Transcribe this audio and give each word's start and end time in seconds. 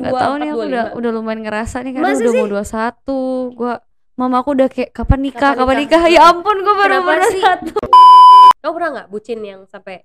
22 0.00 0.08
Gak 0.08 0.16
tau 0.16 0.34
nih 0.34 0.48
aku 0.48 0.60
udah 0.64 0.84
udah 0.94 1.10
lumayan 1.12 1.40
ngerasa 1.40 1.76
nih 1.80 1.92
karena 1.92 2.06
Masa 2.08 2.18
udah 2.18 2.32
sih? 2.32 2.40
mau 2.40 2.48
21 2.48 3.54
Gua 3.54 3.74
Mama 4.14 4.36
aku 4.38 4.50
udah 4.52 4.68
kayak 4.68 4.90
kapan 4.90 5.20
nikah, 5.22 5.52
Kapan 5.52 5.58
kapan 5.58 5.76
nikah? 5.78 6.02
nikah, 6.02 6.12
Ya 6.12 6.22
ampun 6.28 6.56
gue 6.58 6.74
baru 6.74 6.96
baru 7.00 7.24
satu 7.34 7.74
Kamu 8.58 8.72
pernah 8.72 8.90
nggak 8.94 9.08
bucin 9.08 9.40
yang 9.40 9.60
sampai 9.64 10.04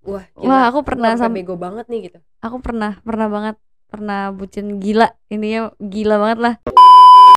wah 0.00 0.24
gila, 0.32 0.48
Wah 0.48 0.62
aku 0.66 0.78
gua 0.78 0.86
pernah 0.86 1.10
sampai 1.14 1.36
bego 1.38 1.54
banget 1.54 1.84
nih 1.86 2.00
gitu. 2.08 2.18
Aku 2.40 2.56
pernah, 2.58 2.96
pernah 3.00 3.28
banget 3.28 3.56
Pernah 3.86 4.32
bucin 4.32 4.76
gila 4.76 5.08
Ininya 5.26 5.72
gila 5.76 6.16
banget 6.18 6.38
lah 6.40 6.54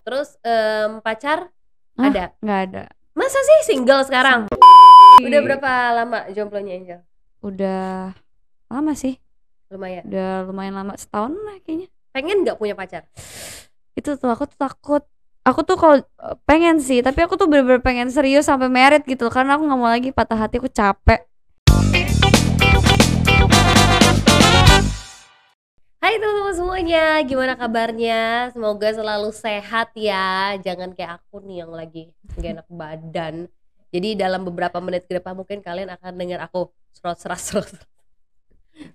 Terus 0.01 0.33
em, 0.41 0.99
pacar 0.99 1.51
Hah? 1.95 2.07
ada. 2.07 2.25
Gak 2.39 2.59
ada 2.67 2.83
Masa 3.11 3.37
sih 3.37 3.75
single 3.75 4.01
sekarang? 4.01 4.47
Udah 5.19 5.39
berapa 5.43 5.71
lama 5.93 6.25
jomblonya 6.31 6.73
Angel? 6.73 6.99
Udah 7.39 8.15
lama 8.65 8.93
sih 8.93 9.20
Lumayan. 9.71 10.03
Udah 10.03 10.51
lumayan 10.51 10.75
lama 10.75 10.93
Setahun 10.99 11.31
lah 11.31 11.55
kayaknya 11.63 11.87
Pengen 12.11 12.43
nggak 12.43 12.59
punya 12.59 12.75
pacar? 12.75 13.07
Itu 13.95 14.19
tuh 14.19 14.27
aku 14.27 14.43
tuh 14.51 14.59
takut 14.59 15.03
Aku 15.47 15.63
tuh 15.63 15.79
kalau 15.79 15.95
eh, 16.03 16.35
pengen 16.43 16.83
sih 16.83 16.99
Tapi 16.99 17.23
aku 17.23 17.39
tuh 17.39 17.47
bener-bener 17.47 17.79
pengen 17.79 18.11
serius 18.11 18.51
sampai 18.51 18.67
merit 18.67 19.07
gitu 19.07 19.31
Karena 19.31 19.55
aku 19.55 19.63
gak 19.63 19.79
mau 19.79 19.87
lagi 19.87 20.11
patah 20.11 20.35
hati 20.35 20.59
Aku 20.59 20.67
capek 20.67 21.23
Hai 26.01 26.17
teman-teman 26.17 26.55
semuanya, 26.57 27.21
gimana 27.21 27.53
kabarnya? 27.53 28.49
Semoga 28.57 28.89
selalu 28.89 29.29
sehat 29.29 29.93
ya. 29.93 30.57
Jangan 30.57 30.97
kayak 30.97 31.21
aku 31.21 31.45
nih 31.45 31.61
yang 31.61 31.69
lagi 31.69 32.09
gak 32.41 32.57
enak 32.57 32.67
badan. 32.73 33.45
Jadi 33.93 34.17
dalam 34.17 34.41
beberapa 34.41 34.81
menit 34.81 35.05
ke 35.05 35.21
depan 35.21 35.37
mungkin 35.37 35.61
kalian 35.61 35.93
akan 35.93 36.17
dengar 36.17 36.41
aku 36.49 36.73
serot 36.89 37.21
serot 37.21 37.37
serot. 37.37 37.69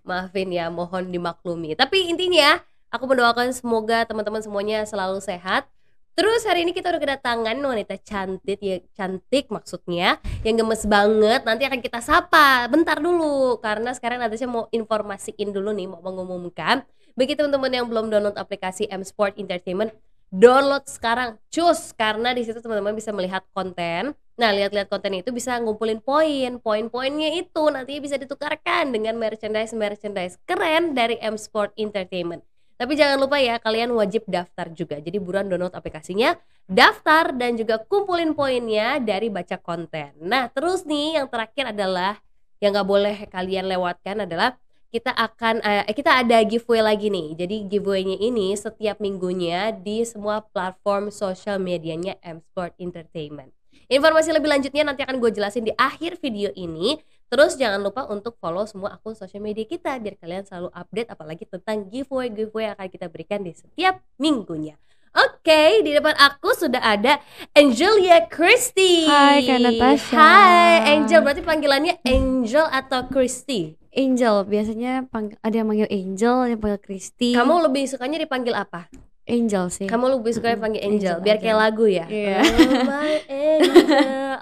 Maafin 0.07 0.51
ya, 0.53 0.71
mohon 0.71 1.11
dimaklumi. 1.11 1.75
Tapi 1.75 2.11
intinya 2.11 2.59
aku 2.93 3.05
mendoakan 3.11 3.53
semoga 3.53 4.07
teman-teman 4.07 4.41
semuanya 4.41 4.87
selalu 4.87 5.19
sehat. 5.21 5.69
Terus 6.17 6.49
hari 6.49 6.65
ini 6.65 6.73
kita 6.73 6.89
udah 6.89 6.97
kedatangan 6.97 7.61
wanita 7.61 8.01
cantik 8.01 8.57
ya 8.65 8.81
cantik 8.97 9.53
maksudnya 9.53 10.17
yang 10.49 10.57
gemes 10.57 10.89
banget. 10.89 11.45
Nanti 11.45 11.69
akan 11.69 11.85
kita 11.85 12.01
sapa. 12.01 12.65
Bentar 12.73 13.05
dulu 13.05 13.61
karena 13.61 13.93
sekarang 13.93 14.25
Natasha 14.25 14.49
mau 14.49 14.65
informasiin 14.73 15.53
dulu 15.53 15.77
nih 15.77 15.85
mau 15.85 16.01
mengumumkan. 16.01 16.89
Bagi 17.13 17.37
teman-teman 17.37 17.69
yang 17.69 17.85
belum 17.85 18.09
download 18.09 18.41
aplikasi 18.41 18.89
M 18.89 19.05
Sport 19.05 19.37
Entertainment 19.37 19.93
download 20.33 20.89
sekarang. 20.89 21.37
Cus 21.53 21.93
karena 21.93 22.33
di 22.33 22.49
situ 22.49 22.65
teman-teman 22.65 22.97
bisa 22.97 23.13
melihat 23.13 23.45
konten 23.53 24.17
nah 24.37 24.53
lihat-lihat 24.53 24.93
konten 24.93 25.17
itu 25.17 25.33
bisa 25.33 25.57
ngumpulin 25.59 26.05
poin 26.05 26.61
poin-poinnya 26.61 27.33
itu 27.41 27.65
nanti 27.73 27.97
bisa 27.99 28.21
ditukarkan 28.21 28.93
dengan 28.93 29.17
merchandise 29.17 29.73
merchandise 29.73 30.37
keren 30.45 30.93
dari 30.93 31.17
M 31.25 31.41
Sport 31.41 31.73
Entertainment 31.81 32.45
tapi 32.77 32.93
jangan 32.93 33.17
lupa 33.17 33.41
ya 33.41 33.57
kalian 33.57 33.97
wajib 33.97 34.29
daftar 34.29 34.69
juga 34.77 35.01
jadi 35.01 35.17
buruan 35.17 35.49
download 35.49 35.73
aplikasinya 35.73 36.37
daftar 36.69 37.33
dan 37.33 37.57
juga 37.57 37.81
kumpulin 37.81 38.37
poinnya 38.37 39.01
dari 39.01 39.33
baca 39.33 39.57
konten 39.57 40.13
nah 40.21 40.53
terus 40.53 40.85
nih 40.85 41.17
yang 41.17 41.33
terakhir 41.33 41.73
adalah 41.73 42.21
yang 42.61 42.77
nggak 42.77 42.89
boleh 42.89 43.17
kalian 43.33 43.73
lewatkan 43.73 44.29
adalah 44.29 44.61
kita 44.93 45.13
akan 45.13 45.61
eh, 45.61 45.93
kita 45.93 46.25
ada 46.25 46.41
giveaway 46.47 46.81
lagi 46.81 47.13
nih. 47.13 47.37
Jadi 47.37 47.57
giveaway-nya 47.69 48.17
ini 48.17 48.55
setiap 48.57 48.97
minggunya 49.03 49.75
di 49.75 50.01
semua 50.07 50.41
platform 50.41 51.13
sosial 51.13 51.61
medianya 51.61 52.17
M 52.25 52.41
Sport 52.41 52.79
Entertainment. 52.81 53.56
Informasi 53.87 54.35
lebih 54.35 54.51
lanjutnya 54.51 54.83
nanti 54.83 55.07
akan 55.07 55.23
gue 55.23 55.31
jelasin 55.31 55.63
di 55.63 55.71
akhir 55.79 56.19
video 56.19 56.51
ini. 56.59 56.99
Terus 57.31 57.55
jangan 57.55 57.79
lupa 57.79 58.03
untuk 58.11 58.35
follow 58.39 58.67
semua 58.67 58.99
akun 58.99 59.15
sosial 59.15 59.39
media 59.39 59.63
kita 59.63 59.95
biar 59.99 60.19
kalian 60.19 60.43
selalu 60.43 60.75
update 60.75 61.07
apalagi 61.07 61.47
tentang 61.47 61.87
giveaway-giveaway 61.87 62.71
yang 62.71 62.75
akan 62.75 62.89
kita 62.91 63.07
berikan 63.07 63.47
di 63.47 63.55
setiap 63.55 64.03
minggunya. 64.19 64.75
Oke, 65.17 65.81
di 65.81 65.95
depan 65.95 66.13
aku 66.13 66.53
sudah 66.53 66.83
ada 66.83 67.23
Angelia 67.55 68.27
Christie. 68.27 69.07
Hai, 69.07 69.47
Kak 69.47 69.59
Natasha. 69.63 70.13
Hai, 70.13 70.75
Angel. 70.93 71.23
Berarti 71.23 71.43
panggilannya 71.47 71.95
Angel 72.05 72.67
atau 72.69 73.07
Christie? 73.09 73.79
Angel 73.97 74.45
biasanya 74.45 75.09
pang- 75.09 75.39
ada 75.41 75.55
yang 75.57 75.71
manggil 75.71 75.89
Angel, 75.89 76.45
ada 76.45 76.53
yang 76.53 76.61
panggil 76.61 76.83
Christy. 76.85 77.33
Kamu 77.33 77.65
lebih 77.65 77.89
sukanya 77.89 78.21
dipanggil 78.21 78.53
apa? 78.53 78.91
Angel 79.27 79.65
sih. 79.69 79.85
Kamu 79.85 80.07
lebih 80.09 80.33
suka 80.33 80.49
Mm-mm, 80.49 80.57
dipanggil 80.57 80.83
Angel, 80.83 80.95
Angel 81.13 81.17
biar 81.21 81.37
aja. 81.37 81.43
kayak 81.43 81.59
lagu 81.59 81.85
ya. 81.85 82.07
Iya. 82.07 82.39
Oh, 82.39 82.83
my 82.85 83.15
Angel. 83.27 83.75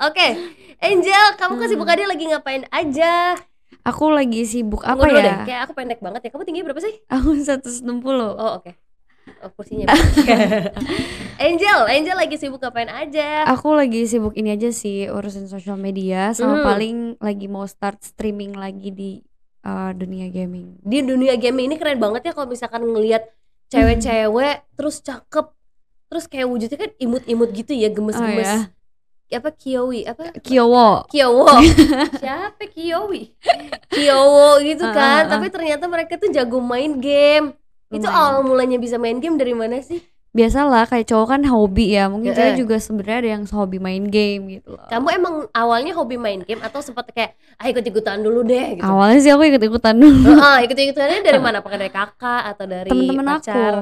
Oke, 0.09 0.29
Angel, 0.79 1.25
kamu 1.35 1.53
Hmm. 1.53 1.63
kesibukannya 1.63 2.07
lagi 2.07 2.25
ngapain 2.27 2.65
aja? 2.69 3.13
Aku 3.83 4.09
lagi 4.09 4.45
sibuk 4.45 4.81
Tunggu 4.81 4.97
apa 4.97 5.05
dulu 5.07 5.19
ya? 5.19 5.25
deh, 5.27 5.37
kayak 5.45 5.61
aku 5.63 5.73
pendek 5.73 6.01
banget 6.01 6.21
ya. 6.23 6.31
Kamu 6.31 6.43
tinggi 6.43 6.61
berapa 6.61 6.77
sih? 6.79 6.95
Aku 7.07 7.33
160. 7.33 7.85
Oh, 8.35 8.61
oke. 8.61 8.73
Oh, 9.41 9.51
kursinya. 9.51 9.89
Angel, 11.41 11.79
Angel 11.87 12.15
lagi 12.15 12.37
sibuk 12.37 12.61
ngapain 12.61 12.89
aja? 12.89 13.45
Aku 13.47 13.73
lagi 13.73 14.05
sibuk 14.05 14.33
ini 14.33 14.53
aja 14.53 14.69
sih 14.69 15.09
urusin 15.09 15.47
sosial 15.47 15.77
media 15.77 16.33
sama 16.33 16.61
Mhm. 16.61 16.65
paling 16.65 16.97
lagi 17.19 17.47
mau 17.47 17.65
start 17.65 18.01
streaming 18.01 18.53
lagi 18.53 18.89
di 18.89 19.11
uh, 19.63 19.91
dunia 19.93 20.29
gaming. 20.29 20.77
Di 20.81 21.01
dunia 21.01 21.35
gaming 21.35 21.69
ini 21.69 21.77
keren 21.77 21.99
banget 21.99 22.21
ya 22.23 22.33
kalau 22.33 22.47
misalkan 22.47 22.85
ngelihat 22.85 23.25
cewek-cewek 23.73 24.57
terus 24.75 25.01
cakep, 25.01 25.47
terus 26.11 26.25
kayak 26.27 26.49
wujudnya 26.51 26.79
kan 26.79 26.91
imut-imut 27.01 27.51
gitu 27.53 27.73
ya, 27.73 27.89
gemes-gemes. 27.93 28.69
Oh, 28.69 29.35
Apa 29.35 29.51
Kiyowi? 29.51 30.07
Apa? 30.07 30.31
Kyowo. 30.41 31.11
Kyowo 31.11 31.49
siapa 32.23 32.71
Kyowi 32.71 33.35
Kyowo 33.91 34.63
gitu 34.63 34.85
kan 34.95 35.27
ah, 35.27 35.27
ah. 35.27 35.31
tapi 35.33 35.51
ternyata 35.51 35.91
mereka 35.91 36.15
tuh 36.21 36.31
jago 36.31 36.63
main 36.63 37.03
game 37.03 37.57
itu 37.91 38.07
awal 38.07 38.43
mulanya 38.47 38.79
bisa 38.79 38.99
main 38.99 39.19
game 39.19 39.39
dari 39.39 39.55
mana 39.55 39.83
sih 39.83 40.03
Biasalah 40.35 40.85
kayak 40.85 41.07
cowok 41.07 41.27
kan 41.29 41.43
hobi 41.45 41.95
ya. 41.95 42.11
Mungkin 42.11 42.35
cewek 42.35 42.59
juga 42.59 42.77
sebenarnya 42.77 43.19
ada 43.23 43.31
yang 43.33 43.45
hobi 43.47 43.79
main 43.79 44.03
game 44.05 44.43
gitu 44.53 44.75
loh. 44.75 44.83
kamu 44.85 45.07
emang 45.15 45.35
awalnya 45.53 45.95
hobi 45.95 46.17
main 46.17 46.43
game 46.43 46.59
atau 46.59 46.83
sempat 46.83 47.07
kayak 47.09 47.33
ah 47.55 47.67
ikut 47.67 47.81
ikutan 47.81 48.19
dulu 48.19 48.43
deh 48.43 48.75
gitu 48.75 48.83
Awalnya 48.83 49.19
sih 49.21 49.31
aku 49.31 49.47
ikut-ikutan 49.47 49.95
dulu. 49.95 50.35
ah 50.37 50.59
ikut 50.59 50.75
ikutannya 50.75 51.23
dari 51.23 51.39
mana 51.39 51.59
apakah 51.59 51.79
dari 51.79 51.89
kakak 51.89 52.43
atau 52.51 52.65
dari 52.65 52.91
temen-temen 52.91 53.23
aku. 53.25 53.35
pacar 53.41 53.75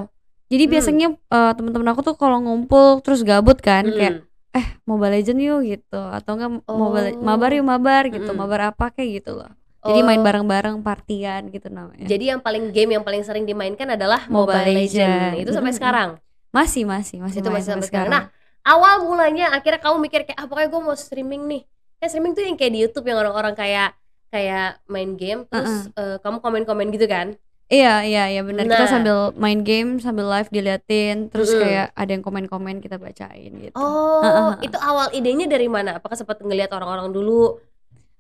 Jadi 0.47 0.63
Hmm. 0.63 0.71
biasanya 0.71 1.07
uh, 1.27 1.53
temen-temen 1.57 1.89
aku 1.89 2.01
tuh 2.03 2.15
kalau 2.15 2.37
ngumpul 2.39 3.01
terus 3.01 3.25
gabut 3.25 3.57
kan 3.57 3.83
Mm. 3.83 3.97
kayak 3.97 4.15
eh 4.53 4.67
Mobile 4.85 5.17
Legend 5.17 5.41
yuk 5.41 5.61
gitu 5.65 5.97
atau 5.97 6.37
enggak 6.37 6.51
Mobile 6.67 7.09
Oh. 7.11 7.25
mabar 7.25 7.51
yuk 7.51 7.65
mabar 7.65 8.03
gitu 8.07 8.29
Mm-mm. 8.29 8.37
mabar 8.39 8.61
apa 8.69 8.93
kayak 8.93 9.11
gitu 9.19 9.33
loh 9.35 9.49
jadi 9.81 9.99
Oh, 9.99 10.05
main 10.05 10.21
bareng-bareng 10.21 10.77
partian 10.79 11.49
gitu 11.49 11.67
namanya 11.67 12.05
jadi 12.05 12.37
yang 12.37 12.41
paling 12.41 12.69
game 12.69 12.93
yang 12.93 13.01
paling 13.01 13.25
sering 13.25 13.43
dimainkan 13.43 13.89
adalah 13.89 14.29
Mobile 14.29 14.53
Mobile, 14.61 14.77
Legend. 14.77 15.09
Legend. 15.33 15.41
itu 15.41 15.51
sampai 15.51 15.73
sekarang 15.73 16.09
masih 16.53 16.85
masih 16.85 17.19
masih 17.19 17.41
itu 17.41 17.49
masih 17.49 17.69
sampai 17.73 17.89
sekarang. 17.89 18.13
Nah, 18.13 18.25
awal 18.63 19.03
mulanya 19.03 19.51
akhirnya 19.51 19.81
kamu 19.81 19.97
mikir 19.99 20.21
kayak 20.23 20.39
ah 20.39 20.47
pokoknya 20.47 20.69
gue 20.69 20.81
mau 20.81 20.95
streaming 20.95 21.43
nih. 21.49 21.63
Kayak 21.97 22.11
streaming 22.13 22.33
tuh 22.33 22.45
yang 22.45 22.57
kayak 22.57 22.73
di 22.73 22.81
YouTube 22.85 23.07
yang 23.09 23.19
orang-orang 23.19 23.57
kayak 23.57 23.97
kayak 24.29 24.81
main 24.87 25.17
game 25.17 25.45
terus 25.45 25.89
eh, 25.93 26.17
kamu 26.21 26.41
komen-komen 26.41 26.89
gitu 26.91 27.05
kan. 27.05 27.35
iya 27.73 28.05
iya 28.05 28.29
iya 28.29 28.45
benar 28.45 28.69
Nah. 28.69 28.77
kita 28.77 28.85
sambil 28.85 29.17
main 29.33 29.65
game 29.65 29.97
sambil 29.97 30.29
live 30.29 30.49
diliatin 30.49 31.33
terus 31.33 31.49
Mm-mm. 31.49 31.65
kayak 31.65 31.87
ada 31.97 32.11
yang 32.13 32.21
komen-komen 32.21 32.85
kita 32.85 33.01
bacain 33.01 33.49
gitu 33.49 33.73
Oh, 33.73 34.21
Heeh. 34.21 34.69
itu 34.69 34.77
awal 34.77 35.09
idenya 35.13 35.49
dari 35.49 35.73
mana? 35.73 35.97
Apakah 35.97 36.13
sempat 36.13 36.37
ngelihat 36.45 36.69
orang-orang 36.69 37.09
dulu 37.09 37.57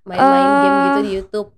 main-main 0.09 0.41
Eh, 0.41 0.57
game 0.59 0.79
gitu 0.89 1.01
di 1.01 1.13
YouTube? 1.21 1.49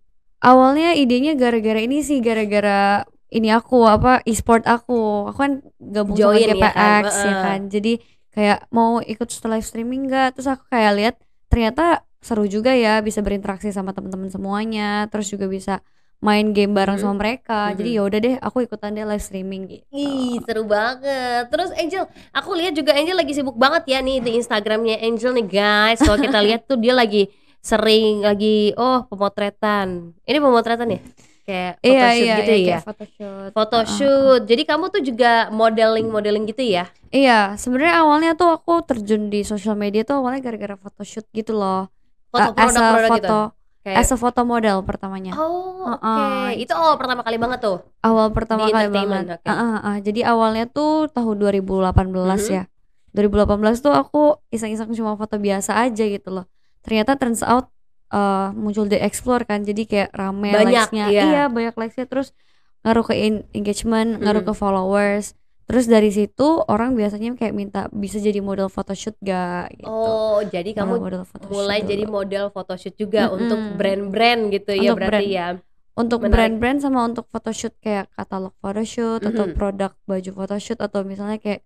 awalnya 0.43 0.91
idenya 0.93 1.39
gara-gara 1.39 1.81
ini 1.81 2.03
sih 2.03 2.19
gara-gara 2.19 3.07
ini 3.35 3.51
aku 3.51 3.83
apa 3.85 4.23
e-sport 4.23 4.63
aku 4.65 5.27
aku 5.27 5.39
kan 5.39 5.53
gabung 5.77 6.15
Join 6.15 6.39
sama 6.39 6.47
ya 6.47 6.55
kan, 6.55 7.03
GPX 7.03 7.05
ya 7.19 7.35
kan 7.37 7.61
jadi 7.67 7.93
kayak 8.31 8.59
mau 8.71 8.99
ikut 8.99 9.27
live 9.27 9.67
streaming 9.67 10.07
enggak 10.07 10.39
terus 10.39 10.47
aku 10.47 10.65
kayak 10.71 10.93
lihat 10.95 11.15
ternyata 11.51 11.85
seru 12.19 12.47
juga 12.47 12.73
ya 12.73 13.03
bisa 13.03 13.21
berinteraksi 13.21 13.69
sama 13.69 13.91
teman-teman 13.91 14.31
semuanya 14.31 15.11
terus 15.11 15.29
juga 15.29 15.45
bisa 15.45 15.83
main 16.25 16.57
game 16.57 16.73
bareng 16.73 16.97
sama 16.97 17.21
mereka 17.21 17.77
jadi 17.77 17.91
Mhm. 17.91 17.97
ya 17.99 18.03
udah 18.03 18.19
deh 18.19 18.35
aku 18.41 18.65
ikutan 18.65 18.97
deh 18.97 19.05
live 19.05 19.21
streaming 19.21 19.69
gitu 19.69 19.85
Ih, 19.93 20.41
seru 20.41 20.65
banget. 20.65 21.53
Terus 21.53 21.69
Angel, 21.77 22.09
aku 22.33 22.51
lihat 22.57 22.73
juga 22.73 22.97
Angel 22.97 23.13
lagi 23.13 23.37
sibuk 23.37 23.61
banget 23.61 23.85
ya 23.93 24.01
nih 24.01 24.25
di 24.25 24.41
Instagramnya 24.41 25.05
Angel 25.05 25.37
nih 25.37 25.45
guys. 25.45 26.01
Kalau 26.01 26.17
kita 26.17 26.41
lihat 26.47 26.65
tuh 26.65 26.81
dia 26.81 26.97
lagi 26.97 27.29
sering 27.61 28.25
lagi 28.25 28.73
oh 28.73 29.05
pemotretan. 29.05 30.17
Ini 30.25 30.39
pemotretan 30.41 30.97
ya? 30.97 31.01
Kayak 31.45 31.73
iya 31.79 31.93
photoshoot 31.93 32.17
iya 32.17 32.35
gitu 32.35 32.51
iya, 32.51 32.57
ya? 32.57 32.65
kayak 32.67 32.85
photoshoot 32.85 33.51
Photoshoot. 33.53 34.43
Jadi 34.45 34.63
kamu 34.65 34.85
tuh 34.89 35.03
juga 35.03 35.33
modeling-modeling 35.51 36.45
gitu 36.49 36.65
ya? 36.65 36.89
iya 37.09 37.55
sebenarnya 37.55 38.01
awalnya 38.01 38.33
tuh 38.35 38.51
aku 38.51 38.83
terjun 38.83 39.29
di 39.29 39.45
sosial 39.45 39.75
media 39.75 40.03
tuh 40.03 40.19
awalnya 40.19 40.43
gara-gara 40.43 40.75
photoshoot 40.75 41.29
gitu 41.31 41.53
loh 41.53 41.87
Foto 42.29 42.51
Uh, 42.51 42.59
as 42.59 42.75
a 42.75 42.81
produk-produk 42.83 43.11
gitu. 43.15 43.29
foto 43.31 43.41
Kayak 43.85 43.97
as 44.01 44.11
a 44.11 44.17
foto 44.17 44.41
model 44.43 44.77
pertamanya 44.83 45.33
Oh, 45.37 45.95
oke. 45.95 46.01
Heeh. 46.03 46.65
Itu 46.65 46.73
awal 46.73 46.97
pertama 46.97 47.21
kali 47.21 47.37
banget 47.37 47.61
tuh. 47.61 47.79
awal 48.01 48.33
pertama 48.33 48.65
Di 48.65 48.73
kali 48.73 48.89
banget. 48.89 49.25
oke. 49.37 49.45
Ah, 49.45 49.53
ah, 49.55 49.79
ah. 49.85 49.97
Jadi 50.01 50.25
awalnya 50.25 50.65
tuh 50.67 51.07
tahun 51.07 51.37
2018 51.39 52.01
Mhm. 52.43 52.51
ya. 52.51 52.65
2018 53.13 53.79
tuh 53.79 53.93
aku 53.93 54.41
iseng-iseng 54.49 54.91
cuma 54.91 55.15
foto 55.15 55.37
biasa 55.37 55.79
aja 55.79 56.03
gitu 56.03 56.33
loh. 56.33 56.49
Ternyata 56.81 57.15
turns 57.15 57.45
out 57.45 57.71
uh, 58.09 58.53
muncul 58.53 58.85
di 58.85 58.97
explore 58.97 59.43
kan. 59.43 59.63
Jadi 59.63 59.85
kayak 59.85 60.11
rame 60.11 60.51
Banyak, 60.51 60.91
likes-nya. 60.91 61.07
iya. 61.09 61.23
Iya, 61.25 61.43
banyak 61.47 61.75
likes-nya 61.75 62.05
terus 62.05 62.35
ngaruh 62.81 63.01
ke 63.03 63.15
engagement 63.51 64.21
ngaruh 64.21 64.43
Mm. 64.43 64.49
ke 64.51 64.55
followers 64.55 65.33
terus 65.65 65.89
dari 65.89 66.13
situ 66.13 66.45
orang 66.63 66.93
biasanya 66.93 67.33
kayak 67.33 67.57
minta 67.57 67.89
bisa 67.89 68.21
jadi 68.21 68.37
model 68.39 68.69
photoshoot 68.69 69.17
gak 69.19 69.73
gitu 69.73 69.89
Oh, 69.89 70.45
jadi 70.45 70.77
kamu 70.77 71.01
model 71.01 71.25
photoshoot 71.25 71.49
mulai 71.51 71.81
dulu. 71.81 71.89
jadi 71.89 72.05
model 72.05 72.45
photoshoot 72.53 72.93
juga 72.95 73.23
Mm-mm. 73.25 73.37
untuk 73.39 73.59
brand-brand 73.81 74.41
gitu 74.53 74.77
ya 74.77 74.93
Untuk 74.93 74.99
berarti 75.01 75.27
ya. 75.27 75.49
untuk 75.97 76.19
brand-brand 76.23 76.79
sama 76.79 77.01
untuk 77.03 77.25
photoshoot 77.27 77.73
kayak 77.81 78.13
katalog 78.13 78.53
photoshoot 78.61 79.25
atau 79.25 79.49
Mhm. 79.49 79.57
produk 79.57 79.97
baju 80.05 80.31
photoshoot 80.35 80.79
atau 80.79 81.01
misalnya 81.01 81.41
kayak 81.41 81.65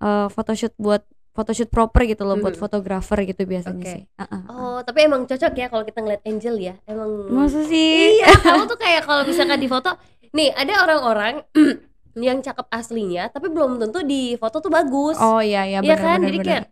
eh, 0.00 0.26
photoshoot 0.28 0.74
buat 0.74 1.06
photoshoot 1.30 1.66
proper 1.66 2.02
gitu 2.04 2.22
loh 2.22 2.36
buat 2.36 2.52
Mhm. 2.52 2.60
fotografer 2.60 3.18
gitu 3.24 3.42
biasanya 3.44 3.78
Oke. 3.78 3.92
sih 3.92 4.02
ah, 4.14 4.26
ah. 4.26 4.42
Oh, 4.48 4.78
tapi 4.80 5.04
emang 5.04 5.24
cocok 5.24 5.52
ya 5.52 5.66
kalau 5.66 5.82
kita 5.82 5.98
ngeliat 5.98 6.22
Angel 6.22 6.56
ya. 6.56 6.74
Emang 6.84 7.10
masa 7.28 7.62
sih 7.62 8.18
Iya, 8.18 8.34
kamu 8.36 8.66
tuh 8.66 8.76
kayak 8.76 9.02
kalau 9.04 9.22
misalkan 9.22 9.56
di 9.56 9.66
foto, 9.66 9.94
nih 10.30 10.50
ada 10.52 10.82
orang-orang 10.82 11.34
yang 12.18 12.38
cakep 12.38 12.66
aslinya, 12.68 13.28
tapi 13.28 13.46
belum 13.46 13.78
tentu 13.78 14.02
di 14.02 14.34
foto 14.34 14.58
tuh 14.58 14.68
bagus. 14.68 15.14
oh 15.16 15.38
iya 15.38 15.62
iya 15.64 15.78
Iya 15.78 15.86
benar 15.86 15.98
kan? 16.00 16.18
benar, 16.18 16.28
Jadi 16.28 16.38
kayak 16.42 16.64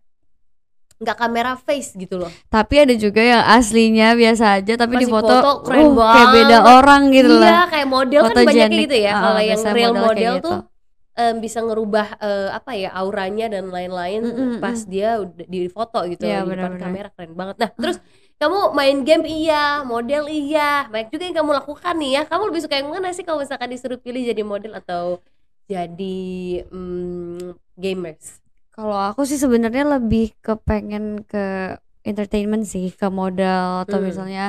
nggak 0.99 1.15
kamera 1.17 1.55
face 1.55 1.95
gitu 1.95 2.19
loh. 2.19 2.27
tapi 2.51 2.83
ada 2.83 2.91
juga 2.91 3.23
yang 3.23 3.47
aslinya 3.47 4.19
biasa 4.19 4.59
aja 4.59 4.75
tapi 4.75 4.99
di 4.99 5.07
foto, 5.07 5.31
foto 5.31 5.53
keren 5.63 5.95
uh, 5.95 6.11
kayak 6.11 6.29
beda 6.35 6.57
orang 6.75 7.03
gitu 7.15 7.39
iya, 7.39 7.55
lah 7.55 7.67
kayak 7.71 7.87
model 7.87 8.23
kan 8.27 8.35
banyak 8.43 8.69
gitu 8.83 8.97
ya. 8.99 9.13
Ah, 9.15 9.23
Kalau 9.23 9.41
yang 9.41 9.61
real 9.71 9.93
model 9.95 10.03
model 10.03 10.33
gitu. 10.35 10.51
Em, 11.19 11.35
bisa 11.45 11.59
ngerubah 11.67 12.07
eh, 12.23 12.49
apa 12.59 12.71
ya 12.79 12.89
auranya 12.95 13.45
dan 13.55 13.65
lain-lain 13.75 14.23
Mm, 14.23 14.35
mm, 14.39 14.53
pas 14.63 14.79
dia 14.93 15.19
udah 15.23 15.47
di 15.55 15.59
foto 15.77 15.99
gitu 16.11 16.23
Iya, 16.25 16.43
di 16.47 16.51
depan 16.55 16.73
kamera 16.81 17.09
keren 17.15 17.33
banget. 17.39 17.57
Nah, 17.63 17.71
terus 17.83 17.99
kamu 18.39 18.59
main 18.79 18.97
game 19.03 19.25
iya, 19.27 19.83
model 19.83 20.25
iya, 20.31 20.87
banyak 20.93 21.09
juga 21.11 21.25
yang 21.27 21.37
kamu 21.43 21.51
lakukan 21.59 21.95
nih 21.99 22.11
ya. 22.17 22.23
Kamu 22.31 22.43
lebih 22.51 22.61
suka 22.65 22.75
yang 22.79 22.91
mana 22.95 23.09
sih 23.17 23.25
kalau 23.27 23.43
misalkan 23.43 23.71
disuruh 23.75 23.99
pilih 23.99 24.23
jadi 24.31 24.43
model 24.47 24.73
atau 24.79 25.19
jadi 25.67 26.19
mm, 26.71 27.59
gamers? 27.77 28.41
Kalau 28.75 28.95
aku 29.11 29.27
sih 29.27 29.39
sebenarnya 29.43 29.85
lebih 29.99 30.39
kepengen 30.45 31.27
ke 31.27 31.39
entertainment 32.07 32.63
sih, 32.73 32.95
ke 32.95 33.07
model 33.11 33.85
atau 33.85 33.99
Hmm. 33.99 34.07
misalnya 34.09 34.45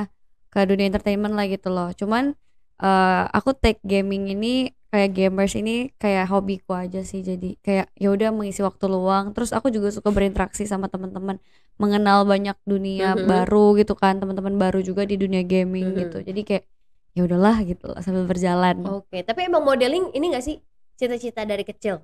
ke 0.53 0.59
dunia 0.69 0.85
entertainment 0.89 1.33
lah 1.37 1.45
gitu 1.49 1.67
loh. 1.73 1.89
Cuman 1.97 2.37
eh, 2.79 3.23
aku 3.37 3.49
take 3.57 3.81
gaming 3.83 4.29
ini 4.33 4.69
kayak 4.89 5.09
gamers 5.13 5.53
ini 5.53 5.93
kayak 5.95 6.25
hobiku 6.27 6.73
aja 6.73 7.05
sih. 7.05 7.21
Jadi 7.21 7.57
kayak 7.61 7.93
ya 7.93 8.09
udah 8.09 8.29
mengisi 8.33 8.65
waktu 8.65 8.85
luang. 8.89 9.31
Terus 9.37 9.53
aku 9.53 9.69
juga 9.69 9.93
suka 9.93 10.09
berinteraksi 10.09 10.65
sama 10.65 10.89
teman-teman, 10.89 11.37
mengenal 11.77 12.25
banyak 12.25 12.57
dunia 12.65 13.13
Mhm. 13.15 13.25
baru 13.25 13.77
gitu 13.77 13.93
kan, 13.93 14.17
teman-teman 14.17 14.57
baru 14.57 14.81
juga 14.81 15.05
di 15.05 15.15
dunia 15.15 15.45
gaming 15.45 15.93
Mhm. 15.93 15.97
gitu. 16.01 16.17
Jadi 16.25 16.41
kayak 16.43 16.63
ya 17.13 17.21
udahlah 17.25 17.61
gitu 17.65 17.85
lah 17.89 18.01
sambil 18.01 18.25
berjalan. 18.25 18.81
Oke, 18.85 19.21
tapi 19.21 19.45
emang 19.45 19.65
modeling 19.65 20.13
ini 20.13 20.33
gak 20.33 20.45
sih 20.45 20.57
cita-cita 20.97 21.45
dari 21.45 21.63
kecil? 21.63 22.01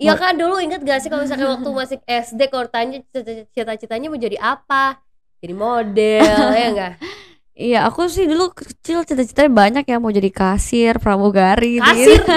Iya 0.00 0.16
kan 0.16 0.32
dulu 0.32 0.56
inget 0.64 0.80
gak 0.80 1.04
sih 1.04 1.12
kalau 1.12 1.28
misalkan 1.28 1.44
waktu 1.60 1.68
masih 1.70 1.98
SD 2.04 2.48
kalau 2.48 2.66
tanya 2.72 3.04
cita- 3.12 3.46
cita-citanya 3.52 4.08
mau 4.08 4.16
jadi 4.16 4.36
apa? 4.40 4.98
Jadi 5.40 5.54
model 5.56 6.44
ya 6.56 6.66
enggak? 6.72 6.92
Iya, 7.60 7.84
aku 7.84 8.08
sih 8.08 8.24
dulu 8.24 8.56
kecil 8.56 9.04
cita-citanya 9.04 9.52
banyak 9.52 9.84
ya 9.84 10.00
mau 10.00 10.08
jadi 10.08 10.32
kasir, 10.32 10.96
pramugari 10.96 11.76
gitu. 11.76 11.84
Kasir. 11.84 12.22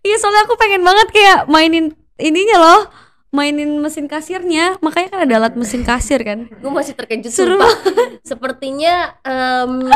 Iya, 0.00 0.16
soalnya 0.16 0.48
aku 0.48 0.56
pengen 0.56 0.80
banget 0.80 1.12
kayak 1.12 1.44
mainin 1.44 1.92
ininya 2.16 2.56
loh, 2.56 2.80
mainin 3.28 3.76
mesin 3.76 4.08
kasirnya. 4.08 4.80
Makanya 4.80 5.08
kan 5.12 5.20
ada 5.28 5.34
alat 5.36 5.54
mesin 5.60 5.84
kasir 5.84 6.24
kan. 6.24 6.48
Gue 6.48 6.72
masih 6.72 6.96
terkejut 6.96 7.28
Seru. 7.28 7.60
Sepertinya 8.24 9.20
em, 9.20 9.92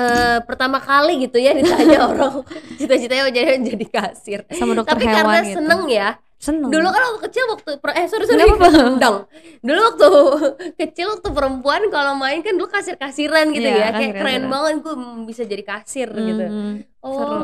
eh, 0.00 0.38
pertama 0.48 0.80
kali 0.80 1.28
gitu 1.28 1.36
ya 1.36 1.52
ditanya 1.52 2.04
orang 2.08 2.40
cita-citanya 2.80 3.28
mau 3.28 3.34
jadi 3.36 3.60
jadi 3.60 3.86
kasir. 3.92 4.40
Sama 4.56 4.72
dokter 4.72 4.96
Tapi 4.96 5.04
hewan 5.04 5.16
karena 5.20 5.38
gitu. 5.44 5.56
seneng 5.60 5.82
ya. 5.92 6.08
Seneng. 6.46 6.70
Dulu 6.70 6.86
kan 6.86 7.02
waktu 7.02 7.20
kecil 7.26 7.44
waktu 7.50 7.70
eh 7.92 8.06
sorry 8.06 8.24
sorry. 8.24 8.46
Dong. 9.02 9.16
Dulu 9.60 9.80
waktu 9.82 10.08
kecil 10.80 11.06
waktu 11.10 11.28
perempuan 11.28 11.90
kalau 11.90 12.14
main 12.14 12.38
kan 12.40 12.54
dulu 12.54 12.70
kasir-kasiran 12.70 13.50
gitu 13.50 13.66
Iya, 13.66 13.82
ya. 13.82 13.88
Kayak 13.90 14.14
keren 14.16 14.44
banget 14.46 14.74
gue 14.80 14.94
bisa 15.24 15.42
jadi 15.42 15.62
kasir 15.62 16.08
gitu. 16.08 16.44
Hmm, 16.46 16.74
Oh. 17.00 17.12
seru. 17.12 17.40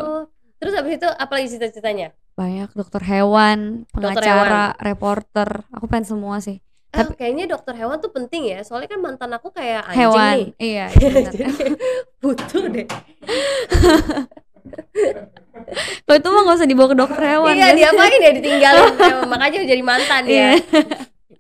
Terus 0.57 0.73
habis 0.73 0.95
itu 0.97 1.09
apa 1.09 1.33
lagi 1.33 1.49
cita-citanya? 1.51 2.15
Banyak 2.33 2.71
dokter 2.73 3.03
hewan, 3.03 3.83
Dokter 3.91 4.23
pengacara, 4.23 4.65
reporter. 4.79 5.67
Aku 5.69 5.85
pengen 5.85 6.07
semua 6.09 6.39
sih. 6.39 6.63
Ah, 6.89 7.03
Tapi- 7.03 7.17
kayaknya 7.17 7.49
dokter 7.49 7.75
hewan 7.75 7.99
tuh 7.99 8.09
penting 8.09 8.47
ya. 8.47 8.63
Soalnya 8.63 8.87
kan 8.87 9.01
mantan 9.01 9.33
aku 9.33 9.51
kayak 9.51 9.83
anjing 9.85 9.99
Hewan. 9.99 10.33
nih. 10.33 10.47
Iya, 10.57 10.87
iya. 11.03 11.21
Jadi 11.25 11.45
butuh 12.19 12.65
deh. 12.69 12.87
Kalau 16.05 16.17
itu 16.17 16.29
mah 16.29 16.43
gak 16.45 16.57
usah 16.59 16.69
dibawa 16.69 16.89
ke 16.91 16.97
dokter 16.97 17.23
hewan. 17.25 17.55
iya, 17.55 17.67
kan? 17.67 17.77
diapain 17.77 18.19
ya 18.19 18.33
ditinggalin. 18.33 18.93
Makanya 19.33 19.59
jadi 19.63 19.83
mantan 19.83 20.23
Iya. 20.25 20.49
ya. 20.59 20.83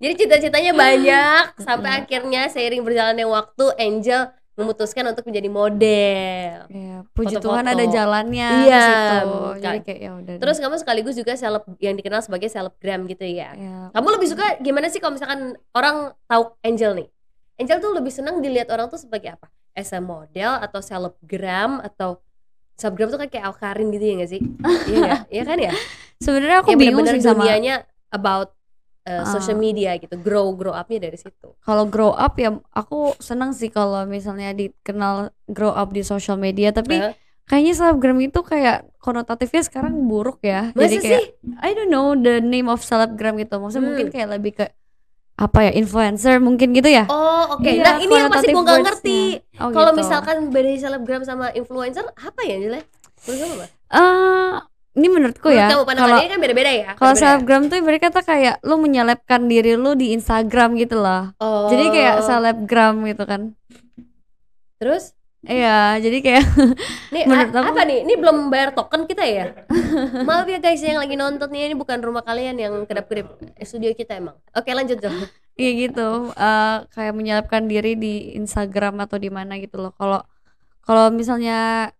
Jadi 0.02 0.14
cita-citanya 0.18 0.72
banyak 0.74 1.42
sampai 1.58 2.02
akhirnya 2.02 2.50
seiring 2.50 2.82
berjalannya 2.82 3.22
waktu 3.22 3.64
Angel 3.78 4.22
memutuskan 4.52 5.06
untuk 5.08 5.24
menjadi 5.24 5.48
model. 5.48 6.54
Iya, 6.68 6.96
puji 7.14 7.38
Foto-foto. 7.38 7.46
Tuhan 7.48 7.64
ada 7.64 7.84
jalannya 7.86 8.48
Iya, 8.62 8.82
ke 8.82 8.90
situ. 8.92 9.32
Jadi 9.62 9.78
kayak 9.80 10.00
ya 10.00 10.10
udah. 10.12 10.34
Terus 10.38 10.56
kamu 10.58 10.76
sekaligus 10.76 11.14
juga 11.14 11.32
seleb 11.34 11.64
yang 11.78 11.94
dikenal 11.94 12.20
sebagai 12.20 12.50
selebgram 12.50 13.06
gitu 13.06 13.24
ya. 13.24 13.54
ya, 13.54 13.88
Kamu 13.90 14.08
lebih 14.12 14.28
suka 14.28 14.58
gimana 14.60 14.90
sih 14.90 14.98
kalau 14.98 15.14
misalkan 15.14 15.54
orang 15.72 15.96
tahu 16.26 16.52
Angel 16.60 16.92
nih? 16.94 17.08
Angel 17.56 17.78
tuh 17.78 17.92
lebih 17.94 18.12
senang 18.12 18.42
dilihat 18.42 18.68
orang 18.68 18.90
tuh 18.90 18.98
sebagai 18.98 19.38
apa? 19.38 19.48
As 19.72 19.88
a 19.88 20.02
model 20.02 20.52
atau 20.60 20.80
selebgram 20.82 21.80
atau 21.80 22.20
selebgram 22.82 23.08
tuh 23.08 23.16
kan 23.16 23.28
kayak 23.28 23.46
Alkarin 23.46 23.88
gitu 23.88 24.02
ya 24.02 24.14
gak 24.16 24.30
sih? 24.30 24.40
iya 24.90 24.98
gak? 25.00 25.20
Iya 25.30 25.42
kan 25.44 25.58
ya? 25.60 25.72
sebenarnya 26.18 26.58
aku 26.58 26.68
Yang 26.68 26.80
bingung 26.80 26.98
bener-bener 27.00 27.14
sih 27.16 27.22
sama 27.24 27.38
dunianya 27.40 27.74
about 28.08 28.48
uh, 29.02 29.10
Ah. 29.12 29.26
social 29.26 29.54
media 29.56 29.94
gitu, 29.96 30.14
grow 30.16 30.50
grow 30.52 30.70
upnya 30.72 30.98
dari 31.00 31.16
situ. 31.16 31.54
kalau 31.58 31.82
grow 31.84 32.10
up 32.10 32.34
ya 32.36 32.50
aku 32.70 32.98
senang 33.18 33.50
sih 33.50 33.66
kalau 33.68 34.02
misalnya 34.04 34.50
dikenal 34.52 35.14
grow 35.46 35.70
up 35.70 35.90
di 35.90 36.02
social 36.02 36.34
media 36.36 36.70
tapi 36.70 36.94
Hah? 36.96 37.10
kayaknya 37.44 37.74
selebgram 37.74 38.18
itu 38.20 38.38
kayak 38.40 38.86
konotatifnya 38.96 39.62
sekarang 39.62 40.06
buruk 40.06 40.38
ya 40.40 40.70
Masa 40.70 40.82
jadi 40.84 40.96
kayak 40.96 41.18
sih? 41.18 41.26
I 41.58 41.70
don't 41.72 41.90
know 41.90 42.14
the 42.14 42.38
name 42.38 42.66
of 42.66 42.78
selebgram 42.80 43.34
gitu 43.36 43.58
maksudnya 43.58 43.80
Hmm. 43.80 43.88
mungkin 43.90 44.08
kayak 44.08 44.28
lebih 44.30 44.52
ke 44.54 44.66
apa 45.32 45.58
ya 45.62 45.72
influencer 45.72 46.36
mungkin 46.38 46.70
gitu 46.70 46.86
ya 46.86 47.08
Oh 47.08 47.56
oke. 47.56 47.64
Iya, 47.64 47.82
nah 47.82 47.94
ini 47.96 48.12
yang 48.12 48.28
masih 48.28 48.48
connotative 48.48 48.54
gue 48.54 48.62
nggak 48.62 48.84
ngerti. 48.84 49.20
Oh, 49.58 49.70
Kalau 49.70 49.90
gitu. 49.90 49.98
misalkan 49.98 50.36
beda 50.48 50.70
selebgram 50.76 51.22
sama 51.22 51.46
influencer 51.50 52.04
apa 52.06 52.40
ya? 52.42 52.56
Menurut 52.58 52.84
kamu 53.24 53.54
apa? 53.54 53.66
Eh, 53.92 54.52
ini 54.92 55.06
menurutku 55.08 55.46
Menurut 55.46 55.58
ya 55.58 55.66
kamu 55.66 55.74
kalau 55.74 55.88
pandangannya 55.88 56.28
kan 56.28 56.38
beda-beda 56.38 56.70
ya? 56.70 56.90
kalau 56.92 57.12
Beda-beda. 57.12 57.22
selebgram 57.22 57.62
tuh 57.66 57.76
ibarat 57.76 58.00
kata 58.02 58.20
kayak 58.22 58.54
lu 58.60 58.76
menyelebkan 58.76 59.40
diri 59.46 59.72
lu 59.74 59.92
di 59.92 60.12
Instagram 60.12 60.76
gitu 60.76 60.96
loh 60.96 61.32
Oh. 61.38 61.66
jadi 61.66 61.84
kayak 61.88 62.16
selebgram 62.22 62.94
gitu 63.04 63.24
kan 63.24 63.42
Terus 64.76 65.14
iya 65.44 65.98
jadi 65.98 66.18
kayak 66.18 66.44
Nih 67.10 67.24
Menurut 67.28 67.50
aku- 67.50 67.68
apa 67.68 67.82
nih? 67.82 67.98
Ini 68.02 68.14
belum 68.14 68.36
bayar 68.46 68.70
token 68.72 69.04
kita 69.04 69.22
ya? 69.22 69.44
Maaf 70.28 70.46
ya 70.46 70.56
guys 70.56 70.78
yang 70.78 70.96
lagi 70.96 71.14
nonton 71.14 71.48
nih 71.48 71.66
ini 71.66 71.74
bukan 71.74 71.98
rumah 71.98 72.22
kalian 72.22 72.56
yang 72.56 72.74
kedap-kedip 72.82 73.26
Eh, 73.54 73.66
studio 73.66 73.90
kita 73.92 74.16
emang. 74.16 74.38
Oke 74.52 74.70
lanjut 74.70 74.98
dong. 74.98 75.14
Iya 75.52 75.68
gitu, 75.84 76.32
eh, 76.32 76.76
kayak 76.88 77.12
menyelebkan 77.12 77.68
diri 77.68 77.92
di 77.92 78.32
Instagram 78.32 79.04
atau 79.04 79.20
di 79.20 79.28
mana 79.28 79.60
gitu 79.60 79.76
loh. 79.78 79.92
Kalau 79.92 80.24
kalau 80.80 81.12
misalnya 81.12 81.92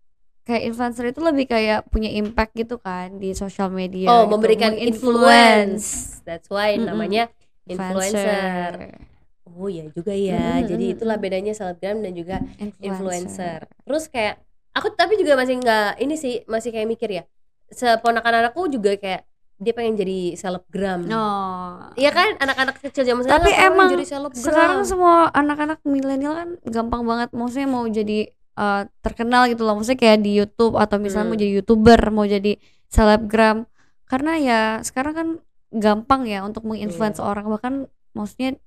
kayak 0.43 0.73
influencer 0.73 1.07
itu 1.07 1.21
lebih 1.21 1.47
kayak 1.47 1.85
punya 1.87 2.09
impact 2.11 2.57
gitu 2.57 2.81
kan 2.81 3.21
di 3.21 3.37
sosial 3.37 3.69
media. 3.69 4.09
oh 4.09 4.25
gitu. 4.25 4.33
memberikan 4.33 4.73
Menginfluence 4.73 4.97
influence. 4.97 5.87
That's 6.25 6.49
why 6.49 6.75
Mm-mm. 6.75 6.89
namanya 6.89 7.29
influencer. 7.69 9.05
Oh 9.53 9.69
ya 9.69 9.85
juga 9.91 10.13
ya. 10.13 10.59
Mm-mm, 10.59 10.69
Jadi 10.69 10.85
itulah 10.91 11.17
bedanya 11.17 11.53
selebgram 11.53 12.01
dan 12.01 12.13
juga 12.13 12.41
Influencer. 12.57 12.81
influencer. 12.81 13.59
Terus 13.85 14.05
kayak 14.09 14.41
aku 14.73 14.89
tapi 14.93 15.15
juga 15.17 15.37
masih 15.37 15.59
nggak 15.59 15.99
ini 15.99 16.15
sih 16.15 16.41
masih 16.47 16.71
kayak 16.71 16.89
mikir 16.89 17.11
ya. 17.13 17.25
Seponakan 17.69 18.35
anakku 18.41 18.67
juga 18.67 18.97
kayak 18.97 19.25
dia 19.57 19.73
pengen 19.73 19.95
jadi 19.95 20.35
selebgram. 20.35 21.07
Oh. 21.07 21.79
Iya 21.95 22.11
kan 22.11 22.35
anak-anak 22.37 22.81
kecil 22.81 23.05
zaman 23.05 23.23
sekarang 23.23 23.39
Tapi 23.39 23.51
emang 23.55 23.89
jadi 23.91 24.07
selebgram. 24.09 24.43
Sekarang 24.43 24.81
semua 24.83 25.31
anak-anak 25.31 25.79
milenial 25.85 26.35
kan 26.35 26.49
gampang 26.65 27.03
banget 27.03 27.29
maksudnya 27.31 27.69
mau 27.69 27.85
jadi 27.85 28.27
eh, 28.53 28.83
terkenal 29.01 29.47
gitu 29.47 29.63
loh. 29.63 29.77
Maksudnya 29.77 29.97
kayak 29.99 30.19
di 30.21 30.33
YouTube 30.35 30.75
atau 30.75 30.97
misalnya 30.97 31.25
Hmm. 31.25 31.33
mau 31.33 31.41
jadi 31.41 31.53
YouTuber, 31.57 32.01
mau 32.11 32.27
jadi 32.27 32.53
selebgram. 32.87 33.65
Karena 34.05 34.33
ya 34.37 34.61
sekarang 34.81 35.15
kan 35.15 35.29
gampang 35.73 36.27
ya 36.27 36.43
untuk 36.43 36.65
menginfluence 36.65 37.17
Iya. 37.17 37.25
orang 37.25 37.47
bahkan 37.49 37.75
maksudnya 38.13 38.61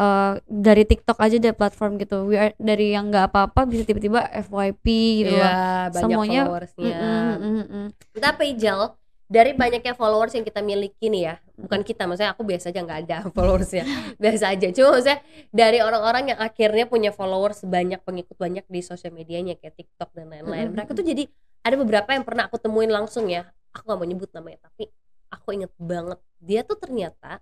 eh, 0.00 0.32
dari 0.48 0.82
TikTok 0.88 1.20
aja 1.20 1.36
deh 1.36 1.52
platform 1.52 2.00
gitu. 2.00 2.24
We 2.24 2.40
are, 2.40 2.56
dari 2.56 2.96
yang 2.96 3.12
nggak 3.12 3.28
apa-apa 3.28 3.68
bisa 3.68 3.84
tiba-tiba 3.84 4.24
FYP 4.48 4.86
gitu. 5.24 5.36
Iya, 5.36 5.92
banyak 5.92 6.00
Semuanya 6.00 6.42
followersnya. 6.48 6.96
Mm-mm, 6.96 7.28
mm-mm, 7.36 7.66
mm. 7.68 7.88
Tapi 8.16 8.46
Jel, 8.56 8.96
dari 9.30 9.54
banyaknya 9.54 9.94
followers 9.94 10.34
yang 10.34 10.42
kita 10.42 10.58
miliki 10.58 11.06
nih 11.06 11.22
ya 11.30 11.34
bukan 11.54 11.86
kita 11.86 12.10
maksudnya 12.10 12.34
aku 12.34 12.42
biasa 12.42 12.74
aja 12.74 12.82
nggak 12.82 13.00
ada 13.06 13.16
followersnya 13.38 13.86
biasa 14.18 14.58
aja 14.58 14.66
cuma 14.74 14.98
maksudnya 14.98 15.22
dari 15.54 15.78
orang-orang 15.78 16.34
yang 16.34 16.38
akhirnya 16.42 16.90
punya 16.90 17.14
followers 17.14 17.62
banyak 17.62 18.02
pengikut 18.02 18.34
banyak 18.34 18.66
di 18.66 18.82
sosial 18.82 19.14
medianya 19.14 19.54
kayak 19.54 19.78
TikTok 19.78 20.10
dan 20.18 20.34
lain-lain 20.34 20.74
mereka 20.74 20.98
tuh 20.98 21.06
jadi 21.06 21.30
ada 21.62 21.78
beberapa 21.78 22.10
yang 22.10 22.26
pernah 22.26 22.50
aku 22.50 22.58
temuin 22.58 22.90
langsung 22.90 23.30
ya 23.30 23.46
aku 23.70 23.86
nggak 23.86 23.98
mau 24.02 24.08
nyebut 24.10 24.30
namanya 24.34 24.66
tapi 24.66 24.90
aku 25.30 25.48
inget 25.54 25.72
banget 25.78 26.18
dia 26.42 26.66
tuh 26.66 26.74
ternyata 26.74 27.38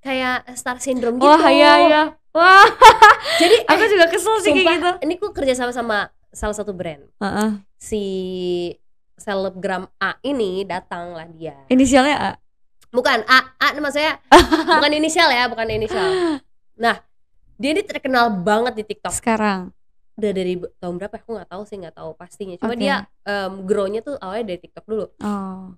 kayak 0.00 0.48
star 0.56 0.80
syndrome 0.80 1.20
gitu 1.20 1.28
Wah, 1.28 1.44
iya 1.48 1.72
iya. 1.84 2.02
Wah, 2.30 2.66
jadi 3.42 3.56
aku 3.70 3.82
eh, 3.84 3.90
juga 3.90 4.06
kesel 4.08 4.36
sih 4.40 4.52
kayak 4.54 4.64
sumpah, 4.64 4.76
gitu. 4.76 4.90
ini 5.04 5.12
aku 5.18 5.26
kerja 5.34 5.54
sama 5.54 5.72
sama 5.74 5.98
salah 6.30 6.56
satu 6.56 6.70
brand 6.70 7.02
Heeh. 7.18 7.50
si 7.76 8.02
selebgram 9.18 9.84
A 9.98 10.16
ini 10.22 10.64
datang 10.64 11.12
lah 11.12 11.26
dia 11.28 11.58
Inisialnya 11.68 12.16
A. 12.16 12.30
bukan 12.88 13.20
A 13.26 13.38
A 13.58 13.74
maksudnya 13.76 14.16
bukan 14.78 14.92
inisial 14.94 15.28
ya 15.28 15.50
bukan 15.50 15.66
inisial 15.68 16.38
nah 16.78 17.02
dia 17.60 17.70
ini 17.76 17.82
terkenal 17.84 18.32
banget 18.32 18.72
di 18.80 18.84
TikTok 18.88 19.12
Sekarang. 19.12 19.68
udah 20.16 20.32
dari 20.32 20.56
tahun 20.80 20.96
berapa 20.96 21.12
ya? 21.12 21.20
aku 21.20 21.30
nggak 21.36 21.48
tahu 21.50 21.62
sih 21.68 21.76
nggak 21.76 21.96
tahu 21.98 22.10
pastinya 22.16 22.56
cuma 22.56 22.72
Oke. 22.72 22.80
dia 22.80 23.04
em, 23.26 23.52
grow-nya 23.68 24.00
tuh 24.00 24.16
awalnya 24.16 24.54
dari 24.54 24.58
TikTok 24.64 24.84
dulu 24.88 25.06
Oh. 25.20 25.76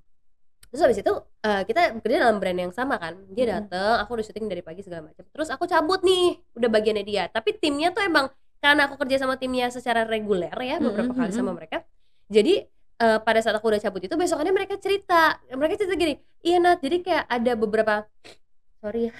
Terus 0.72 0.80
habis 0.88 0.98
itu 1.04 1.12
eh, 1.44 1.62
kita 1.68 1.80
bekerja 2.00 2.16
dalam 2.24 2.40
brand 2.40 2.58
yang 2.64 2.72
sama 2.72 2.96
kan. 2.96 3.14
Dia 3.36 3.44
Hmm. 3.44 3.52
dateng 3.60 4.00
aku 4.00 4.10
udah 4.16 4.24
syuting 4.24 4.46
dari 4.48 4.62
pagi 4.64 4.80
segala 4.80 5.12
macam. 5.12 5.24
Terus 5.28 5.48
aku 5.52 5.64
cabut 5.68 6.00
nih 6.00 6.40
udah 6.56 6.68
bagiannya 6.72 7.04
dia. 7.04 7.22
Tapi 7.28 7.60
timnya 7.60 7.92
tuh 7.92 8.02
emang 8.08 8.32
karena 8.64 8.88
aku 8.88 8.96
kerja 9.04 9.20
sama 9.20 9.36
timnya 9.36 9.68
secara 9.68 10.08
reguler 10.08 10.54
ya 10.56 10.80
beberapa 10.80 11.12
Mm-mm, 11.12 11.18
kali 11.18 11.30
sama 11.34 11.52
mm-mm. 11.52 11.56
mereka. 11.56 11.84
Jadi 12.32 12.64
eh, 13.02 13.18
pada 13.26 13.38
saat 13.44 13.56
aku 13.58 13.68
udah 13.68 13.82
cabut 13.84 14.02
itu 14.06 14.14
besokannya 14.16 14.54
mereka 14.56 14.74
cerita. 14.80 15.36
Mereka 15.52 15.74
cerita 15.80 15.94
gini 15.98 16.14
iya 16.42 16.58
Nat 16.58 16.82
jadi 16.82 16.96
kayak 17.06 17.24
ada 17.30 17.52
beberapa 17.54 17.94
sorry 18.82 19.06
ya 19.06 19.12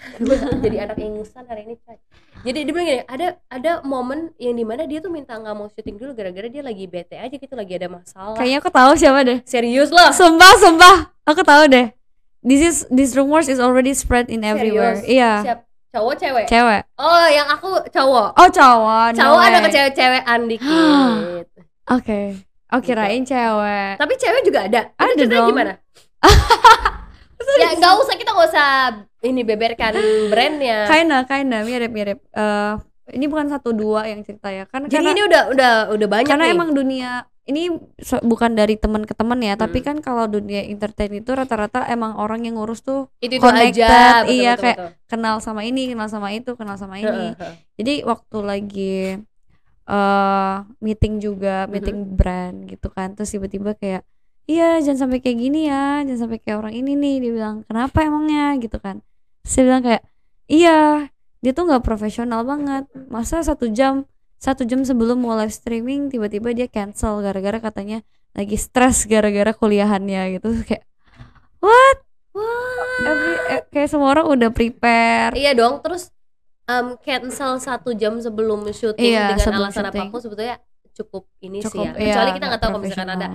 jadi 0.59 0.77
anak 0.83 0.99
ingusan 0.99 1.47
hari 1.47 1.63
ini 1.65 1.79
coy 1.79 1.95
jadi 2.43 2.59
dia 2.61 2.73
bilang 2.75 2.89
gini 2.89 3.03
ada 3.07 3.27
ada 3.47 3.73
momen 3.83 4.35
yang 4.37 4.53
di 4.53 4.67
mana 4.67 4.83
dia 4.85 4.99
tuh 4.99 5.07
minta 5.09 5.39
nggak 5.39 5.55
mau 5.55 5.71
syuting 5.71 5.95
dulu 5.95 6.13
gara-gara 6.13 6.51
dia 6.51 6.61
lagi 6.61 6.85
bete 6.85 7.15
aja 7.15 7.31
gitu 7.31 7.55
lagi 7.55 7.73
ada 7.73 7.87
masalah 7.87 8.35
Kayaknya 8.35 8.59
aku 8.59 8.71
tahu 8.71 8.93
siapa 8.93 9.21
deh. 9.23 9.39
serius 9.45 9.89
loh 9.89 10.11
Sumpah, 10.11 10.53
sumpah. 10.59 10.97
Aku 11.23 11.41
tahu 11.41 11.71
deh. 11.71 11.95
This 12.43 12.59
is 12.61 12.77
this 12.91 13.15
rumors 13.15 13.47
is 13.47 13.63
already 13.63 13.95
spread 13.95 14.27
in 14.27 14.43
everywhere. 14.43 14.99
Serius? 14.99 15.07
Iya. 15.07 15.31
siap 15.47 15.59
cowok 15.93 16.15
cewek 16.19 16.47
Cewek. 16.49 16.83
oh 16.99 17.27
yang 17.29 17.47
aku 17.47 17.71
cowok 17.87 18.29
Oh, 18.35 18.49
cowok. 18.51 19.07
no 19.13 19.19
cowok 19.23 19.41
ada 19.41 19.55
way. 19.55 19.63
ke 19.63 19.69
cewek-cewekan 19.71 20.41
dikit 20.51 21.47
Oke. 21.95 22.21
Oh, 22.75 22.81
kirain 22.83 23.23
cewek. 23.23 23.95
tapi 23.95 24.13
cewek 24.19 24.43
juga 24.43 24.67
ada 24.67 24.81
Ada 24.99 25.23
dong. 25.23 25.47
gimana 25.55 25.79
ya 27.59 27.69
nggak 27.77 27.95
usah 28.03 28.15
kita 28.17 28.31
nggak 28.33 28.49
usah 28.53 28.69
ini 29.23 29.41
beberkan 29.47 29.93
brandnya 30.31 30.79
Kinda, 30.91 31.19
kinda 31.27 31.59
mirip-mirip. 31.63 32.19
Eh, 32.35 32.75
ini 33.15 33.25
bukan 33.31 33.47
satu 33.51 33.71
dua 33.71 34.07
yang 34.07 34.23
cerita 34.27 34.49
ya. 34.51 34.65
Kan 34.67 34.87
jadi 34.87 34.99
karena 34.99 35.11
ini 35.15 35.23
udah 35.27 35.43
udah 35.53 35.73
udah 35.95 36.09
banyak 36.11 36.31
karena 36.31 36.45
nih 36.51 36.55
emang 36.55 36.71
dunia 36.75 37.11
ini 37.43 37.75
so- 37.99 38.23
bukan 38.23 38.55
dari 38.55 38.79
teman 38.79 39.03
ke 39.03 39.15
teman 39.19 39.43
ya, 39.43 39.59
tapi 39.59 39.83
Hmm. 39.83 39.87
kan 39.91 39.97
kalau 39.99 40.31
dunia 40.31 40.63
entertain 40.63 41.11
itu 41.11 41.27
rata-rata 41.35 41.83
emang 41.91 42.15
orang 42.15 42.47
yang 42.47 42.55
ngurus 42.55 42.87
tuh 42.87 43.11
itu 43.19 43.39
itu 43.39 43.43
connected, 43.43 43.83
aja 43.83 44.23
betul, 44.23 44.31
iya, 44.31 44.53
betul, 44.55 44.63
kayak 44.63 44.79
betul. 44.79 44.91
kenal 45.11 45.37
sama 45.43 45.61
ini, 45.67 45.83
kenal 45.91 46.07
sama 46.07 46.29
itu, 46.31 46.51
kenal 46.55 46.79
sama 46.79 47.03
ini. 47.03 47.35
Jadi 47.75 48.07
waktu 48.07 48.39
lagi 48.47 48.95
eh 49.83 50.55
meeting 50.79 51.19
juga, 51.19 51.67
meeting 51.67 52.15
brand 52.15 52.71
gitu 52.71 52.87
kan. 52.95 53.19
Terus 53.19 53.35
tiba-tiba 53.35 53.75
kayak 53.75 54.07
iya 54.49 54.79
jangan 54.83 55.09
sampai 55.09 55.19
kayak 55.23 55.39
gini 55.39 55.67
ya, 55.71 56.03
jangan 56.07 56.21
sampai 56.29 56.39
kayak 56.43 56.57
orang 56.63 56.75
ini 56.75 56.93
nih. 56.99 57.15
Dia 57.23 57.33
bilang 57.33 57.57
kenapa 57.67 57.99
emangnya 58.03 58.57
gitu 58.59 58.79
kan. 58.79 59.01
Dia 59.47 59.63
bilang 59.63 59.83
kayak 59.83 60.03
iya 60.51 61.09
dia 61.43 61.53
tuh 61.55 61.67
nggak 61.67 61.83
profesional 61.83 62.43
banget. 62.47 62.87
Masa 63.11 63.43
satu 63.43 63.71
jam 63.71 64.07
satu 64.43 64.67
jam 64.67 64.83
sebelum 64.83 65.23
mau 65.23 65.39
live 65.39 65.55
streaming 65.55 66.11
tiba-tiba 66.11 66.51
dia 66.51 66.67
cancel 66.67 67.23
gara-gara 67.23 67.63
katanya 67.63 68.03
lagi 68.35 68.59
stres 68.59 69.07
gara-gara 69.07 69.55
kuliahannya 69.55 70.39
gitu. 70.39 70.51
Kayak 70.67 70.85
what? 71.63 71.99
Wah. 72.33 73.07
Every, 73.07 73.35
eh, 73.53 73.63
kayak 73.69 73.89
semua 73.93 74.09
orang 74.15 74.27
udah 74.31 74.51
prepare. 74.55 75.35
iya 75.37 75.53
dong 75.53 75.83
terus 75.85 76.09
em, 76.65 76.97
cancel 77.03 77.59
satu 77.61 77.93
jam 77.93 78.17
sebelum 78.19 78.65
syuting 78.71 79.13
Iya, 79.13 79.37
dengan 79.37 79.45
sebelum 79.45 79.69
alasan 79.69 79.85
apa 79.91 80.03
pun 80.09 80.21
sebetulnya 80.23 80.57
cukup 80.93 81.25
ini 81.41 81.61
sih 81.65 81.73
Cukup 81.73 81.87
ya 81.89 81.93
iya, 81.97 82.15
kecuali 82.15 82.31
kita 82.37 82.47
nggak 82.47 82.49
nggak 82.49 82.61
tahu 82.61 82.71
kalau 82.73 82.81
misalkan 82.85 83.11
ada 83.17 83.27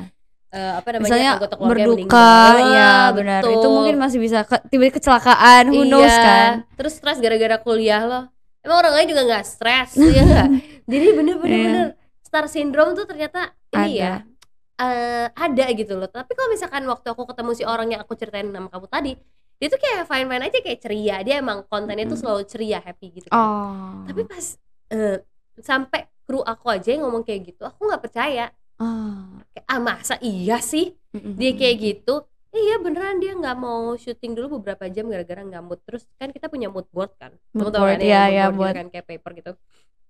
eh, 0.50 0.74
apa 0.80 0.88
namanya 0.96 1.04
misalnya 1.04 1.30
anggota 1.36 1.56
keluarga 1.56 1.75
yang 1.77 1.89
berduka 1.92 2.30
ya 2.58 2.92
benar. 3.12 3.42
Betul. 3.44 3.54
itu 3.60 3.68
mungkin 3.68 3.96
masih 3.98 4.20
bisa 4.20 4.39
ke, 4.44 4.56
tiba-tiba 4.68 4.94
kecelakaan 4.96 5.63
who 5.70 5.84
knows 5.84 6.08
Iya. 6.08 6.24
kan? 6.24 6.51
Terus 6.75 6.94
stres 6.96 7.18
gara-gara 7.20 7.58
kuliah 7.60 8.04
loh. 8.04 8.24
Emang 8.62 8.77
orang 8.82 8.94
lain 9.00 9.08
juga 9.12 9.22
nggak 9.27 9.44
stres 9.44 9.89
ya 10.16 10.24
nggak? 10.24 10.48
Jadi 10.86 11.06
bener-bener 11.12 11.56
Iya. 11.56 11.68
bener. 11.68 11.88
Star 12.24 12.46
syndrome 12.48 12.92
tuh 12.92 13.08
ternyata 13.08 13.56
ini 13.74 14.00
ya 14.00 14.24
ada 14.77 14.88
eh, 14.88 15.27
ada 15.34 15.66
gitu 15.72 15.94
loh. 15.96 16.08
Tapi 16.08 16.32
kalau 16.32 16.50
misalkan 16.51 16.84
waktu 16.86 17.08
aku 17.08 17.24
ketemu 17.25 17.51
si 17.51 17.63
orang 17.63 17.88
yang 17.89 18.01
aku 18.04 18.13
ceritain 18.13 18.48
nama 18.48 18.68
kamu 18.68 18.88
tadi 18.88 19.13
dia 19.58 19.74
tuh 19.74 19.82
kayak 19.82 20.06
fine 20.06 20.27
fine 20.30 20.44
aja 20.44 20.58
kayak 20.62 20.80
ceria. 20.80 21.16
Dia 21.24 21.42
emang 21.42 21.66
kontennya 21.66 22.06
tuh 22.06 22.13
Mm-mm. 22.13 22.22
selalu 22.22 22.42
ceria 22.46 22.80
happy 22.80 23.08
gitu 23.16 23.27
kan. 23.27 23.39
oh. 23.42 24.06
Tapi 24.06 24.22
pas 24.24 24.46
eh, 24.92 25.18
sampai 25.58 26.06
kru 26.24 26.39
aku 26.39 26.68
aja 26.68 26.92
yang 26.92 27.08
ngomong 27.08 27.24
kayak 27.24 27.48
gitu 27.48 27.63
aku 27.63 27.88
nggak 27.88 28.04
percaya 28.04 28.51
oh. 28.81 29.41
kayak, 29.53 29.65
ah 29.67 29.79
masa 29.81 30.15
iya 30.22 30.57
sih? 30.62 30.93
Dia 31.13 31.51
kayak 31.53 31.77
gitu. 31.81 32.25
Iya 32.53 32.81
beneran 32.81 33.22
dia 33.22 33.38
nggak 33.38 33.57
mau 33.60 33.93
syuting 34.00 34.34
dulu 34.34 34.57
beberapa 34.57 34.89
jam 34.89 35.05
gara-gara 35.12 35.41
nggak 35.46 35.63
mood. 35.65 35.79
Terus 35.86 36.07
kan 36.17 36.34
kita 36.34 36.50
punya 36.50 36.72
mood 36.72 36.88
board 36.89 37.13
kan. 37.19 37.36
Mood 37.53 37.69
Kamu 37.69 37.75
tahu 37.75 37.84
board, 37.86 37.93
kan 37.98 38.00
iya, 38.01 38.22
yang 38.25 38.29
iya, 38.31 38.43
mood 38.50 38.57
board 38.57 38.69
gitu 38.74 38.79
kan 38.79 38.88
kayak 38.89 39.05
paper 39.05 39.31
gitu. 39.38 39.51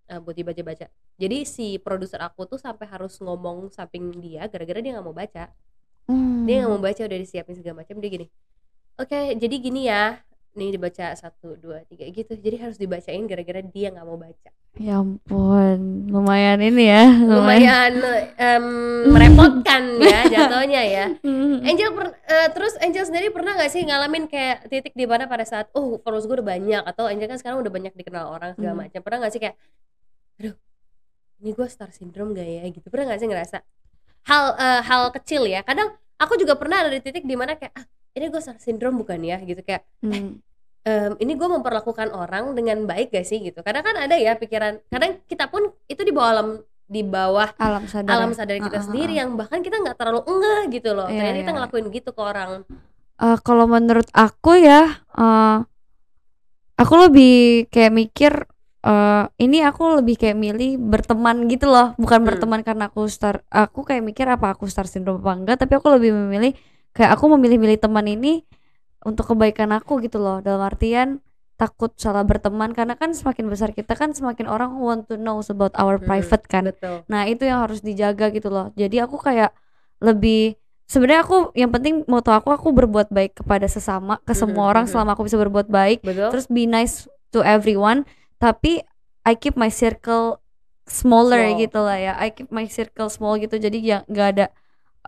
Eh, 0.08 0.20
buat 0.24 0.36
dibaca-baca. 0.38 0.86
Jadi 1.20 1.38
si 1.44 1.68
produser 1.84 2.24
aku 2.24 2.48
tuh 2.48 2.60
sampai 2.62 2.88
harus 2.88 3.20
ngomong 3.20 3.68
samping 3.74 4.16
dia 4.24 4.48
gara-gara 4.48 4.80
dia 4.80 4.92
nggak 4.96 5.08
mau 5.08 5.16
baca. 5.16 5.52
Hmm. 6.08 6.48
dia 6.48 6.64
nggak 6.64 6.72
mau 6.72 6.80
baca 6.80 7.02
udah 7.04 7.20
disiapin 7.20 7.56
segala 7.60 7.84
macam. 7.84 8.00
Dia 8.00 8.12
gini 8.12 8.28
oke 8.98 9.38
jadi 9.38 9.56
gini 9.62 9.86
ya 9.86 10.18
nih 10.58 10.74
dibaca 10.74 11.14
satu 11.14 11.54
dua 11.56 11.86
tiga 11.86 12.04
gitu. 12.04 12.34
Jadi 12.34 12.56
harus 12.58 12.76
dibacain 12.76 13.24
gara-gara 13.24 13.62
dia 13.62 13.88
nggak 13.88 14.04
mau 14.04 14.18
baca. 14.18 14.50
Ya 14.78 14.98
ampun 14.98 15.80
lumayan 16.08 16.58
ini 16.60 16.86
ya 16.86 17.06
lumayan. 17.10 17.98
Em, 18.36 18.66
merepotkan 19.14 19.98
ya 19.98 20.26
jatuhnya 20.28 20.82
ya. 20.84 21.06
Hmm. 21.28 21.62
Angel 21.62 21.90
per, 21.92 22.08
eh, 22.24 22.50
terus 22.52 22.74
Angel 22.78 23.02
sendiri 23.02 23.30
pernah 23.30 23.54
nggak 23.54 23.70
sih 23.70 23.82
ngalamin 23.82 24.26
kayak 24.26 24.68
titik 24.68 24.94
di 24.94 25.06
mana 25.06 25.26
pada 25.26 25.42
saat 25.42 25.70
oh 25.74 25.98
followers 25.98 26.26
gue 26.26 26.36
udah 26.36 26.50
banyak 26.50 26.84
atau 26.84 27.06
Angel 27.06 27.26
kan 27.26 27.38
sekarang 27.38 27.58
udah 27.60 27.70
banyak 27.70 27.94
dikenal 27.94 28.30
orang 28.30 28.54
segala 28.54 28.74
Hmm. 28.74 28.82
macam. 28.84 29.00
Pernah 29.00 29.18
nggak 29.22 29.34
sih 29.34 29.42
kayak 29.42 29.56
aduh 30.38 30.56
ini 31.38 31.50
gue 31.52 31.68
star 31.68 31.90
syndrome 31.90 32.34
gak 32.34 32.46
ya? 32.46 32.64
Gitu. 32.68 32.86
Pernah 32.88 33.06
nggak 33.10 33.20
sih 33.20 33.30
ngerasa? 33.30 33.58
Hal 34.26 34.44
eh, 34.56 34.82
hal 34.84 35.02
kecil 35.12 35.46
ya. 35.46 35.62
Kadang 35.62 35.90
aku 36.18 36.34
juga 36.36 36.54
pernah 36.54 36.86
ada 36.86 36.90
di 36.90 37.00
titik 37.00 37.24
di 37.24 37.34
mana 37.34 37.54
kayak 37.54 37.74
ah 37.74 37.86
ini 38.14 38.26
gue 38.28 38.42
star 38.42 38.58
syndrome 38.58 38.98
bukan 38.98 39.20
ya? 39.22 39.38
Gitu 39.42 39.62
kayak 39.62 39.82
Hmm. 40.02 40.38
Em, 40.88 41.12
ini 41.20 41.36
gue 41.36 41.50
memperlakukan 41.52 42.08
orang 42.10 42.56
dengan 42.56 42.88
baik 42.88 43.12
gak 43.12 43.28
sih 43.28 43.44
gitu 43.44 43.60
kadang 43.60 43.84
kan 43.84 43.96
ada 44.00 44.16
ya 44.16 44.34
pikiran 44.34 44.80
kadang 44.88 45.20
kita 45.28 45.52
pun 45.52 45.68
itu 45.86 46.00
di 46.00 46.16
bawah 46.16 46.32
alam 46.32 46.50
di 46.88 47.04
bawah 47.04 47.50
alam 47.60 47.84
sadar 47.84 48.08
alam 48.10 48.32
sadar 48.32 48.56
kita 48.58 48.72
Ah, 48.72 48.80
ah, 48.80 48.86
sendiri 48.88 49.12
ah. 49.12 49.18
yang 49.20 49.36
bahkan 49.36 49.60
kita 49.60 49.76
nggak 49.76 49.98
terlalu 49.98 50.24
enggak 50.24 50.62
gitu 50.72 50.96
loh 50.96 51.06
Iya, 51.06 51.20
ternyata 51.20 51.38
kita 51.38 51.44
iya. 51.46 51.56
ngelakuin 51.60 51.86
gitu 51.92 52.10
ke 52.12 52.22
orang 52.24 52.52
Eh, 53.18 53.38
kalau 53.42 53.66
menurut 53.66 54.08
aku 54.14 54.56
ya 54.56 54.82
eh 55.12 55.58
aku 56.78 56.94
lebih 57.02 57.34
kayak 57.68 57.92
mikir 57.92 58.34
eh 58.80 59.26
ini 59.42 59.66
aku 59.66 60.00
lebih 60.00 60.16
kayak 60.16 60.38
milih 60.38 60.78
berteman 60.80 61.50
gitu 61.50 61.68
loh 61.68 61.98
bukan 61.98 62.22
Hmm. 62.22 62.28
berteman 62.30 62.62
karena 62.62 62.88
aku 62.88 63.10
star 63.10 63.42
aku 63.50 63.84
kayak 63.84 64.06
mikir 64.06 64.30
apa 64.30 64.54
aku 64.54 64.70
star 64.70 64.86
syndrome 64.86 65.20
apa 65.20 65.34
enggak 65.34 65.58
tapi 65.60 65.74
aku 65.76 65.92
lebih 65.92 66.14
memilih 66.14 66.54
kayak 66.94 67.18
aku 67.18 67.26
memilih-milih 67.36 67.78
teman 67.78 68.06
ini 68.06 68.46
untuk 69.08 69.32
kebaikan 69.32 69.72
aku 69.72 70.04
gitu 70.04 70.20
loh 70.20 70.44
dalam 70.44 70.60
artian 70.62 71.24
takut 71.58 71.90
salah 71.98 72.22
berteman 72.22 72.70
karena 72.70 72.94
kan 72.94 73.16
semakin 73.18 73.50
besar 73.50 73.74
kita 73.74 73.98
kan 73.98 74.14
semakin 74.14 74.46
orang 74.46 74.78
want 74.78 75.10
to 75.10 75.18
know 75.18 75.40
about 75.42 75.74
our 75.80 75.98
Hmm, 75.98 76.06
private 76.06 76.44
kan 76.46 76.64
betul 76.70 77.02
Nah, 77.08 77.26
itu 77.26 77.48
yang 77.50 77.66
harus 77.66 77.82
dijaga 77.82 78.30
gitu 78.30 78.52
loh. 78.52 78.70
Jadi 78.78 79.02
aku 79.02 79.18
kayak 79.18 79.56
lebih 79.98 80.54
sebenarnya 80.86 81.26
aku 81.26 81.38
yang 81.58 81.74
penting 81.74 82.06
moto 82.06 82.30
aku 82.30 82.54
aku 82.54 82.70
berbuat 82.70 83.10
baik 83.10 83.42
kepada 83.42 83.66
sesama 83.66 84.22
ke 84.22 84.38
Mhm, 84.38 84.38
semua 84.38 84.64
orang 84.70 84.86
mhm. 84.86 84.92
selama 84.94 85.10
aku 85.18 85.26
bisa 85.26 85.40
berbuat 85.42 85.68
baik. 85.68 86.06
betul 86.06 86.30
Terus 86.30 86.46
be 86.46 86.70
nice 86.70 87.10
to 87.34 87.42
everyone, 87.42 88.06
tapi 88.38 88.86
I 89.26 89.34
keep 89.34 89.58
my 89.58 89.74
circle 89.74 90.40
smaller 90.86 91.42
Small. 91.42 91.60
gitu 91.60 91.80
lah 91.82 91.98
ya. 91.98 92.14
I 92.16 92.30
keep 92.32 92.48
my 92.48 92.70
circle 92.70 93.10
small 93.10 93.36
gitu. 93.36 93.58
Jadi 93.58 93.82
ya 93.82 94.06
nggak 94.06 94.28
ada 94.38 94.46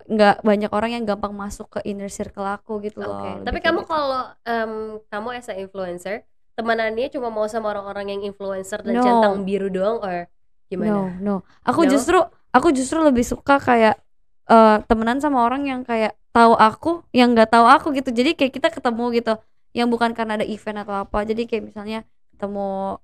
nggak 0.06 0.36
banyak 0.42 0.72
orang 0.72 0.92
yang 0.94 1.04
gampang 1.04 1.32
masuk 1.32 1.68
ke 1.68 1.80
inner 1.84 2.08
circle 2.08 2.44
aku 2.44 2.80
gitu 2.80 3.00
loh. 3.00 3.20
lebih 3.20 3.44
tapi 3.44 3.60
kamu 3.60 3.82
gitu. 3.82 3.90
kalau 3.90 4.24
em, 4.44 4.72
kamu 5.06 5.28
as 5.34 5.48
a 5.48 5.56
influencer 5.56 6.24
temenannya 6.54 7.08
cuma 7.10 7.28
mau 7.28 7.46
sama 7.46 7.72
orang-orang 7.72 8.14
yang 8.14 8.22
influencer 8.26 8.80
dan 8.80 8.94
No. 8.94 9.02
centang 9.02 9.36
biru 9.42 9.68
doang 9.68 10.00
or 10.00 10.28
gimana 10.68 10.92
No, 10.92 11.04
no. 11.18 11.36
Aku 11.64 11.84
No? 11.84 11.90
justru 11.90 12.20
aku 12.50 12.72
justru 12.72 13.00
lebih 13.00 13.24
suka 13.24 13.58
kayak 13.58 13.98
eh 14.46 14.78
temenan 14.86 15.18
sama 15.18 15.42
orang 15.42 15.64
yang 15.64 15.82
kayak 15.82 16.14
tahu 16.30 16.54
aku 16.54 17.02
yang 17.12 17.32
nggak 17.32 17.50
tahu 17.50 17.66
aku 17.66 17.94
gitu 17.94 18.10
jadi 18.10 18.34
kayak 18.34 18.54
kita 18.54 18.70
ketemu 18.70 19.06
gitu 19.16 19.34
yang 19.72 19.88
bukan 19.88 20.14
karena 20.14 20.36
ada 20.36 20.46
event 20.46 20.82
atau 20.82 21.06
apa 21.06 21.22
jadi 21.22 21.46
kayak 21.46 21.64
misalnya 21.64 22.00
ketemu 22.34 22.98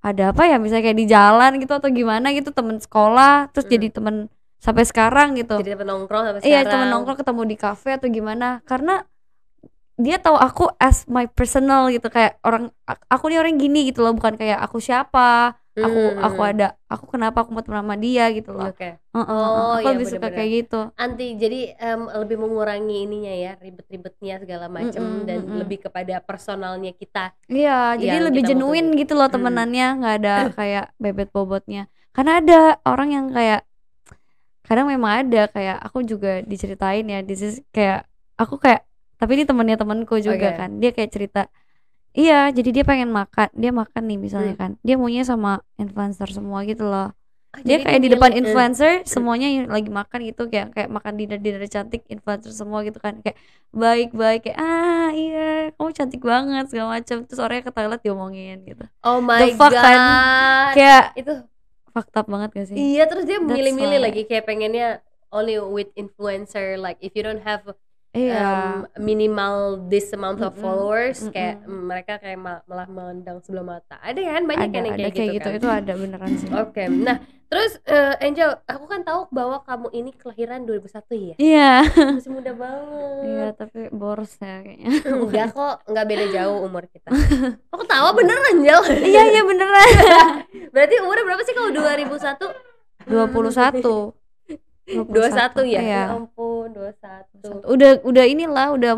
ada 0.00 0.32
apa 0.32 0.42
ya 0.44 0.56
misalnya 0.56 0.84
kayak 0.86 0.98
di 0.98 1.06
jalan 1.06 1.50
gitu 1.56 1.72
atau 1.72 1.88
gimana 1.88 2.32
gitu 2.32 2.52
temen 2.52 2.76
sekolah 2.76 3.48
terus 3.52 3.64
Mm. 3.64 3.72
jadi 3.72 3.86
temen 3.90 4.16
sampai 4.60 4.84
sekarang 4.90 5.28
gitu. 5.40 5.56
Jadi 5.58 5.68
temen 5.74 5.86
nongkrong 5.90 6.24
sampai 6.28 6.42
iya 6.46 6.58
sekarang. 6.62 6.70
temen 6.72 6.88
nongkrong 6.92 7.18
ketemu 7.20 7.42
di 7.52 7.56
kafe 7.58 7.88
atau 7.96 8.08
gimana. 8.12 8.46
Karena 8.70 8.92
dia 10.00 10.16
tahu 10.16 10.36
aku 10.40 10.62
as 10.80 11.04
my 11.10 11.28
personal 11.28 11.92
gitu. 11.92 12.08
Kayak 12.08 12.40
orang 12.46 12.72
aku 13.12 13.24
nih 13.28 13.38
orang 13.42 13.54
gini 13.60 13.78
gitu 13.92 14.00
loh. 14.04 14.12
Bukan 14.16 14.34
kayak 14.40 14.58
aku 14.64 14.78
siapa. 14.80 15.56
Aku 15.80 16.12
Hmm, 16.12 16.20
aku 16.20 16.40
ada 16.44 16.76
aku 16.92 17.04
kenapa 17.08 17.40
aku 17.44 17.50
mau 17.56 17.64
sama 17.64 17.96
dia 17.96 18.28
gitu 18.36 18.52
loh. 18.52 18.68
Oke. 18.68 18.84
Heeh, 19.16 19.26
Oh, 19.26 19.72
aku 19.80 19.80
iya, 19.80 19.90
lebih 19.96 20.08
suka 20.12 20.28
kayak 20.32 20.50
gitu. 20.64 20.76
Anti 21.00 21.24
jadi 21.42 21.56
em, 21.80 22.00
lebih 22.20 22.36
mengurangi 22.42 22.94
ininya 23.08 23.32
ya 23.44 23.50
ribet-ribetnya 23.64 24.34
segala 24.42 24.66
macem 24.68 25.02
Mm-mm, 25.02 25.24
dan 25.28 25.38
mm-mm. 25.48 25.60
lebih 25.60 25.78
kepada 25.88 26.14
personalnya 26.20 26.92
kita. 26.92 27.32
Iya, 27.50 27.70
jadi 27.98 28.16
yang 28.20 28.24
lebih 28.30 28.42
tuju. 28.44 28.94
gitu 29.00 29.12
loh 29.18 29.26
Hmm. 29.26 29.34
temenannya, 29.34 29.84
nggak 29.98 30.14
ada 30.22 30.30
kayak 30.58 30.84
bebet 31.02 31.28
bobotnya. 31.34 31.80
Karena 32.14 32.32
ada 32.40 32.54
orang 32.86 33.08
yang 33.16 33.26
kayak 33.34 33.60
kadang 34.70 34.86
memang 34.86 35.12
ada 35.26 35.50
kayak 35.50 35.76
aku 35.82 35.98
juga 36.06 36.40
diceritain 36.46 37.02
ya, 37.10 37.18
this 37.26 37.42
is 37.42 37.54
kayak 37.74 38.06
aku 38.38 38.54
kayak 38.62 38.86
tapi 39.20 39.30
ini 39.36 39.44
temennya 39.50 39.76
temanku 39.82 40.16
juga 40.22 40.48
Oke. 40.54 40.58
kan. 40.60 40.70
Dia 40.80 40.90
kayak 40.96 41.10
cerita, 41.12 41.40
iya, 42.16 42.48
jadi 42.56 42.70
dia 42.76 42.84
pengen 42.86 43.10
makan, 43.12 43.48
dia 43.62 43.72
makan 43.74 44.02
nih 44.08 44.18
misalnya 44.26 44.54
Hmm. 44.54 44.62
kan, 44.62 44.70
dia 44.86 44.94
maunya 45.00 45.22
sama 45.26 45.60
influencer 45.82 46.28
semua 46.32 46.62
gitu 46.70 46.84
loh. 46.86 47.12
Ah, 47.50 47.60
Dia 47.66 47.82
kayak 47.82 48.00
di 48.06 48.08
depan 48.14 48.30
eh, 48.30 48.38
influencer 48.46 48.92
semuanya 49.10 49.48
yang 49.50 49.66
lagi 49.74 49.90
makan 49.90 50.20
gitu 50.22 50.46
kayak 50.46 50.70
kayak 50.70 50.86
makan 50.86 51.14
dinner 51.18 51.38
dinner 51.42 51.62
cantik 51.66 52.06
influencer 52.06 52.54
semua 52.54 52.86
gitu 52.86 53.02
kan 53.02 53.18
kayak 53.26 53.34
baik 53.74 54.14
baik 54.14 54.46
kayak 54.46 54.58
ah 54.62 55.10
iya 55.10 55.74
kamu 55.74 55.90
cantik 55.90 56.22
banget 56.22 56.64
segala 56.70 56.88
macam 57.02 57.16
terus 57.26 57.40
orangnya 57.42 57.64
ke 57.66 57.72
toilet 57.74 58.00
diomongin 58.06 58.56
gitu 58.70 58.86
oh 59.02 59.18
my 59.20 59.50
fuck 59.58 59.74
god 59.74 59.82
kan? 59.82 60.72
kayak 60.78 61.04
itu 61.18 61.32
fucked 61.90 62.16
up 62.16 62.26
banget 62.30 62.50
gak 62.54 62.66
sih? 62.70 62.76
Iya 62.76 63.04
terus 63.10 63.24
dia 63.26 63.38
milih-milih 63.42 63.98
why. 64.00 64.06
lagi 64.10 64.22
kayak 64.24 64.44
pengennya 64.46 64.88
only 65.30 65.58
with 65.58 65.90
influencer 65.94 66.78
like 66.78 66.98
if 66.98 67.14
you 67.14 67.22
don't 67.22 67.42
have 67.42 67.62
iya. 68.14 68.42
um, 68.42 68.88
minimal 68.98 69.86
this 69.86 70.10
amount 70.10 70.42
of 70.42 70.54
followers 70.58 71.22
mm-mm. 71.22 71.34
kayak 71.34 71.62
mm, 71.62 71.82
mereka 71.86 72.18
kayak 72.18 72.38
ma- 72.38 72.64
malah 72.66 72.86
memandang 72.90 73.38
sebelah 73.42 73.78
mata. 73.78 73.98
Ada 74.02 74.18
kan? 74.18 74.42
Banyak 74.46 74.68
ada 74.70 74.74
kan 74.74 74.82
yang 74.86 74.96
ada 74.96 75.02
kayak, 75.02 75.14
kayak 75.14 75.30
gitu, 75.30 75.36
gitu, 75.38 75.48
kan? 75.50 75.60
Itu 75.60 75.68
ada 75.70 75.92
beneran 75.98 76.30
sih. 76.38 76.48
Oke 76.50 76.82
nah 76.90 77.18
terus 77.50 77.82
eh, 77.82 78.14
Angel 78.22 78.62
aku 78.62 78.86
kan 78.86 79.02
tahu 79.02 79.26
bahwa 79.28 79.58
kamu 79.60 79.90
ini 79.90 80.10
kelahiran 80.14 80.62
2001 80.62 81.02
ya? 81.18 81.34
Iya. 81.36 81.72
Masih 82.16 82.30
muda 82.30 82.52
banget. 82.54 83.22
Iya 83.26 83.46
tapi 83.52 83.80
boros 83.90 84.32
ya 84.38 84.62
kayaknya. 84.62 84.90
Enggak 85.18 85.48
kok 85.50 85.74
enggak 85.84 86.06
beda 86.06 86.26
jauh 86.30 86.58
umur 86.62 86.86
kita. 86.86 87.10
Aku 87.74 87.82
tahu 87.84 88.06
beneran 88.14 88.54
Angel. 88.54 88.80
Iya 89.02 89.22
iya 89.28 89.42
beneran. 89.42 89.88
Berarti 90.70 90.94
umurnya 91.02 91.24
berapa 91.26 91.42
sih 91.42 91.54
kalau 91.58 91.70
2001 91.74 93.10
dua 93.10 93.24
puluh 93.26 93.50
satu. 93.50 94.14
21 94.90 95.70
ya? 95.70 95.80
Iya. 95.80 95.80
ya 95.86 96.02
ampun 96.10 96.74
21 96.74 97.62
udah 97.62 97.90
udah 98.02 98.24
inilah 98.26 98.74
udah 98.74 98.92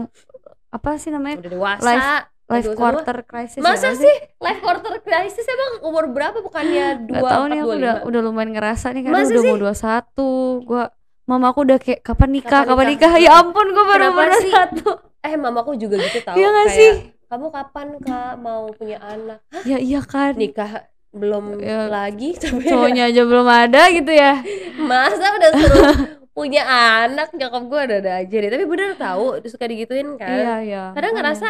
apa 0.73 0.97
sih 0.97 1.13
namanya? 1.13 1.37
Udah 1.45 1.53
dewasa. 1.53 1.85
Life- 1.85 2.32
life 2.53 2.69
22. 2.69 2.77
quarter 2.77 3.17
crisis 3.23 3.57
ya 3.57 3.63
Masa 3.63 3.89
nggak 3.89 3.97
sih? 3.99 4.17
life 4.39 4.61
quarter 4.61 4.95
crisis 5.01 5.47
emang 5.47 5.73
umur 5.83 6.05
berapa? 6.07 6.39
Bukannya 6.39 6.87
Gak 7.07 7.23
tau 7.25 7.45
nih 7.47 7.59
aku 7.59 7.73
udah 7.75 7.95
24 7.99 8.09
udah 8.09 8.21
lumayan 8.21 8.51
ngerasa 8.53 8.87
nih 8.91 9.03
karena 9.03 9.17
Masa 9.17 9.29
udah 9.29 9.43
sih? 9.43 9.49
mau 9.49 9.59
21 9.59 10.69
gua 10.69 10.85
mama 11.23 11.47
aku 11.49 11.61
udah 11.63 11.79
kayak 11.79 12.01
kapan 12.03 12.31
nikah? 12.31 12.61
Kapan 12.63 12.69
kapan, 12.69 12.87
nikah? 12.91 13.13
nikah? 13.13 13.25
ya 13.25 13.31
ampun 13.35 13.67
gua 13.69 13.85
baru 13.89 14.07
sih? 14.37 14.51
21 14.53 15.23
Eh 15.23 15.35
mamaku 15.37 15.71
juga 15.75 15.97
gitu 15.97 16.19
tau 16.21 16.35
Iya 16.35 16.49
Kayak, 16.51 16.71
sih? 16.71 16.93
Kamu 17.27 17.47
kapan 17.49 17.89
kak? 17.97 18.35
Mau 18.37 18.69
punya 18.71 18.99
anak? 18.99 19.39
Ya 19.63 19.79
iya 19.79 20.03
kan. 20.03 20.35
Nikah 20.35 20.85
belum 21.11 21.57
Ya, 21.57 21.87
lagi? 21.87 22.35
Tapi 22.43 22.61
cowoknya 22.63 23.07
aja 23.07 23.23
belum 23.23 23.47
ada 23.47 23.83
gitu 23.89 24.11
ya. 24.11 24.43
Masa 24.77 25.31
udah 25.31 25.51
suruh 25.57 25.95
punya 26.29 26.67
anak? 26.67 27.31
Nyokap 27.31 27.63
gue 27.65 27.81
ada-ada 27.81 28.13
aja 28.19 28.35
deh. 28.35 28.51
Tapi 28.51 28.65
bener 28.65 28.97
tau 28.97 29.39
suka 29.43 29.65
digituin 29.65 30.17
kan. 30.17 30.29
Iya 30.29 30.55
iya. 30.61 30.83
Kadang 30.91 31.15
ngerasa 31.15 31.49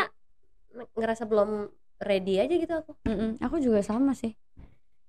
Ngerasa 0.92 1.24
belum 1.24 1.68
ready 1.98 2.34
aja 2.36 2.50
gitu 2.52 2.74
aku 2.74 2.92
Mm-mm, 3.04 3.38
aku 3.38 3.56
juga 3.58 3.78
sama 3.80 4.12
sih 4.12 4.34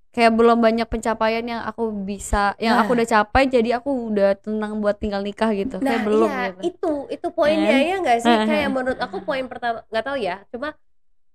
kayak 0.09 0.29
belum 0.31 0.61
banyak 0.61 0.85
pencapaian 0.85 1.41
yang 1.41 1.61
aku 1.63 1.89
bisa 1.89 2.53
yang 2.57 2.77
Nah. 2.77 2.85
aku 2.85 2.93
udah 2.93 3.07
capai 3.07 3.43
jadi 3.47 3.81
aku 3.81 4.13
udah 4.13 4.37
tenang 4.37 4.77
buat 4.77 4.95
tinggal 4.95 5.19
nikah 5.19 5.49
gitu 5.51 5.77
Nah 5.77 5.89
kayak 5.89 6.05
belum 6.05 6.29
iya 6.29 6.41
gitu 6.53 6.61
itu 6.61 6.91
Itu 7.09 7.27
poinnya 7.29 7.65
Kan? 7.71 7.81
ya 7.83 7.95
nggak 7.99 8.19
sih. 8.21 8.35
Kayak 8.49 8.69
menurut 8.69 8.99
aku 8.99 9.17
poin 9.21 9.41
pertama 9.47 9.81
nggak 9.87 10.05
tahu 10.05 10.17
ya 10.17 10.45
Cuma 10.47 10.77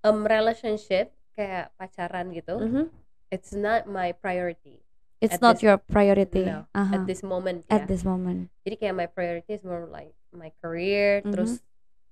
um, 0.00 0.22
relationship 0.22 1.10
Kayak 1.34 1.74
pacaran 1.74 2.30
gitu 2.30 2.54
Mhm. 2.54 2.84
It's 3.28 3.50
not 3.50 3.84
my 3.84 4.14
priority 4.14 4.78
it's 5.18 5.34
At 5.34 5.42
not 5.42 5.58
this- 5.58 5.66
your 5.66 5.82
priority 5.82 6.46
No, 6.46 6.70
Aha. 6.70 6.94
at 6.94 7.02
this 7.04 7.20
moment 7.20 7.66
at 7.66 7.82
ya. 7.82 7.86
this 7.88 8.06
moment 8.06 8.46
Jadi 8.62 8.78
kayak 8.78 8.94
my 8.94 9.08
priority 9.08 9.50
is 9.50 9.66
more 9.66 9.84
like 9.84 10.14
my 10.30 10.54
career, 10.60 11.18
Mhm. 11.20 11.34
terus 11.34 11.58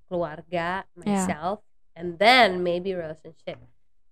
keluarga, 0.07 0.83
Yeah. 0.98 1.22
And 1.96 2.20
then 2.20 2.61
maybe 2.61 2.92
relationship. 2.92 3.56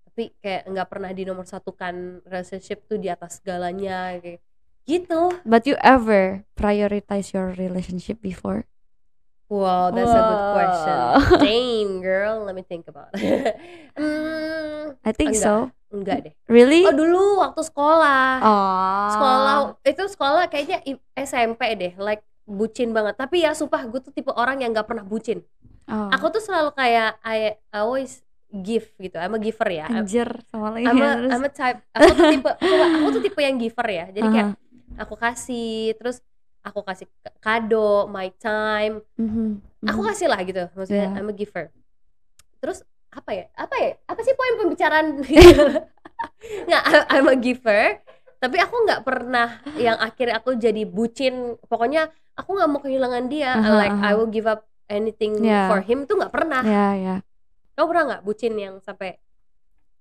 Tapi 0.09 0.33
kayak 0.41 0.67
nggak 0.67 0.89
pernah 0.89 1.11
di 1.13 1.23
nomor 1.23 1.45
satukan 1.45 2.25
relationship 2.25 2.89
tuh 2.89 2.97
di 2.97 3.13
atas 3.13 3.39
segalanya 3.39 4.17
kayak 4.19 4.41
gitu. 4.85 5.33
but 5.45 5.65
you 5.65 5.77
ever 5.81 6.45
prioritize 6.53 7.33
your 7.33 7.53
relationship 7.55 8.21
before 8.21 8.65
Wow, 9.45 9.93
that's 9.93 10.09
a 10.09 10.23
good 10.25 10.45
question. 10.57 10.99
Wow. 10.99 11.37
Damn, 11.45 12.01
girl, 12.01 12.49
let 12.49 12.57
me 12.57 12.65
think 12.65 12.89
about. 12.89 13.13
it. 13.13 13.55
hmm, 13.97 14.97
I 15.05 15.13
think 15.13 15.37
Enggak. 15.37 15.45
so 15.45 15.55
enggak 15.95 16.19
deh. 16.27 16.35
really 16.51 16.83
Oh 16.83 16.91
dulu 16.91 17.39
waktu 17.39 17.63
sekolah. 17.63 18.43
oh 18.43 19.09
sekolah 19.15 19.55
itu 19.87 20.05
sekolah 20.11 20.45
kayaknya 20.51 20.83
SMP 21.15 21.71
deh 21.79 21.93
like 22.03 22.25
bucin 22.43 22.91
banget 22.91 23.15
tapi 23.15 23.47
ya 23.47 23.55
sumpah 23.55 23.87
gue 23.87 24.01
tuh 24.03 24.11
tipe 24.11 24.35
orang 24.35 24.59
yang 24.59 24.75
nggak 24.75 24.91
pernah 24.91 25.07
bucin 25.07 25.47
Oh. 25.85 26.09
aku 26.09 26.33
tuh 26.33 26.43
selalu 26.43 26.73
kayak 26.73 27.21
I, 27.21 27.61
always 27.77 28.25
give 28.55 28.87
gitu. 28.97 29.19
I'm 29.19 29.35
a 29.35 29.41
giver 29.43 29.69
ya. 29.69 29.91
Anjir 29.91 30.29
sama 30.49 30.73
lagi. 30.73 30.87
I'm 30.87 31.03
a, 31.03 31.11
terus? 31.19 31.31
I'm 31.35 31.45
a 31.45 31.51
type 31.51 31.81
aku 31.91 32.11
tuh 32.15 32.27
tipe 32.31 32.51
coba, 32.55 32.87
aku 33.03 33.09
tuh 33.19 33.23
tipe 33.27 33.41
yang 33.43 33.57
giver 33.59 33.89
ya. 33.91 34.07
Jadi 34.15 34.29
kayak 34.31 34.49
Aha. 34.55 35.03
aku 35.03 35.15
kasih 35.19 35.99
terus 35.99 36.23
aku 36.65 36.81
kasih 36.87 37.07
kado 37.43 38.07
my 38.09 38.31
time. 38.41 39.03
Mhm, 39.19 39.61
aku 39.85 40.01
mhm. 40.01 40.09
kasih 40.09 40.27
lah 40.31 40.41
gitu. 40.47 40.65
Maksudnya 40.73 41.13
Iya. 41.13 41.19
I'm 41.19 41.29
a 41.29 41.35
giver. 41.35 41.65
Terus 42.63 42.79
apa 43.13 43.31
ya? 43.35 43.45
Apa 43.59 43.75
ya? 43.77 43.91
Apa 44.07 44.21
sih 44.23 44.35
poin 44.39 44.55
pembicaraan? 44.63 45.07
Nggak 46.71 46.83
I'm 47.13 47.29
a 47.29 47.37
giver. 47.37 48.01
Tapi 48.41 48.57
aku 48.61 48.77
nggak 48.85 49.03
pernah 49.05 49.49
yang 49.81 49.97
akhirnya 50.01 50.41
aku 50.41 50.57
jadi 50.57 50.85
bucin. 50.89 51.59
Pokoknya 51.69 52.09
aku 52.39 52.57
nggak 52.57 52.71
mau 52.71 52.81
kehilangan 52.81 53.25
dia. 53.29 53.57
Aha, 53.57 53.73
like 53.77 53.97
aha. 53.99 54.09
I 54.09 54.13
will 54.17 54.31
give 54.31 54.49
up 54.49 54.65
anything 54.87 55.41
Iya. 55.41 55.69
for 55.71 55.81
him 55.81 56.05
tuh 56.05 56.19
nggak 56.21 56.33
pernah. 56.33 56.63
Ya 56.63 56.89
ya. 56.95 57.17
Kamu 57.75 57.87
pernah 57.91 58.05
nggak 58.15 58.23
bucin 58.23 58.55
yang 58.55 58.75
sampai 58.81 59.19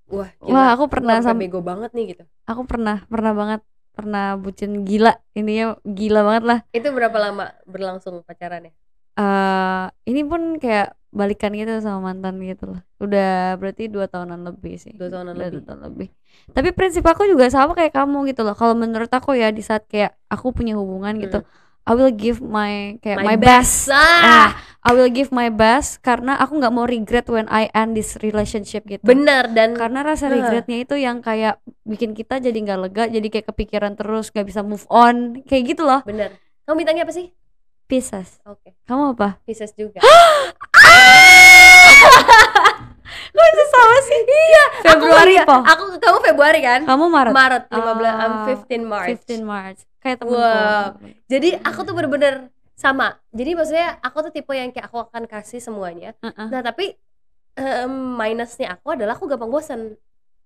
wah 0.06 0.30
gila, 0.38 0.54
Wah, 0.54 0.67
aku 0.76 0.86
pernah 0.91 1.17
sampai 1.24 1.26
sam- 1.26 1.41
bego 1.41 1.60
banget 1.63 1.91
nih 1.96 2.06
gitu? 2.13 2.24
Aku 2.46 2.67
pernah 2.67 3.02
pernah 3.08 3.32
banget 3.34 3.62
pernah 3.93 4.36
bucin 4.36 4.84
gila. 4.84 5.15
Ininya 5.34 5.78
gila 5.86 6.22
banget 6.26 6.43
lah. 6.43 6.60
Itu 6.69 6.89
berapa 6.91 7.17
lama 7.17 7.54
berlangsung 7.65 8.22
pacarannya? 8.22 8.74
Eh 9.13 9.86
ini 10.10 10.22
pun 10.26 10.58
kayak 10.58 10.98
balikan 11.13 11.54
gitu 11.54 11.78
sama 11.78 12.10
mantan 12.10 12.41
gitu 12.41 12.74
loh 12.74 12.82
udah 12.98 13.54
berarti 13.62 13.86
dua 13.86 14.10
tahunan 14.10 14.41
lebih 14.50 14.82
sih. 14.82 14.98
Dua 14.98 15.13
tahunan 15.13 15.38
Udah 15.38 15.46
lebih. 15.46 15.54
dua 15.62 15.63
tahun 15.69 15.82
lebih. 15.93 16.08
Tapi 16.50 16.69
prinsip 16.74 17.06
aku 17.06 17.30
juga 17.30 17.46
sama 17.54 17.78
kayak 17.78 17.93
kamu 17.93 18.34
gitu 18.34 18.41
loh. 18.41 18.58
Kalau 18.58 18.74
menurut 18.74 19.13
aku 19.13 19.38
ya 19.38 19.54
di 19.54 19.62
saat 19.62 19.86
kayak 19.86 20.17
aku 20.26 20.50
punya 20.50 20.74
hubungan 20.74 21.13
gitu 21.22 21.46
I 21.84 21.93
will 21.93 22.15
give 22.15 22.39
my 22.39 22.96
kayak 23.04 23.28
my, 23.28 23.36
best, 23.36 23.91
ah, 23.91 24.56
I 24.84 24.91
will 24.91 25.08
give 25.08 25.32
my 25.32 25.48
best 25.48 26.04
karena 26.04 26.36
aku 26.36 26.60
nggak 26.60 26.69
mau 26.69 26.84
regret 26.84 27.24
when 27.26 27.48
I 27.48 27.72
end 27.72 27.96
this 27.96 28.19
relationship 28.19 28.84
gitu. 28.84 29.00
Benar 29.00 29.48
dan 29.50 29.74
karena 29.74 30.04
rasa 30.04 30.28
Nah. 30.28 30.36
regretnya 30.36 30.84
itu 30.84 30.96
yang 30.96 31.24
kayak 31.24 31.56
bikin 31.84 32.12
kita 32.12 32.38
jadi 32.38 32.54
nggak 32.54 32.80
lega 32.82 33.04
jadi 33.08 33.24
kayak 33.24 33.48
kepikiran 33.48 33.96
terus 33.96 34.28
nggak 34.30 34.43
bisa 34.43 34.60
move 34.60 34.84
on 34.88 35.39
kayak 35.43 35.72
gitu 35.72 35.88
loh. 35.88 36.04
Benar. 36.04 36.36
Kamu 36.63 36.76
bintangnya 36.76 37.08
apa 37.08 37.15
sih? 37.15 37.32
Pisces. 37.84 38.43
Oke. 38.43 38.76
Kamu 38.84 39.15
apa? 39.15 39.39
Pisces 39.43 39.72
juga. 39.72 40.04
Kok 43.34 43.41
bisa 43.50 43.65
sama 43.67 43.98
sih? 44.00 44.19
Iya 44.24 44.63
Februari 44.84 45.36
aku, 45.36 45.48
po 45.48 45.56
aku 45.63 45.84
kamu 45.98 46.17
Februari 46.22 46.60
kan? 46.62 46.80
Kamu 46.86 47.06
Maret. 47.08 47.34
Maret 47.34 47.63
15 47.67 48.04
I'm 48.13 48.34
Ah, 48.36 48.46
15 48.46 48.84
March. 48.84 49.10
15 49.26 49.41
March. 49.41 49.80
Kayak 49.98 50.17
temenku. 50.19 50.36
Wow. 50.38 51.00
jadi 51.26 51.50
aku 51.63 51.80
tuh 51.82 51.93
bener-bener 51.96 52.34
sama 52.84 53.15
jadi 53.32 53.56
maksudnya 53.56 53.88
aku 54.04 54.17
tuh 54.28 54.32
tipe 54.36 54.52
yang 54.52 54.69
kayak 54.76 54.91
aku 54.91 55.08
akan 55.08 55.24
kasih 55.24 55.63
semuanya 55.63 56.12
Heeh. 56.19 56.48
nah 56.52 56.60
tapi 56.60 57.00
em, 57.56 57.93
minusnya 58.19 58.76
aku 58.76 59.00
adalah 59.00 59.15
aku 59.15 59.32
gampang 59.32 59.48
bosan 59.48 59.96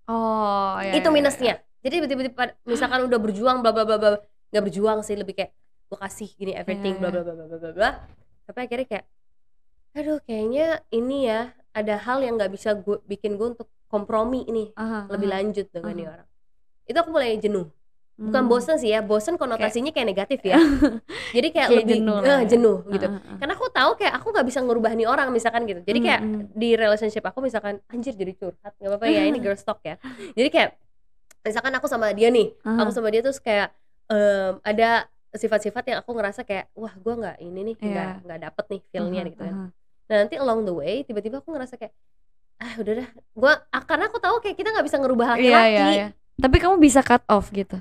oh 0.05 0.77
ya, 0.85 0.93
itu 0.93 1.09
ya, 1.09 1.09
ya. 1.09 1.15
minusnya 1.17 1.53
jadi 1.81 2.05
tiba-tiba 2.05 2.53
misalkan 2.69 3.01
udah 3.09 3.19
berjuang 3.19 3.65
bla 3.65 3.73
bla 3.73 3.83
bla 3.89 3.97
bla 3.97 4.09
nggak 4.53 4.63
berjuang 4.63 5.01
sih 5.01 5.17
lebih 5.17 5.33
kayak 5.33 5.51
gue 5.87 5.97
kasih 5.97 6.29
gini 6.37 6.51
everything 6.53 6.99
Iya, 6.99 7.01
bla 7.01 7.09
iya. 7.09 7.21
bla 7.25 7.33
bla 7.33 7.45
bla 7.47 7.57
bla 7.57 7.71
bla 7.73 7.89
tapi 8.45 8.59
akhirnya 8.63 8.87
kayak 8.87 9.05
aduh 9.97 10.19
kayaknya 10.21 10.67
ini 10.93 11.17
ya 11.25 11.51
ada 11.73 11.95
hal 11.97 12.21
yang 12.21 12.37
nggak 12.37 12.53
bisa 12.53 12.77
gue 12.77 13.01
bikin 13.09 13.33
gue 13.35 13.57
untuk 13.57 13.67
kompromi 13.87 14.45
nih 14.45 14.67
Aha, 14.77 15.09
lebih 15.09 15.27
aha. 15.31 15.35
lanjut 15.41 15.67
dengan 15.73 15.93
nih 15.95 16.05
aha. 16.05 16.13
orang 16.13 16.27
itu 16.87 16.97
aku 17.01 17.09
mulai 17.11 17.35
jenuh 17.39 17.65
bukan 18.17 18.43
Hmm. 18.43 18.49
bosen 18.49 18.75
sih 18.75 18.89
ya 18.89 18.99
bosen 18.99 19.37
konotasinya 19.37 19.93
kayak 19.93 20.07
negatif 20.09 20.41
ya 20.41 20.57
jadi 21.37 21.47
kayak, 21.53 21.67
Kayak 21.69 21.79
lebih 21.85 21.95
jenuh 22.01 22.17
eh, 22.17 22.25
lah 22.25 22.39
ya. 22.41 22.47
jenuh 22.49 22.77
gitu 22.89 23.05
Aha, 23.05 23.17
aha. 23.19 23.35
karena 23.37 23.53
aku 23.53 23.65
tahu 23.69 23.91
kayak 23.93 24.13
aku 24.15 24.27
nggak 24.33 24.45
bisa 24.45 24.59
ngerubah 24.59 24.91
nih 24.91 25.05
orang 25.05 25.27
misalkan 25.29 25.61
gitu 25.63 25.81
jadi 25.81 25.99
kayak 26.01 26.19
Hmm, 26.19 26.33
hmm. 26.33 26.45
di 26.51 26.69
relationship 26.73 27.23
aku 27.23 27.39
misalkan 27.39 27.77
anjir 27.87 28.11
jadi 28.11 28.33
curhat 28.33 28.73
nggak 28.73 28.89
apa-apa 28.89 29.05
ya 29.05 29.21
ini 29.23 29.37
girl 29.43 29.53
talk 29.55 29.79
ya 29.81 30.01
jadi 30.33 30.49
kayak 30.49 30.69
misalkan 31.41 31.73
aku 31.73 31.85
sama 31.85 32.09
dia 32.11 32.27
nih 32.27 32.57
Aha. 32.61 32.81
aku 32.81 32.89
sama 32.89 33.07
dia 33.07 33.21
terus 33.21 33.37
kayak 33.37 33.69
em, 34.07 34.57
ada 34.61 35.05
sifat-sifat 35.29 35.83
yang 35.85 35.97
aku 36.01 36.09
ngerasa 36.11 36.41
kayak 36.41 36.73
wah 36.73 36.91
gue 36.91 37.13
nggak 37.13 37.37
ini 37.39 37.59
nih 37.63 37.75
nggak 37.77 38.09
Iya. 38.11 38.23
nggak 38.25 38.39
dapet 38.41 38.65
nih 38.67 38.81
feelnya 38.89 39.21
Aha, 39.21 39.29
gitu 39.29 39.37
kan 39.39 39.53
aha. 39.53 39.67
nah 40.07 40.15
nanti 40.17 40.35
along 40.35 40.59
the 40.63 40.73
way 40.73 40.95
tiba-tiba 41.03 41.37
aku 41.37 41.53
ngerasa 41.53 41.77
kayak 41.77 41.93
ah 42.57 42.73
udah 42.75 42.93
dah 42.97 43.09
gue 43.13 43.53
karena 43.85 44.03
aku 44.09 44.17
tahu 44.17 44.35
kayak 44.41 44.57
kita 44.57 44.69
nggak 44.71 44.85
bisa 44.85 44.97
ngerubah 44.97 45.27
Iya, 45.27 45.37
laki-laki 45.37 45.69
iya, 45.69 45.85
iya. 45.93 46.07
Tapi 46.37 46.57
kamu 46.57 46.77
bisa 46.77 47.01
cut 47.01 47.21
off 47.27 47.49
gitu. 47.49 47.77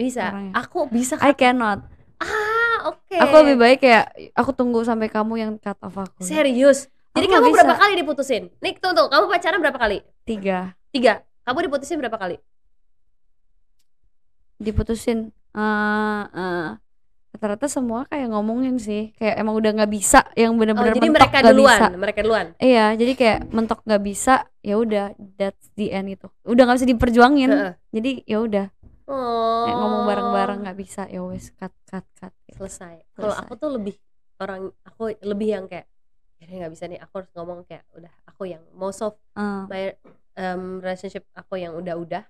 Bisa 0.00 0.24
Orangnya. 0.26 0.52
aku 0.56 0.88
bisa 0.88 1.14
I 1.18 1.32
cannot. 1.32 1.84
ah 2.16 2.88
oke 2.88 3.12
Aku 3.14 3.34
lebih 3.38 3.56
baik 3.56 3.78
kayak 3.80 4.04
aku 4.32 4.50
tunggu 4.50 4.80
sampai 4.80 5.06
kamu 5.06 5.34
yang 5.36 5.52
cut 5.56 5.76
off 5.78 5.92
aku. 5.94 6.20
serius 6.20 6.88
jadi 7.10 7.26
Aku 7.26 7.34
kamu 7.34 7.46
berapa 7.52 7.68
bisa. 7.68 7.78
kali 7.78 7.92
diputusin 7.96 8.42
nih 8.56 8.72
tunggu 8.74 9.04
kamu 9.06 9.24
pacaran 9.26 9.60
berapa 9.60 9.76
kali 9.78 9.98
Tiga. 10.22 10.72
tiga 10.88 11.20
kamu 11.42 11.68
diputusin 11.68 11.98
berapa 11.98 12.16
kali 12.16 12.40
Diputusin. 14.58 15.32
eh 15.50 16.22
eh, 16.30 16.68
rata-rata 17.32 17.66
semua 17.66 18.04
kayak 18.04 18.28
ngomongin 18.28 18.76
sih. 18.76 19.10
Kayak 19.16 19.40
emang 19.40 19.56
udah 19.56 19.70
nggak 19.72 19.88
bisa. 19.88 20.20
Yang 20.36 20.52
oh 20.52 20.58
bener-bener 20.58 20.92
jadi 20.92 21.00
mentok 21.02 21.16
mereka 21.16 21.38
duluan 21.42 21.78
bisa. 21.80 21.86
mereka 21.96 22.20
duluan 22.20 22.46
Iya, 22.54 22.86
jadi 22.94 23.12
kayak 23.16 23.38
mentok 23.50 23.80
nggak 23.82 24.02
bisa. 24.04 24.34
Ya 24.60 24.74
udah, 24.76 25.04
that's 25.34 25.72
the 25.74 25.90
end 25.90 26.12
itu. 26.12 26.28
Udah 26.44 26.62
nggak 26.62 26.76
bisa 26.76 26.86
diperjuangin. 26.86 27.50
Heeh. 27.50 27.72
Jadi 27.90 28.10
ya 28.28 28.38
udah. 28.38 28.66
Oh 29.10 29.64
Kayak 29.66 29.76
ngomong 29.76 30.02
bareng-bareng 30.06 30.58
nggak 30.62 30.78
bisa. 30.78 31.02
Ya 31.06 31.20
wes 31.20 31.50
cut 31.52 31.74
cut 31.84 32.06
cut. 32.14 32.32
selesai 32.50 33.02
kalau 33.12 33.32
aku 33.32 33.52
tuh 33.56 33.70
lebih 33.70 33.96
orang 34.36 34.68
aku 34.82 35.10
lebih 35.20 35.48
yang 35.50 35.64
kayak 35.66 35.86
ya 36.36 36.48
nggak 36.48 36.72
bisa 36.72 36.84
nih 36.86 36.96
aku 36.96 37.20
harus 37.20 37.30
ngomong 37.32 37.64
kayak 37.64 37.84
udah 37.92 38.12
aku 38.24 38.42
yang 38.46 38.62
most 38.72 39.00
of 39.00 39.12
Eh, 39.34 39.64
my 39.66 39.82
um, 40.36 40.78
relationship 40.78 41.24
aku 41.32 41.56
yang 41.56 41.72
udah-udah 41.74 42.24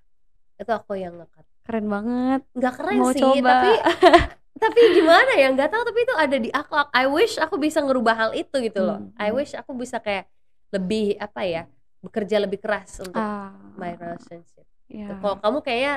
itu 0.57 0.71
aku 0.71 0.93
yang 0.95 1.15
ngekat 1.17 1.47
keren 1.63 1.87
banget. 1.87 2.41
nggak 2.53 2.75
keren 2.75 2.99
Mau 2.99 3.11
sih 3.11 3.23
coba. 3.23 3.49
tapi 3.49 3.71
tapi 4.63 4.81
gimana 4.93 5.33
ya 5.35 5.49
nggak 5.51 5.71
tahu 5.71 5.83
tapi 5.85 5.99
itu 6.01 6.15
ada 6.15 6.37
di 6.37 6.51
aku 6.51 6.75
I 6.93 7.07
wish 7.07 7.39
aku 7.39 7.57
bisa 7.57 7.81
ngerubah 7.81 8.15
hal 8.15 8.31
itu 8.35 8.57
gitu 8.61 8.81
loh 8.81 8.99
Hmm, 8.99 9.15
I 9.17 9.31
hmm. 9.31 9.37
wish 9.37 9.53
aku 9.55 9.73
bisa 9.73 9.99
kayak 9.99 10.27
lebih 10.71 11.17
apa 11.17 11.41
ya 11.43 11.63
bekerja 12.01 12.37
lebih 12.39 12.59
keras 12.59 13.01
untuk 13.01 13.17
Ah, 13.17 13.55
my 13.75 13.95
relationship 13.95 14.67
ya. 14.87 15.17
kalau 15.19 15.39
kamu 15.39 15.59
kayaknya 15.61 15.95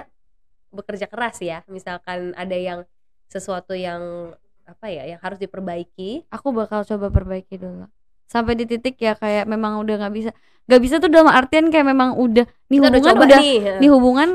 bekerja 0.74 1.06
keras 1.08 1.40
ya. 1.40 1.62
Misalkan 1.70 2.34
ada 2.34 2.58
yang 2.58 2.84
sesuatu 3.30 3.78
yang 3.78 4.34
apa 4.66 4.90
ya 4.90 5.06
yang 5.06 5.20
harus 5.22 5.38
diperbaiki. 5.38 6.26
Aku 6.34 6.52
bakal 6.52 6.84
coba 6.84 7.14
perbaiki 7.14 7.62
dulu. 7.62 7.86
Sampai 8.28 8.58
di 8.58 8.66
titik 8.66 8.98
ya 8.98 9.14
kayak 9.14 9.46
memang 9.46 9.80
udah 9.80 9.96
nggak 10.02 10.14
bisa. 10.14 10.32
Nggak 10.66 10.82
bisa 10.82 10.96
tuh 10.98 11.12
dalam 11.12 11.30
artian 11.30 11.70
kayak 11.70 11.88
memang 11.88 12.18
udah 12.18 12.48
nih 12.72 12.80
kita 12.80 12.88
udah 12.90 13.00
hubungan 13.00 13.14
coba 13.14 13.24
udah 13.28 13.40
nih 13.40 13.58
nih 13.84 13.90
hubungan 13.92 14.30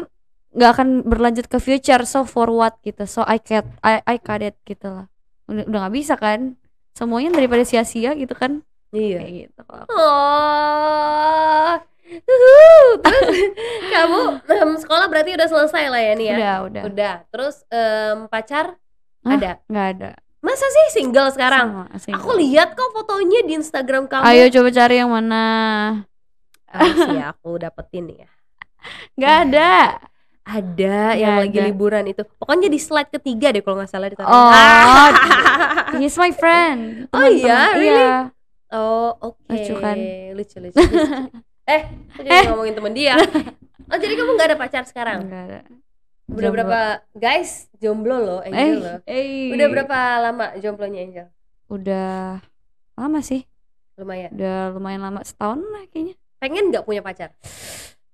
nggak 0.49 0.71
akan 0.77 0.89
berlanjut 1.05 1.47
ke 1.51 1.59
future. 1.59 2.03
So 2.07 2.23
for 2.25 2.49
what 2.55 2.79
gitu. 2.87 3.05
So 3.09 3.27
I 3.27 3.43
cut 3.43 3.67
I 3.83 4.01
I 4.07 4.17
cut 4.23 4.45
it 4.45 4.55
gitu 4.69 4.87
lah. 4.89 5.07
Udah 5.51 5.65
udah 5.67 5.79
nggak 5.89 5.95
bisa 5.97 6.15
kan? 6.15 6.55
Semuanya 6.95 7.35
daripada 7.35 7.63
sia-sia 7.67 8.15
gitu 8.15 8.35
kan? 8.37 8.63
Iya. 8.93 9.21
Kayak 9.21 9.33
gitu. 9.49 9.63
Oh 9.93 11.77
kamu 13.99 14.21
em, 14.47 14.71
sekolah 14.79 15.07
berarti 15.07 15.31
udah 15.35 15.49
selesai 15.49 15.85
lah 15.89 16.01
ya 16.01 16.13
nih 16.15 16.27
ya 16.27 16.37
udah 16.37 16.57
udah. 16.69 16.83
Udah. 16.87 17.15
Terus 17.29 17.57
em, 17.69 18.19
pacar? 18.27 18.67
Hah? 19.23 19.35
ada? 19.35 19.53
Nggak 19.67 19.89
ada. 19.99 20.11
Masa 20.39 20.67
sih 20.71 21.03
single 21.03 21.35
sekarang? 21.35 21.67
Sama, 21.91 21.99
single. 21.99 22.23
aku 22.23 22.31
lihat 22.39 22.73
kok 22.73 22.95
fotonya 22.95 23.43
di 23.43 23.59
Instagram 23.59 24.07
kamu. 24.07 24.23
Ayo 24.23 24.45
coba 24.55 24.69
cari 24.71 24.95
yang 24.97 25.11
mana. 25.11 25.45
Ah, 26.71 26.85
sih 26.95 27.17
ya 27.19 27.35
aku 27.35 27.59
dapetin 27.59 28.07
ya. 28.15 28.29
Nggak 29.19 29.37
ada. 29.51 29.73
ada. 30.47 30.99
Yang 31.19 31.35
lagi 31.43 31.59
ada. 31.59 31.67
liburan 31.67 32.05
itu. 32.07 32.23
Pokoknya 32.39 32.71
di 32.71 32.79
slide 32.79 33.11
ketiga 33.11 33.51
deh 33.51 33.61
kalau 33.61 33.83
nggak 33.83 33.91
salah 33.91 34.07
ditaruh 34.07 34.31
oh 34.31 34.49
Ah. 34.55 35.11
he's 36.01 36.15
my 36.15 36.31
friend. 36.31 36.81
Oh 37.13 37.19
Teman-teman. 37.19 37.43
iya? 37.43 37.61
Really? 37.75 38.05
iya. 38.07 38.17
Oh 38.71 39.11
oke. 39.19 39.43
Lucu 39.51 39.75
kan? 39.81 39.97
lucu 40.39 40.57
lucu, 40.61 40.77
lucu. 40.79 40.97
eh 41.75 41.83
aku 42.15 42.21
jadi 42.25 42.49
ngomongin 42.49 42.75
temen 42.79 42.93
dia 42.97 43.17
oh 43.89 43.99
jadi 43.99 44.15
kamu 44.15 44.31
nggak 44.35 44.49
ada 44.49 44.59
pacar 44.59 44.83
sekarang? 44.85 45.19
Nggak 45.25 45.43
ada. 45.45 45.61
Udah 46.29 46.37
Jomblo. 46.45 46.53
berapa 46.53 46.81
guys 47.17 47.73
jomblo 47.75 48.17
loh 48.21 48.41
eh, 48.41 48.53
Angel 48.53 48.79
loh. 48.79 48.99
eh. 49.03 49.49
udah 49.49 49.67
berapa 49.67 49.99
lama 50.21 50.47
jomblonya 50.57 51.01
Angel? 51.03 51.27
Udah 51.67 52.45
lama 52.95 53.19
sih. 53.21 53.49
Lumayan. 53.97 54.31
Udah 54.33 54.71
lumayan 54.71 55.03
lama 55.03 55.21
setahun 55.23 55.59
lah 55.59 55.89
kayaknya. 55.89 56.15
Pengen 56.39 56.71
nggak 56.71 56.85
punya 56.85 57.01
pacar? 57.01 57.33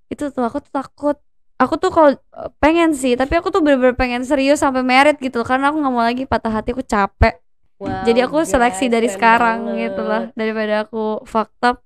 Itu 0.07 0.31
tuh 0.31 0.43
aku 0.43 0.59
tuh 0.59 0.71
takut. 0.73 1.17
Aku 1.55 1.75
tuh 1.75 1.87
kalau 1.87 2.09
eh, 2.11 2.49
pengen 2.59 2.91
sih 2.91 3.15
tapi 3.15 3.35
aku 3.35 3.47
tuh 3.47 3.59
bener-bener 3.59 3.95
pengen 3.95 4.23
serius 4.23 4.59
sampai 4.59 4.83
merit 4.83 5.15
gitu 5.19 5.43
karena 5.43 5.71
aku 5.71 5.79
nggak 5.79 5.93
mau 5.93 6.03
lagi 6.03 6.23
patah 6.25 6.51
hati 6.51 6.71
aku 6.71 6.83
capek. 6.83 7.39
Wow, 7.75 8.07
jadi 8.07 8.31
aku 8.31 8.47
seleksi 8.47 8.87
guys, 8.87 8.93
dari 8.95 9.07
sekarang 9.11 9.67
banget. 9.67 9.91
gitu 9.91 10.01
lah 10.07 10.23
daripada 10.31 10.87
aku 10.87 11.19
fucked 11.27 11.59
up 11.59 11.83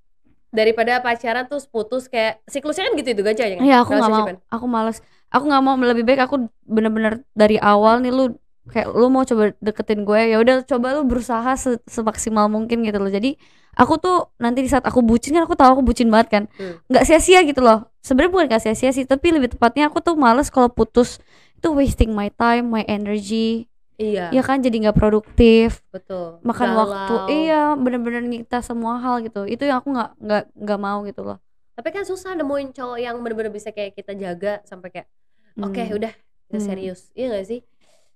daripada 0.50 0.98
pacaran 1.00 1.46
terus 1.46 1.70
putus 1.70 2.10
kayak 2.10 2.42
siklusnya 2.50 2.90
kan 2.90 2.94
gitu 2.98 3.10
itu 3.14 3.22
aja 3.22 3.44
ya 3.46 3.56
kan? 3.58 3.64
ya 3.66 3.76
aku 3.86 3.92
nggak 3.94 4.12
mau. 4.12 4.28
aku 4.50 4.66
males. 4.66 4.98
Aku 5.30 5.44
nggak 5.46 5.62
mau 5.62 5.78
lebih 5.78 6.04
baik 6.06 6.26
aku 6.26 6.50
bener-bener 6.66 7.22
dari 7.38 7.62
awal 7.62 8.02
nih 8.02 8.10
lu 8.10 8.34
kayak 8.70 8.90
lu 8.94 9.10
mau 9.14 9.22
coba 9.26 9.54
deketin 9.62 10.06
gue 10.06 10.22
ya 10.34 10.38
udah 10.42 10.66
coba 10.66 10.98
lu 10.98 11.06
berusaha 11.06 11.54
se- 11.58 11.82
semaksimal 11.86 12.50
mungkin 12.50 12.82
gitu 12.82 12.98
loh. 12.98 13.14
Jadi 13.14 13.38
aku 13.78 14.02
tuh 14.02 14.34
nanti 14.42 14.66
di 14.66 14.70
saat 14.70 14.86
aku 14.90 15.06
bucin 15.06 15.38
kan 15.38 15.46
aku 15.46 15.54
tahu 15.54 15.80
aku 15.80 15.84
bucin 15.86 16.10
banget 16.10 16.28
kan. 16.34 16.44
Hmm. 16.58 16.82
nggak 16.90 17.06
sia-sia 17.06 17.46
gitu 17.46 17.62
loh. 17.62 17.86
Sebenarnya 18.02 18.32
bukan 18.34 18.46
nggak 18.50 18.62
sia-sia 18.66 18.90
sih 18.90 19.06
tapi 19.06 19.30
lebih 19.30 19.54
tepatnya 19.54 19.90
aku 19.94 20.02
tuh 20.02 20.18
males 20.18 20.50
kalau 20.50 20.70
putus. 20.74 21.22
Itu 21.62 21.78
wasting 21.78 22.10
my 22.16 22.34
time 22.34 22.74
my 22.74 22.82
energy 22.90 23.70
iya. 24.00 24.32
Ya 24.32 24.42
kan 24.42 24.64
jadi 24.64 24.88
nggak 24.88 24.96
produktif. 24.96 25.84
Betul. 25.92 26.40
Makan 26.42 26.70
Galau. 26.72 26.80
waktu 26.88 27.14
iya 27.46 27.76
bener-bener 27.76 28.24
nyikta 28.24 28.64
semua 28.64 28.98
hal 28.98 29.20
gitu. 29.22 29.44
Itu 29.44 29.68
yang 29.68 29.84
aku 29.84 29.92
nggak 29.92 30.10
nggak 30.18 30.44
nggak 30.56 30.80
mau 30.80 31.04
gitu 31.04 31.22
loh. 31.22 31.38
Tapi 31.76 31.90
kan 31.92 32.04
susah 32.04 32.34
nemuin 32.34 32.72
cowok 32.72 32.98
yang 32.98 33.16
bener-bener 33.20 33.52
bisa 33.52 33.70
kayak 33.70 33.94
kita 33.94 34.16
jaga 34.16 34.64
sampai 34.64 34.90
kayak 34.90 35.08
oke 35.56 35.76
Hmm. 35.76 35.96
udah 35.96 36.14
kita 36.48 36.58
Hmm. 36.58 36.68
serius. 36.68 37.12
Iya 37.12 37.36
gak 37.36 37.46
sih? 37.46 37.60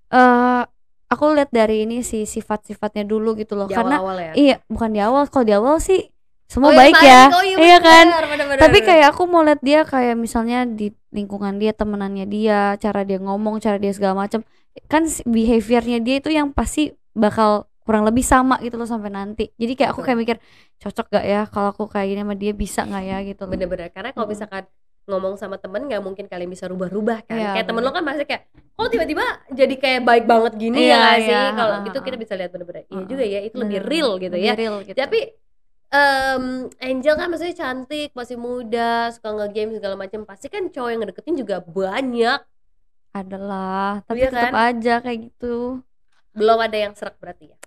Eh 0.09 0.61
aku 1.07 1.23
lihat 1.35 1.51
dari 1.51 1.83
ini 1.83 2.01
sih 2.01 2.23
sifat-sifatnya 2.23 3.03
dulu 3.03 3.35
gitu 3.35 3.53
loh. 3.53 3.67
Di 3.67 3.75
karena 3.75 3.99
awal-awal 3.99 4.17
ya? 4.19 4.33
iya 4.33 4.55
bukan 4.67 4.89
di 4.91 5.01
awal. 5.03 5.27
Kalau 5.27 5.45
di 5.45 5.53
awal 5.53 5.77
sih 5.77 6.09
semua 6.53 6.69
Oh, 6.69 6.73
iya, 6.77 6.81
baik 6.85 6.95
baik. 7.01 7.09
ya. 7.09 7.21
Oh, 7.33 7.41
iya, 7.41 7.57
iya 7.57 7.77
kan? 7.81 8.05
bener, 8.13 8.27
bener, 8.29 8.45
bener, 8.45 8.61
tapi 8.61 8.77
kayak 8.85 9.05
aku 9.09 9.25
mau 9.25 9.41
lihat 9.41 9.61
dia 9.65 9.81
kayak 9.81 10.13
misalnya 10.13 10.69
di 10.69 10.93
lingkungan 11.09 11.57
dia 11.57 11.73
temenannya 11.73 12.29
dia 12.29 12.77
cara 12.77 13.01
dia 13.01 13.17
ngomong 13.17 13.57
cara 13.57 13.81
dia 13.81 13.89
segala 13.89 14.29
macam 14.29 14.45
kan 14.85 15.05
behaviornya 15.25 15.97
dia 16.05 16.21
itu 16.21 16.29
yang 16.29 16.53
pasti 16.53 16.93
bakal 17.17 17.65
kurang 17.83 18.05
lebih 18.07 18.23
sama 18.23 18.61
gitu 18.61 18.77
loh 18.77 18.87
sampai 18.87 19.09
nanti. 19.09 19.49
Jadi 19.57 19.73
kayak 19.73 19.89
aku 19.97 20.01
kayak 20.05 20.19
mikir 20.21 20.37
cocok 20.79 21.05
gak 21.09 21.25
ya 21.25 21.41
kalau 21.49 21.73
aku 21.73 21.89
kayak 21.89 22.07
gini 22.13 22.21
sama 22.23 22.35
dia? 22.37 22.51
Bisa 22.55 22.81
nggak 22.87 23.03
ya? 23.03 23.17
gitu 23.27 23.41
loh. 23.43 23.51
Bener-bener 23.53 23.89
karena 23.91 24.09
kalau 24.15 24.27
misalkan 24.29 24.63
ngomong 25.03 25.35
sama 25.35 25.59
temen 25.59 25.83
nggak 25.91 25.99
mungkin 25.99 26.31
kalian 26.31 26.47
bisa 26.47 26.65
rubah-rubah 26.71 27.27
kan. 27.27 27.35
Iya, 27.35 27.49
kayak 27.59 27.67
temen 27.67 27.81
lo 27.83 27.91
kan 27.91 28.03
masih 28.07 28.23
kayak 28.23 28.47
kok 28.73 28.87
tiba-tiba 28.89 29.25
jadi 29.51 29.75
kayak 29.75 30.01
baik 30.07 30.25
banget 30.25 30.53
gini 30.55 30.79
ya 30.89 30.95
nggak 30.95 31.19
sih? 31.19 31.35
Iya, 31.35 31.43
kalau 31.59 31.75
gitu 31.83 31.99
kita 32.07 32.17
bisa 32.17 32.33
lihat 32.39 32.49
bener-bener 32.55 32.83
iya 32.87 33.03
juga 33.03 33.23
ya 33.27 33.39
itu 33.43 33.55
lebih 33.59 33.79
real 33.83 34.09
gitu 34.17 34.33
lebih 34.33 34.47
ya. 34.47 34.55
real 34.55 34.75
gitu. 34.87 34.95
tapi 34.95 35.19
em, 35.93 36.43
Angel 36.81 37.15
kan 37.15 37.27
maksudnya 37.29 37.55
cantik 37.55 38.09
masih 38.11 38.35
muda 38.35 39.13
suka 39.13 39.29
nge-game 39.31 39.77
segala 39.77 39.95
macam 39.95 40.25
pasti 40.25 40.49
kan 40.49 40.67
cowok 40.67 40.89
yang 40.89 40.99
ngedeketin 41.01 41.37
juga 41.37 41.57
banyak 41.61 42.39
adalah 43.13 44.01
tapi 44.03 44.25
Iya 44.25 44.29
tetap 44.33 44.49
kan? 44.49 44.73
aja 44.73 44.93
kayak 44.99 45.19
gitu 45.29 45.79
belum 46.33 46.57
ada 46.59 46.77
yang 46.77 46.93
serak 46.97 47.21
berarti 47.21 47.53
ya 47.53 47.57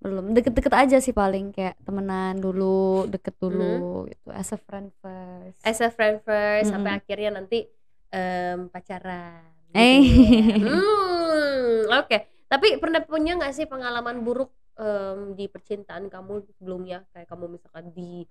belum 0.00 0.32
deket-deket 0.32 0.72
aja 0.72 0.96
sih 1.00 1.12
paling 1.12 1.52
kayak 1.52 1.76
temenan 1.80 2.36
dulu 2.36 3.04
deket 3.08 3.36
dulu 3.36 4.04
gitu 4.08 4.28
as 4.32 4.52
a 4.52 4.58
friend 4.58 4.92
first 5.00 5.60
as 5.60 5.80
a 5.80 5.88
friend 5.88 6.20
first 6.20 6.68
sampai 6.68 6.92
Mm-mm. 6.92 7.00
akhirnya 7.00 7.30
nanti 7.36 7.68
em, 8.10 8.68
pacaran 8.68 9.44
gitu 9.68 9.76
Eh. 9.76 10.00
ya. 10.00 10.56
hmm 10.60 11.88
oke 11.90 12.16
tapi 12.46 12.76
pernah 12.76 13.00
punya 13.02 13.36
nggak 13.36 13.52
sih 13.52 13.66
pengalaman 13.66 14.20
buruk 14.20 14.52
em, 14.78 15.18
di 15.38 15.44
percintaan 15.50 16.06
kamu 16.10 16.34
sebelumnya. 16.58 17.04
Kayak 17.14 17.28
kamu 17.30 17.44
misalkan 17.58 17.90
di 17.96 18.26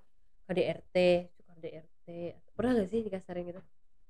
KDRT 0.47 0.95
suka 1.35 1.51
KDRT 1.55 2.07
pernah 2.55 2.71
nggak 2.77 2.89
sih 2.91 2.99
dikasarin 3.05 3.43
gitu? 3.49 3.61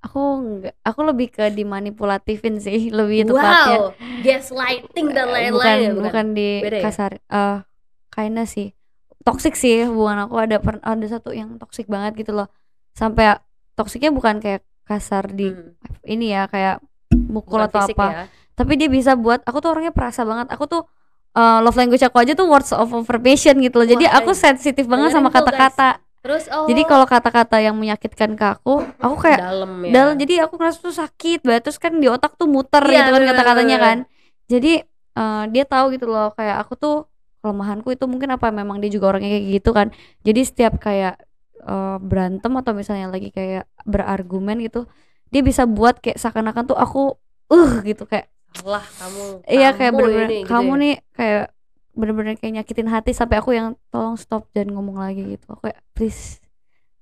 Aku 0.04 0.20
enggak 0.44 0.76
aku 0.84 1.00
lebih 1.08 1.28
ke 1.32 1.48
dimanipulatifin 1.48 2.60
sih 2.60 2.92
lebih 3.00 3.24
tepatnya. 3.32 3.78
Wow 3.80 3.96
gaslighting 4.24 5.08
dan 5.16 5.28
lain-lain 5.32 5.56
bukan, 5.56 5.78
ya, 5.80 5.92
bukan? 5.96 6.26
di 6.38 6.50
Beda 6.64 6.78
ya? 6.78 6.84
kasar 6.86 7.12
eh 7.32 7.58
kayaknya 8.14 8.44
sih. 8.46 8.68
Toxic 9.24 9.56
sih 9.56 9.88
hubungan 9.88 10.28
aku 10.28 10.36
ada 10.36 10.60
per- 10.60 10.84
ada 10.84 11.06
satu 11.08 11.32
yang 11.32 11.56
toxic 11.56 11.88
banget 11.88 12.20
gitu 12.20 12.36
loh. 12.36 12.52
Sampai 12.92 13.40
toksiknya 13.80 14.12
bukan 14.12 14.44
kayak 14.44 14.62
kasar 14.84 15.32
di 15.32 15.48
Hmm, 15.48 15.72
ini 16.04 16.36
ya 16.36 16.52
kayak 16.52 16.84
mukul 17.32 17.64
bukan 17.64 17.68
atau 17.72 17.80
apa. 17.88 18.08
ya. 18.12 18.26
tapi 18.54 18.78
dia 18.78 18.86
bisa 18.92 19.18
buat 19.18 19.42
aku 19.48 19.58
tuh 19.64 19.70
orangnya 19.74 19.96
perasa 19.96 20.22
banget. 20.28 20.52
Aku 20.54 20.68
tuh 20.68 20.84
uh, 21.34 21.60
love 21.62 21.78
language 21.78 22.02
aku 22.06 22.18
aja 22.22 22.34
tuh 22.34 22.48
words 22.48 22.72
of 22.74 22.90
affirmation 22.94 23.58
gitu 23.60 23.82
loh. 23.82 23.88
Jadi 23.88 24.06
Wah, 24.08 24.22
aku 24.22 24.32
sensitif 24.34 24.86
banget 24.86 25.14
sama 25.14 25.30
kata-kata. 25.34 26.02
Terus 26.24 26.48
oh 26.56 26.72
jadi 26.72 26.88
kalau 26.88 27.04
kata-kata 27.04 27.60
yang 27.60 27.76
menyakitkan 27.76 28.40
ke 28.40 28.46
aku 28.48 28.80
aku 28.96 29.16
kayak 29.28 29.44
dalam 29.44 29.72
ya. 29.84 29.92
dalam 29.92 30.16
jadi 30.16 30.48
aku 30.48 30.56
ngerasa 30.56 30.80
tuh 30.80 30.96
sakit 30.96 31.44
banget. 31.44 31.68
Terus 31.68 31.78
kan 31.82 31.92
di 32.00 32.08
otak 32.08 32.40
tuh 32.40 32.48
muter 32.48 32.80
Iya, 32.88 33.04
gitu 33.04 33.10
kan 33.12 33.24
kata-katanya 33.36 33.78
kan. 33.78 33.98
Jadi 34.48 34.74
eh, 35.20 35.44
dia 35.52 35.64
tahu 35.68 35.86
gitu 36.00 36.08
loh 36.08 36.32
kayak 36.32 36.64
aku 36.64 36.80
tuh 36.80 36.96
kelemahanku 37.44 37.92
itu 37.92 38.08
mungkin 38.08 38.32
apa 38.32 38.56
memang 38.56 38.80
dia 38.80 38.88
juga 38.88 39.12
orangnya 39.12 39.36
kayak 39.36 39.46
gitu 39.60 39.70
kan. 39.76 39.88
Jadi 40.24 40.42
setiap 40.48 40.80
kayak 40.80 41.20
eh, 41.60 41.98
berantem 42.00 42.56
atau 42.56 42.72
misalnya 42.72 43.12
lagi 43.12 43.28
kayak 43.28 43.68
berargumen 43.84 44.64
gitu 44.64 44.88
dia 45.34 45.42
bisa 45.42 45.66
buat 45.66 45.98
kayak 45.98 46.22
seakan-akan 46.22 46.64
tuh 46.70 46.78
aku 46.78 47.18
uh 47.50 47.74
gitu 47.82 48.06
kayak 48.06 48.30
Salah 48.54 48.86
kamu. 48.86 49.26
iya 49.46 49.70
kayak 49.72 49.92
bener-bener 49.92 50.28
ini, 50.28 50.38
gitu 50.42 50.50
kamu 50.50 50.72
ya. 50.72 50.82
nih 50.82 50.94
kayak 51.12 51.44
bener-bener 51.92 52.34
kayak 52.36 52.54
nyakitin 52.58 52.88
hati 52.88 53.12
sampai 53.12 53.38
aku 53.38 53.52
yang 53.52 53.68
tolong 53.88 54.16
stop 54.16 54.50
jangan 54.50 54.74
ngomong 54.74 54.98
lagi 54.98 55.22
gitu 55.30 55.46
aku 55.48 55.68
kayak 55.68 55.80
please 55.92 56.42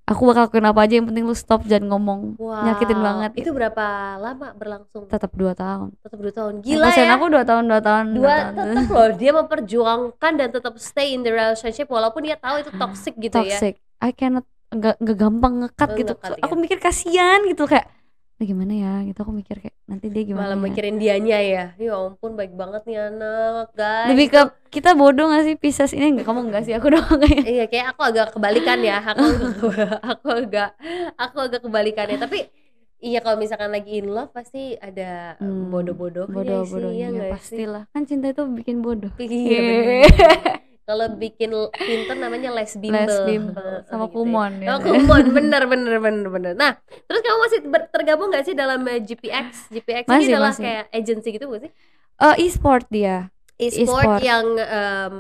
aku 0.04 0.28
bakal 0.28 0.44
lakuin 0.44 0.68
apa 0.68 0.80
aja 0.82 0.94
yang 1.00 1.08
penting 1.08 1.24
lu 1.24 1.32
stop 1.32 1.64
jangan 1.64 1.88
ngomong 1.88 2.36
Wow, 2.36 2.68
nyakitin 2.68 3.00
banget 3.00 3.32
Itu 3.38 3.52
berapa 3.52 3.86
lama 4.18 4.52
berlangsung? 4.52 5.08
tetap 5.08 5.32
dua 5.32 5.56
tahun 5.56 5.96
Tetap 5.98 6.20
dua 6.20 6.34
tahun. 6.34 6.54
Gila 6.60 6.84
pasien 6.84 7.08
ya. 7.08 7.16
aku 7.16 7.26
dua 7.28 7.44
tahun 7.44 7.64
dua 7.66 7.80
tahun 7.80 8.06
dua 8.12 8.36
tahun. 8.52 8.68
tetap 8.76 8.92
loh 8.92 9.10
dia 9.16 9.32
memperjuangkan 9.32 10.32
dan 10.36 10.48
tetap 10.50 10.74
stay 10.76 11.16
in 11.16 11.24
the 11.24 11.32
relationship 11.32 11.88
walaupun 11.88 12.24
dia 12.24 12.36
tahu 12.36 12.60
itu 12.60 12.72
toxic 12.74 13.14
gitu 13.16 13.32
ya. 13.38 13.56
toxic 13.56 13.80
I 14.00 14.12
cannot 14.12 14.44
nggak 14.68 15.00
nggak 15.00 15.18
gampang 15.18 15.54
ngekat 15.62 15.90
gitu 15.96 16.14
ngekat, 16.16 16.40
aku 16.40 16.54
ya. 16.56 16.60
mikir 16.60 16.78
kasihan 16.80 17.40
gitu 17.44 17.64
kayak 17.64 17.88
nah 18.42 18.48
gimana 18.48 18.74
ya 18.74 18.94
gitu 19.06 19.22
aku 19.22 19.30
mikir 19.32 19.62
kayak 19.62 19.78
nanti 19.86 20.10
dia 20.10 20.24
gimana 20.26 20.50
Malah 20.50 20.58
ya? 20.58 20.64
mikirin 20.66 20.98
dianya 20.98 21.38
ya. 21.40 21.66
Ya 21.78 21.94
ampun 21.94 22.34
baik 22.34 22.52
banget 22.52 22.82
nih 22.84 22.98
anak, 23.06 23.70
guys. 23.72 24.10
lebih 24.10 24.28
ke 24.28 24.42
kita 24.72 24.92
bodoh 24.92 25.30
gak 25.30 25.46
sih 25.46 25.54
Pisces 25.54 25.94
ini 25.94 26.10
enggak 26.10 26.26
kamu 26.26 26.50
enggak 26.50 26.64
sih 26.64 26.74
aku 26.74 26.90
doang 26.90 27.22
kayak 27.22 27.46
Iya 27.54 27.66
kayak 27.68 27.86
aku 27.92 28.02
agak 28.02 28.34
kebalikan 28.34 28.82
ya. 28.82 28.98
Aku 29.06 29.22
aku 30.12 30.28
agak 30.34 30.70
aku 31.16 31.38
agak 31.40 31.62
kebalikannya. 31.62 32.18
Tapi 32.18 32.50
iya 33.00 33.20
kalau 33.20 33.38
misalkan 33.38 33.70
lagi 33.70 33.92
in 33.96 34.10
love 34.10 34.32
pasti 34.32 34.74
ada 34.76 35.38
Hmm, 35.38 35.70
bodoh-bodohnya 35.70 36.34
bodoh 36.34 36.62
sih, 36.64 36.74
bodohnya 36.74 36.98
ya 37.04 37.14
nggak 37.14 37.22
sih? 37.22 37.34
pastilah 37.62 37.84
kan 37.90 38.04
cinta 38.04 38.26
itu 38.28 38.42
bikin 38.48 38.82
bodoh 38.82 39.14
Iya. 39.18 39.62
Kalau 40.82 41.06
bikin 41.14 41.50
pinter 41.78 42.16
namanya 42.16 42.50
les 42.52 42.74
bimbel. 42.74 43.06
les 43.06 43.18
bimbel 43.24 43.86
sama 43.86 44.06
gitu 44.06 44.12
ya. 44.12 44.16
kumon 44.18 44.52
Oh, 44.62 44.66
ya. 44.66 44.76
kumon 44.82 45.26
bener 45.38 45.64
bener 45.66 45.96
bener 45.98 46.28
bener. 46.28 46.54
Nah, 46.54 46.72
terus 47.06 47.22
kamu 47.22 47.38
masih 47.40 47.60
tergabung 47.88 48.28
gak 48.30 48.44
sih 48.44 48.54
dalam 48.54 48.82
eh, 48.86 49.00
GPX? 49.00 49.70
GPX 49.70 50.04
ini 50.06 50.12
Masih, 50.12 50.32
adalah 50.32 50.52
masih. 50.52 50.64
kayak 50.64 50.84
agency 50.92 51.30
gitu 51.32 51.46
gak 51.48 51.62
sih? 51.64 51.72
Eh, 52.20 52.36
e-sport 52.44 52.86
dia 52.88 53.30
E-sport 53.56 53.86
E-sport. 54.02 54.20
yang 54.22 54.46
em, 54.58 55.16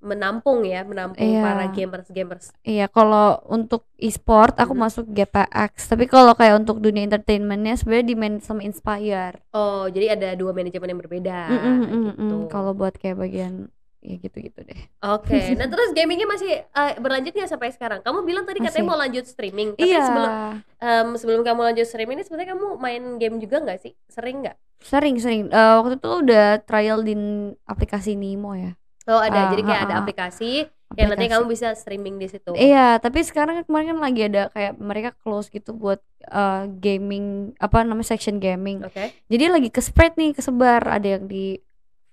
menampung 0.00 0.64
ya, 0.64 0.84
menampung 0.84 1.20
Iya. 1.20 1.40
para 1.40 1.64
gamers-gamers. 1.68 2.52
Iya, 2.60 2.88
kalau 2.88 3.40
untuk 3.46 3.88
e-sport 3.96 4.56
aku 4.56 4.72
Mhm. 4.72 4.80
masuk 4.82 5.04
GPX. 5.10 5.88
Tapi 5.88 6.04
kalau 6.04 6.32
kayak 6.32 6.60
untuk 6.60 6.76
dunia 6.76 7.04
entertainmentnya 7.04 7.72
sebenarnya 7.72 8.04
di 8.04 8.14
manage 8.14 8.44
sama 8.44 8.60
Inspire. 8.60 9.40
Oh, 9.50 9.88
jadi 9.88 10.12
ada 10.12 10.32
dua 10.32 10.52
manajemen 10.52 10.92
yang 10.92 11.00
berbeda 11.00 11.38
Mm, 11.46 11.56
mm, 11.56 11.76
mm, 11.84 12.04
gitu. 12.10 12.36
mm. 12.36 12.48
Kalau 12.48 12.72
buat 12.72 12.96
kayak 12.96 13.16
bagian 13.16 13.72
ya 14.04 14.20
gitu-gitu 14.20 14.60
deh. 14.60 14.76
Oke, 15.02 15.32
nah 15.58 15.64
terus 15.64 15.90
gamingnya 15.90 16.28
masih 16.28 16.60
eh, 16.60 16.92
berlanjut 17.00 17.32
nggak 17.32 17.48
sampai 17.48 17.72
sekarang? 17.72 18.04
Kamu 18.04 18.20
bilang 18.22 18.44
tadi 18.44 18.60
katanya 18.60 18.84
Masih. 18.84 18.84
mau 18.86 18.98
lanjut 19.00 19.24
streaming, 19.24 19.68
tapi 19.72 19.88
Iya, 19.88 20.00
sebelum 20.04 20.30
em, 20.78 21.08
sebelum 21.16 21.40
kamu 21.40 21.60
lanjut 21.64 21.86
streaming 21.88 22.20
ini 22.20 22.24
sebenarnya 22.24 22.52
kamu 22.52 22.66
main 22.76 23.02
game 23.16 23.36
juga 23.38 23.58
nggak 23.58 23.80
sih? 23.80 23.96
Sering 24.06 24.44
nggak? 24.44 24.56
sering-sering. 24.78 25.48
Eh, 25.48 25.74
waktu 25.80 25.96
itu 25.96 26.10
udah 26.20 26.60
trial 26.60 27.00
di 27.00 27.16
aplikasi 27.64 28.14
Nimo 28.14 28.52
ya. 28.52 28.76
Oh 29.04 29.16
ada, 29.16 29.48
Ah, 29.48 29.50
jadi 29.50 29.64
kayak 29.64 29.80
ah, 29.80 29.86
ada 29.88 29.94
ah. 29.96 30.00
aplikasi 30.00 30.68
yang 30.94 31.08
nanti 31.08 31.24
Aplikasi. 31.26 31.32
kamu 31.34 31.44
bisa 31.48 31.68
streaming 31.72 32.14
di 32.16 32.28
situ. 32.28 32.52
Iya, 32.52 33.00
tapi 33.00 33.24
sekarang 33.24 33.64
kemarin 33.64 33.96
kan 33.96 33.98
lagi 33.98 34.20
ada 34.24 34.52
kayak 34.52 34.76
mereka 34.76 35.10
close 35.16 35.48
gitu 35.48 35.72
buat 35.72 35.98
eh, 36.22 36.62
gaming 36.70 37.56
apa 37.56 37.80
namanya 37.80 38.12
section 38.12 38.36
gaming. 38.36 38.84
Oke. 38.84 39.08
Jadi 39.26 39.44
lagi 39.48 39.68
ke 39.72 39.80
spread 39.80 40.14
nih, 40.14 40.36
kesebar. 40.36 40.84
Ada 40.84 41.16
yang 41.16 41.24
di 41.26 41.56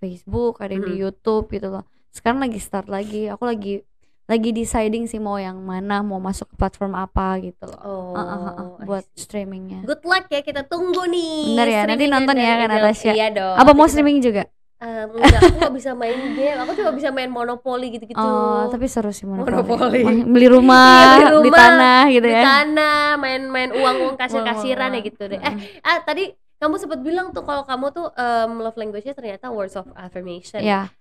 Facebook, 0.02 0.58
ada 0.58 0.74
yang 0.74 0.82
di 0.84 0.98
Mhm. 0.98 1.02
YouTube 1.06 1.46
gitu 1.48 1.70
loh. 1.70 1.86
Sekarang 2.10 2.42
lagi 2.42 2.58
start 2.58 2.90
lagi. 2.90 3.30
Aku 3.30 3.46
lagi 3.46 3.86
lagi 4.26 4.50
deciding 4.50 5.06
sih 5.06 5.20
mau 5.20 5.36
yang 5.36 5.60
mana, 5.60 6.00
mau 6.00 6.16
masuk 6.18 6.48
ke 6.50 6.56
platform 6.56 6.96
apa 6.96 7.36
gitu 7.42 7.68
loh. 7.68 7.80
Oh, 7.84 8.16
ah, 8.16 8.24
ah, 8.24 8.40
ah, 8.48 8.68
I 8.80 8.88
buat 8.88 9.04
streamingnya. 9.14 9.84
Good 9.84 10.02
luck 10.02 10.26
ya 10.28 10.40
kita 10.40 10.64
tunggu 10.64 11.04
nih. 11.06 11.52
Bener 11.52 11.68
ya, 11.68 11.82
nanti 11.84 12.08
nonton 12.08 12.36
ya, 12.36 12.54
kan. 12.58 12.68
Natasha? 12.72 13.12
Iya 13.12 13.28
dong. 13.30 13.56
Apa 13.60 13.72
mau 13.76 13.92
streaming 13.92 14.24
juga? 14.24 14.48
Em, 14.82 15.14
enggak, 15.14 15.46
aku 15.46 15.58
gak 15.62 15.74
bisa 15.78 15.92
main 15.94 16.18
game. 16.34 16.58
Aku 16.58 16.72
cuma 16.74 16.90
bisa 16.90 17.10
main 17.14 17.30
monopoli 17.30 17.94
gitu-gitu. 17.94 18.18
Oh, 18.18 18.66
tapi 18.66 18.90
seru 18.90 19.14
sih 19.14 19.30
Monopoly. 19.30 19.62
Monopoly. 19.62 20.02
Beli 20.26 20.48
rumah, 20.50 21.22
Iya, 21.22 21.38
beli 21.38 21.46
di 21.46 21.50
rumah, 21.52 21.60
tanah 21.62 22.02
gitu 22.10 22.26
di 22.26 22.34
ya. 22.34 22.42
tanah, 22.42 23.00
main-main 23.14 23.70
uang-uang 23.70 24.16
kasir-kasiran 24.18 24.90
ya 24.96 25.02
gitu 25.06 25.22
deh. 25.30 25.38
Eh, 25.38 25.54
ah 25.86 26.02
tadi 26.02 26.34
kamu 26.62 26.78
sempat 26.78 27.00
bilang 27.02 27.34
tuh 27.34 27.41
kalau 27.41 27.65
kamu 27.65 27.89
tuh 27.89 28.08
em, 28.13 28.52
love 28.62 28.78
language-nya 28.78 29.17
ternyata 29.17 29.50
words 29.50 29.74
of 29.74 29.89
affirmation. 29.97 30.62
Ya, 30.62 30.93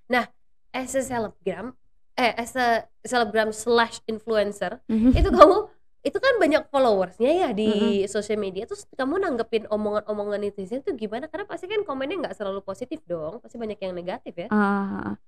As 0.72 0.94
a 0.94 1.02
selebgram, 1.02 1.74
eh 2.14 2.32
as 2.38 2.54
a 2.54 2.86
selebgram 3.02 3.50
slash 3.52 3.98
influencer, 4.06 4.78
mhm. 4.88 5.12
itu 5.12 5.28
kamu 5.28 5.66
itu 6.00 6.16
kan 6.16 6.40
banyak 6.40 6.62
followersnya 6.72 7.28
ya 7.28 7.48
di 7.52 7.70
sosial 8.08 8.40
media. 8.40 8.64
Terus 8.64 8.88
kamu 8.96 9.20
nanggepin 9.20 9.68
omongan-omongan 9.68 10.40
netizen 10.40 10.80
tuh 10.80 10.96
gimana? 10.96 11.28
Karena 11.28 11.44
pasti 11.44 11.68
kan 11.68 11.84
komennya 11.84 12.24
nggak 12.24 12.36
selalu 12.38 12.64
positif 12.64 13.02
dong. 13.04 13.42
Pasti 13.44 13.60
banyak 13.60 13.76
yang 13.82 13.92
negatif 13.92 14.32
ya. 14.32 14.48
Ah, 14.48 15.18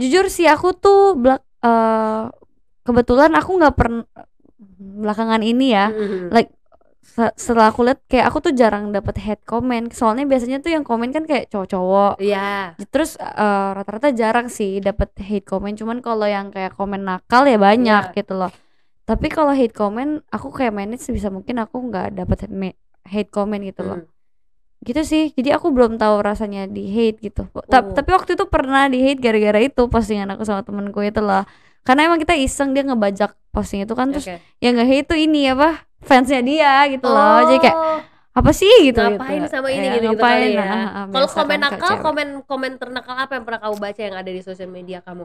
jujur 0.00 0.30
sih 0.32 0.46
aku 0.48 0.72
tuh 0.72 1.18
belak 1.18 1.42
eh, 1.60 2.24
kebetulan 2.86 3.34
aku 3.36 3.50
nggak 3.60 3.74
pernah 3.74 4.06
belakangan 4.78 5.42
ini 5.42 5.66
ya 5.74 5.90
Mhm. 5.90 6.30
like 6.32 6.54
setelah 7.36 7.68
aku 7.68 7.84
lihat 7.84 8.00
kayak 8.08 8.26
aku 8.26 8.38
tuh 8.40 8.52
jarang 8.52 8.88
dapat 8.90 9.20
hate 9.20 9.44
comment. 9.44 9.92
Soalnya 9.92 10.24
biasanya 10.24 10.58
tuh 10.58 10.72
yang 10.72 10.82
komen 10.82 11.12
kan 11.12 11.24
kayak 11.24 11.46
cowok-cowok. 11.48 12.18
Iya. 12.18 12.74
Terus 12.88 13.14
eh, 13.16 13.68
rata-rata 13.76 14.10
jarang 14.10 14.48
sih 14.48 14.80
dapat 14.80 15.12
hate 15.20 15.44
comment. 15.44 15.76
Cuman 15.76 16.00
kalau 16.00 16.24
yang 16.24 16.48
kayak 16.48 16.74
komen 16.74 17.04
nakal 17.04 17.44
ya 17.44 17.56
banyak 17.56 18.10
Iya. 18.10 18.16
gitu 18.16 18.34
loh. 18.34 18.50
Tapi 19.04 19.28
kalau 19.28 19.52
hate 19.52 19.70
comment 19.70 20.24
aku 20.28 20.48
kayak 20.48 20.72
manage 20.72 21.04
sebisa 21.04 21.28
mungkin 21.28 21.60
aku 21.60 21.76
nggak 21.78 22.16
dapat 22.16 22.48
hate, 22.48 22.56
me- 22.56 22.78
hate 23.04 23.28
comment 23.28 23.60
gitu 23.60 23.84
loh. 23.84 24.00
Mhm. 24.00 24.12
gitu 24.80 25.00
sih. 25.00 25.24
Jadi 25.32 25.48
aku 25.48 25.72
belum 25.72 25.96
tahu 25.96 26.20
rasanya 26.20 26.68
di 26.68 26.84
hate 26.88 27.16
gitu. 27.22 27.48
Ta- 27.68 27.80
Oh. 27.80 27.92
tapi 27.92 28.12
waktu 28.12 28.36
itu 28.36 28.44
pernah 28.44 28.84
di 28.84 29.00
hate 29.00 29.16
gara-gara 29.16 29.56
itu 29.58 29.88
postingan 29.88 30.28
aku 30.32 30.44
sama 30.44 30.60
temenku 30.60 31.00
itu 31.00 31.20
lah 31.20 31.48
karena 31.80 32.04
emang 32.04 32.20
kita 32.20 32.36
iseng 32.36 32.72
dia 32.72 32.84
ngebajak 32.84 33.32
posting 33.54 33.86
itu 33.86 33.94
kan 33.94 34.10
terus 34.10 34.26
Oke. 34.26 34.42
yang 34.58 34.74
nge 34.74 34.86
hate 34.90 35.06
tuh 35.06 35.18
ini 35.18 35.46
apa 35.48 35.86
fansnya 36.02 36.42
dia 36.42 36.84
gitu 36.90 37.06
loh. 37.06 37.46
Jadi 37.46 37.58
kayak 37.62 37.76
Oh, 37.78 37.98
apa 38.34 38.50
sih? 38.50 38.66
gitu 38.82 38.98
ngapain 38.98 39.46
gitu. 39.46 39.46
sama 39.48 39.70
ini 39.70 39.86
Ya, 39.86 39.92
gitu, 39.94 40.10
gitu 40.10 40.18
ngapain, 40.18 40.42
kali 40.42 40.58
ya. 40.58 40.66
ah, 40.66 40.74
ah, 40.74 41.04
kalau 41.06 41.28
komen 41.30 41.46
kan, 41.54 41.62
Kak 41.62 41.70
nakal 41.70 41.90
cewek. 41.94 42.02
komen 42.02 42.28
komen 42.44 42.72
ternakal 42.76 43.14
apa 43.14 43.32
yang 43.38 43.44
pernah 43.46 43.60
kamu 43.62 43.76
baca 43.78 44.00
yang 44.02 44.16
ada 44.18 44.30
di 44.30 44.42
sosial 44.42 44.68
media 44.68 44.98
kamu? 45.00 45.24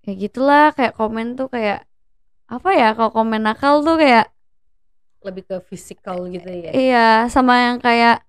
Kayak 0.00 0.16
gitulah 0.20 0.66
kayak 0.76 0.92
komen 0.94 1.26
tuh 1.34 1.48
kayak 1.48 1.88
apa 2.44 2.70
ya 2.76 2.88
kalau 2.92 3.10
komen 3.10 3.40
nakal 3.40 3.80
tuh 3.80 3.96
kayak 3.96 4.28
lebih 5.20 5.44
ke 5.44 5.56
physical 5.64 6.28
gitu 6.28 6.44
ya. 6.44 6.70
Iya 6.72 7.08
sama 7.28 7.72
yang 7.72 7.76
kayak 7.80 8.20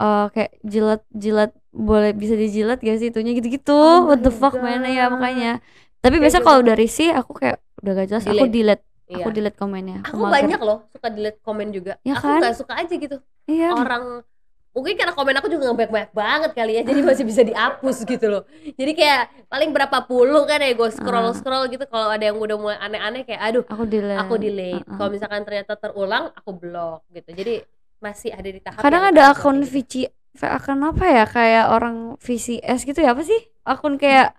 eh 0.00 0.26
kayak 0.32 0.52
jilat 0.64 1.02
jilat 1.12 1.50
boleh 1.70 2.10
bisa 2.16 2.32
dijilat 2.34 2.80
gak 2.80 2.96
sih 2.98 3.08
itunya 3.12 3.32
gitu-gitu. 3.32 3.76
Oh 3.76 4.08
what 4.08 4.20
the 4.20 4.32
fuck 4.32 4.56
mana 4.56 4.88
ya 4.88 5.08
makanya 5.08 5.60
tapi 6.00 6.14
Kayak 6.14 6.22
biasa 6.22 6.36
gitu. 6.36 6.46
kalau 6.46 6.60
dari 6.62 6.86
sih 6.86 7.08
aku 7.08 7.32
kayak 7.34 7.56
udah 7.78 7.92
gak 7.94 8.06
jelas 8.08 8.24
aku 8.24 8.34
Delete. 8.38 8.52
delete 8.52 8.84
Iya. 9.06 9.16
aku 9.18 9.30
delete 9.32 9.56
komennya 9.56 9.96
aku 10.02 10.16
mager. 10.16 10.32
banyak 10.32 10.60
loh 10.60 10.78
suka 10.88 11.08
delete 11.08 11.38
komen 11.40 11.68
juga 11.70 11.92
Ya 12.00 12.14
aku 12.14 12.26
kan? 12.26 12.38
nggak 12.38 12.54
suka 12.54 12.72
aja 12.74 12.94
gitu 12.94 13.16
iya 13.44 13.68
orang 13.70 14.22
mungkin 14.70 14.94
karena 14.94 15.10
komen 15.10 15.34
aku 15.34 15.48
juga 15.48 15.62
nggak 15.66 15.78
banyak-banyak 15.82 16.12
banget 16.14 16.50
kali 16.54 16.72
ya 16.72 16.82
jadi 16.84 17.00
masih 17.02 17.24
bisa 17.24 17.42
dihapus 17.42 17.96
gitu 18.08 18.26
loh 18.28 18.42
jadi 18.70 18.92
kayak 18.92 19.20
paling 19.46 19.70
berapa 19.70 19.98
puluh 20.00 20.46
kan 20.46 20.58
ya 20.58 20.70
gue 20.70 20.88
scroll 20.88 21.26
Ah. 21.26 21.34
scroll 21.34 21.66
gitu 21.66 21.82
kalau 21.84 22.06
ada 22.06 22.22
yang 22.22 22.38
udah 22.38 22.54
mulai 22.54 22.78
aneh-aneh 22.78 23.22
kayak 23.24 23.42
aduh 23.42 23.64
aku 23.66 23.82
delete 23.84 24.14
aku 24.16 24.34
delete 24.36 24.78
Uh-uh. 24.78 24.94
kalau 24.94 25.10
misalkan 25.10 25.42
ternyata 25.42 25.74
terulang 25.74 26.30
aku 26.30 26.50
blok 26.52 27.02
gitu 27.10 27.30
jadi 27.32 27.54
masih 27.98 28.30
ada 28.30 28.46
di 28.46 28.60
tahap 28.60 28.78
kadang 28.78 29.04
ada 29.04 29.22
akun 29.28 29.58
gitu. 29.60 29.74
VC 29.74 29.92
akun 30.40 30.80
apa 30.80 31.04
ya 31.04 31.24
kayak 31.26 31.64
orang 31.68 31.96
VCS 32.16 32.80
gitu 32.84 33.02
ya 33.02 33.10
apa 33.10 33.20
sih 33.20 33.36
akun 33.60 33.98
kayak 33.98 34.38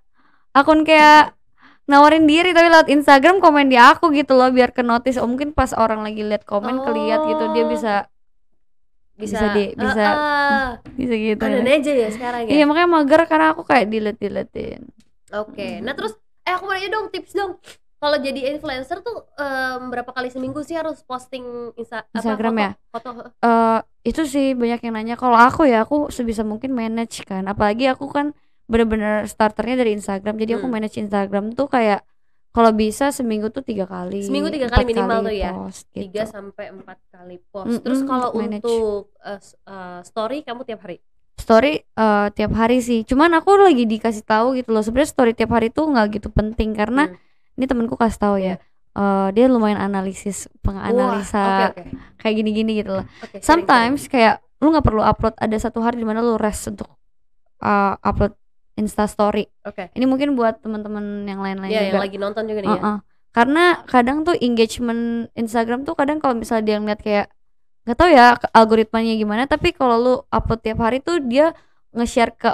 akun 0.49 0.81
kayak 0.81 1.35
nawarin 1.89 2.25
diri 2.25 2.51
tapi 2.51 2.67
lewat 2.69 2.89
Instagram 2.89 3.39
komen 3.39 3.67
di 3.67 3.77
aku 3.77 4.09
gitu 4.11 4.37
loh 4.37 4.49
biar 4.49 4.69
ke 4.71 4.81
notice 4.81 5.17
oh 5.17 5.25
mungkin 5.25 5.51
pas 5.51 5.73
orang 5.73 6.01
lagi 6.01 6.21
lihat 6.21 6.45
komen 6.45 6.81
keliat 6.81 7.25
gitu 7.25 7.43
dia 7.51 7.65
Oh. 7.65 7.69
bisa 7.69 7.93
bisa 9.17 9.37
bisa 9.37 9.45
di- 9.53 9.73
bisa 9.75 10.01
Ah, 10.01 10.17
ah. 10.17 10.69
bisa 10.97 11.13
gitu 11.13 11.41
ada 11.45 11.61
aja 11.61 11.91
ya 11.93 12.09
sekarang 12.09 12.41
ya 12.47 12.49
iya 12.51 12.63
makanya 12.65 12.89
mager 12.89 13.21
karena 13.29 13.47
aku 13.53 13.61
kayak 13.61 13.85
delete 13.87 14.17
deletein 14.17 14.89
oke 15.29 15.67
nah 15.81 15.93
terus 15.93 16.17
Eh 16.41 16.57
aku 16.57 16.65
mau 16.65 16.73
nanya 16.73 16.89
dong 16.89 17.13
tips 17.13 17.37
dong. 17.37 17.53
Kalau 18.01 18.17
jadi 18.17 18.49
influencer 18.49 18.97
tuh 19.05 19.29
em, 19.37 19.93
berapa 19.93 20.09
kali 20.09 20.33
seminggu 20.33 20.65
sih 20.65 20.73
harus 20.73 21.05
posting 21.05 21.69
Insta 21.77 22.01
apa, 22.01 22.17
Instagram 22.17 22.53
foto, 22.57 22.65
ya? 22.65 22.71
Foto. 22.89 23.09
Eh 23.45 23.79
itu 24.09 24.21
sih 24.25 24.57
banyak 24.57 24.81
yang 24.81 24.93
nanya. 24.97 25.15
Kalau 25.21 25.37
aku 25.37 25.69
ya 25.69 25.85
aku 25.85 26.09
sebisa 26.09 26.41
mungkin 26.41 26.73
manage 26.73 27.21
kan. 27.29 27.45
Apalagi 27.45 27.93
aku 27.93 28.09
kan 28.09 28.33
bener-bener 28.71 29.27
starternya 29.27 29.75
dari 29.77 29.91
Instagram. 29.91 30.39
Jadi 30.39 30.51
aku 30.55 30.65
Hmm. 30.65 30.73
manage 30.73 30.95
Instagram 30.95 31.51
tuh 31.51 31.67
kayak 31.67 32.07
kalau 32.51 32.71
bisa 32.71 33.11
seminggu 33.11 33.47
tuh 33.47 33.61
tiga 33.61 33.83
kali. 33.83 34.23
Seminggu 34.23 34.47
tiga 34.47 34.67
kali 34.67 34.83
minimal 34.85 35.23
tuh 35.23 35.31
ya? 35.33 35.51
post 35.51 35.87
gitu. 35.89 36.07
Tiga 36.07 36.23
sampai 36.25 36.65
empat 36.69 36.99
kali 37.09 37.39
post. 37.47 37.67
Mm-mm, 37.69 37.83
Terus 37.83 38.01
kalau 38.03 38.29
untuk 38.31 39.11
eh, 39.23 39.99
story 40.01 40.37
kamu 40.41 40.63
tiap 40.63 40.79
hari. 40.81 40.97
Story 41.35 41.79
eh, 41.79 42.27
tiap 42.31 42.51
hari 42.51 42.79
sih. 42.79 43.03
Cuman 43.03 43.31
aku 43.33 43.55
lagi 43.55 43.83
dikasih 43.83 44.23
tahu 44.23 44.55
gitu 44.55 44.71
loh. 44.71 44.79
Sebenarnya 44.79 45.11
story 45.11 45.31
tiap 45.31 45.51
hari 45.51 45.67
tuh 45.67 45.87
nggak 45.87 46.07
gitu 46.13 46.27
penting 46.29 46.71
karena 46.71 47.07
Hmm. 47.07 47.19
ini 47.55 47.65
temanku 47.65 47.95
kasih 47.95 48.19
tahu 48.19 48.37
ya. 48.39 48.55
eh, 48.91 49.27
dia 49.31 49.47
lumayan 49.47 49.79
analisis 49.79 50.51
penganalisa 50.59 51.39
Wah, 51.39 51.71
oke 51.71 51.79
oke. 51.79 51.95
kayak 52.19 52.35
gini-gini 52.35 52.71
gitu 52.75 52.99
loh. 52.99 53.05
Sharing, 53.23 53.39
Sometimes 53.39 54.11
kayak 54.11 54.43
lu 54.59 54.67
nggak 54.67 54.83
perlu 54.83 54.99
upload 54.99 55.31
ada 55.39 55.55
satu 55.55 55.79
hari 55.79 55.95
di 55.95 56.03
mana 56.03 56.19
lu 56.19 56.35
rest 56.35 56.67
untuk 56.67 56.91
uh, 57.63 57.95
upload 58.03 58.35
Insta 58.79 59.05
Story. 59.05 59.45
sharing. 59.47 59.67
Oke. 59.67 59.83
Ini 59.93 60.05
mungkin 60.07 60.33
buat 60.33 60.59
teman-teman 60.59 61.27
yang 61.27 61.39
lain-lain 61.39 61.71
Iya, 61.71 61.81
juga. 61.87 61.91
yang 61.91 62.03
lagi 62.07 62.17
nonton 62.17 62.43
juga 62.47 62.59
nih 62.61 62.69
ya. 62.69 62.79
Uh-uh. 62.79 62.97
Karena 63.31 63.63
kadang 63.87 64.17
tuh 64.23 64.35
engagement 64.37 65.31
Instagram 65.33 65.87
tuh 65.87 65.95
kadang 65.95 66.19
kalau 66.19 66.35
misalnya 66.35 66.63
dia 66.67 66.77
ngeliat 66.79 66.99
kayak 66.99 67.25
nggak 67.81 67.97
tahu 67.97 68.09
ya 68.11 68.37
algoritmanya 68.51 69.13
gimana, 69.17 69.43
tapi 69.47 69.73
kalau 69.73 69.95
lu 69.97 70.13
upload 70.29 70.61
tiap 70.61 70.79
hari 70.79 70.99
tuh 70.99 71.17
dia 71.23 71.55
nge-share 71.91 72.35
ke 72.35 72.51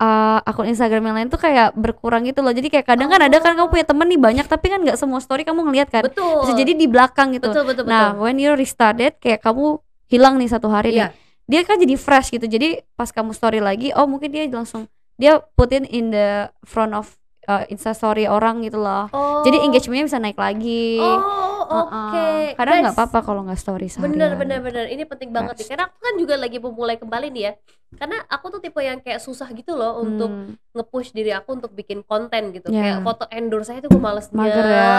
uh, 0.00 0.38
akun 0.42 0.66
Instagram 0.70 1.02
yang 1.12 1.16
lain 1.18 1.28
tuh 1.28 1.38
kayak 1.38 1.74
berkurang 1.76 2.24
gitu 2.24 2.40
loh. 2.40 2.54
Jadi 2.54 2.70
kayak 2.70 2.86
kadang 2.86 3.10
kan 3.10 3.20
ada 3.22 3.36
kan 3.38 3.54
kamu 3.54 3.68
punya 3.70 3.86
temen 3.86 4.06
nih 4.08 4.20
banyak 4.20 4.46
tapi 4.46 4.66
kan 4.72 4.80
nggak 4.82 4.96
semua 4.96 5.20
story 5.20 5.42
kamu 5.44 5.66
ngeliat 5.68 5.88
kan. 5.90 6.06
Betul. 6.06 6.46
Bisa 6.46 6.52
jadi 6.56 6.72
di 6.72 6.86
belakang 6.86 7.34
gitu. 7.34 7.50
betul 7.50 7.64
betul 7.66 7.84
Nah, 7.86 8.14
betul. 8.14 8.22
when 8.24 8.36
you 8.40 8.50
restarted 8.54 9.18
kayak 9.20 9.42
kamu 9.42 9.78
hilang 10.08 10.38
nih 10.40 10.48
satu 10.48 10.70
hari 10.70 10.94
Iya. 10.94 11.10
nih. 11.10 11.22
Dia 11.44 11.60
kan 11.68 11.76
jadi 11.76 11.94
fresh 12.00 12.32
gitu. 12.32 12.46
Jadi 12.48 12.80
pas 12.96 13.12
kamu 13.12 13.36
story 13.36 13.60
lagi, 13.60 13.92
oh 13.92 14.08
mungkin 14.08 14.32
dia 14.32 14.48
langsung 14.48 14.88
dia 15.14 15.42
putin 15.54 15.86
in 15.86 16.10
the 16.10 16.50
front 16.66 16.92
of 16.92 17.14
uh, 17.46 17.64
Insta 17.70 17.92
story 17.92 18.24
orang 18.26 18.64
gitu 18.64 18.80
loh. 18.80 19.08
Oh. 19.12 19.42
Jadi 19.44 19.60
engagementnya 19.62 20.06
bisa 20.08 20.18
naik 20.20 20.38
lagi. 20.38 20.98
Oh, 21.00 21.64
oke. 21.64 22.56
Kadang 22.56 22.84
nggak 22.84 22.96
apa-apa 22.96 23.18
kalau 23.24 23.40
nggak 23.46 23.60
story 23.60 23.88
seharian. 23.88 24.12
Bener 24.12 24.30
bener 24.36 24.58
bener. 24.60 24.84
Ini 24.90 25.04
penting 25.08 25.30
banget 25.32 25.60
nih. 25.60 25.66
Karena 25.74 25.84
aku 25.88 25.98
kan 26.00 26.14
juga 26.16 26.34
lagi 26.36 26.58
memulai 26.60 26.96
kembali 26.96 27.26
nih 27.32 27.42
ya. 27.42 27.52
Karena 27.94 28.16
aku 28.26 28.58
tuh 28.58 28.60
tipe 28.60 28.80
yang 28.82 28.98
kayak 28.98 29.22
susah 29.22 29.46
gitu 29.54 29.78
loh 29.78 30.02
untuk 30.02 30.26
Hmm, 30.34 30.58
nge-push 30.74 31.14
diri 31.14 31.30
aku 31.30 31.54
untuk 31.54 31.70
bikin 31.76 32.02
konten 32.02 32.50
gitu. 32.50 32.72
Ya. 32.74 32.98
Kayak 32.98 32.98
foto 33.06 33.24
endorse 33.30 33.70
saya 33.70 33.78
tuh 33.84 33.92
gue 33.94 34.02
malesnya. 34.02 34.34
Mager 34.34 34.66
ya. 34.66 34.94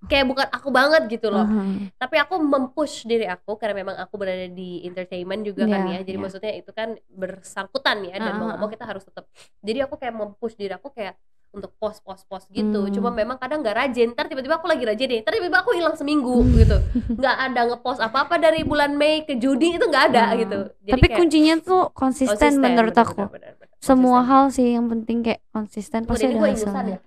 Kayak 0.00 0.26
bukan 0.26 0.46
aku 0.48 0.68
banget 0.70 1.02
gitu 1.08 1.28
loh. 1.28 1.44
uh-huh. 1.44 1.92
Tapi 1.94 2.16
aku 2.16 2.40
mempush 2.40 3.04
diri 3.04 3.28
aku 3.28 3.56
karena 3.56 3.76
memang 3.76 3.96
aku 3.96 4.16
berada 4.16 4.48
di 4.48 4.80
entertainment 4.82 5.44
juga 5.44 5.68
kan 5.68 5.84
Ya, 5.84 6.00
ya. 6.00 6.08
Jadi 6.08 6.16
ya. 6.16 6.22
maksudnya 6.22 6.52
itu 6.56 6.70
kan 6.70 6.96
bersangkutan 7.10 8.08
ya 8.08 8.16
dan 8.16 8.32
Uh-uh, 8.34 8.56
mau 8.56 8.64
uh. 8.64 8.70
kita 8.70 8.84
harus 8.84 9.04
tetap. 9.04 9.28
Jadi 9.60 9.78
aku 9.80 9.94
kayak 9.94 10.14
mempush 10.14 10.56
diri 10.56 10.72
aku 10.72 10.88
kayak 10.88 11.20
untuk 11.50 11.74
post 11.76 12.00
post 12.00 12.24
post 12.24 12.46
gitu. 12.48 12.86
Hmm. 12.86 12.94
Cuma 12.94 13.10
memang 13.10 13.34
kadang 13.34 13.58
nggak 13.58 13.74
rajin. 13.76 14.14
Ntar 14.14 14.30
tiba-tiba 14.30 14.56
aku 14.56 14.70
lagi 14.70 14.86
rajin 14.86 15.04
nih. 15.04 15.20
Ntar 15.20 15.34
tiba-tiba 15.34 15.58
aku 15.60 15.74
hilang 15.74 15.98
seminggu 15.98 16.46
gitu. 16.54 16.78
Nggak 17.18 17.36
ada 17.42 17.60
ngepost 17.68 18.00
apa-apa 18.00 18.38
dari 18.38 18.62
bulan 18.62 18.94
Mei 18.94 19.26
ke 19.26 19.34
Juni 19.34 19.74
itu 19.74 19.84
nggak 19.84 20.04
ada 20.08 20.24
Hmm. 20.30 20.38
gitu. 20.38 20.58
Jadi 20.80 20.92
Tapi 20.94 21.06
kayak 21.06 21.18
kuncinya 21.18 21.54
tuh 21.60 21.82
konsisten, 21.92 22.52
menurut 22.56 22.94
bener, 22.94 23.02
aku. 23.04 23.20
bener, 23.26 23.34
bener, 23.34 23.52
bener. 23.58 23.68
Semua 23.80 24.22
Konsisten. 24.22 24.30
hal 24.30 24.44
sih 24.48 24.68
yang 24.72 24.86
penting 24.88 25.18
kayak 25.20 25.40
konsisten 25.50 26.00
pasti 26.04 26.24
ini 26.24 26.36
ada 26.36 26.48
hasilnya. 26.48 26.86
ya. 26.86 26.98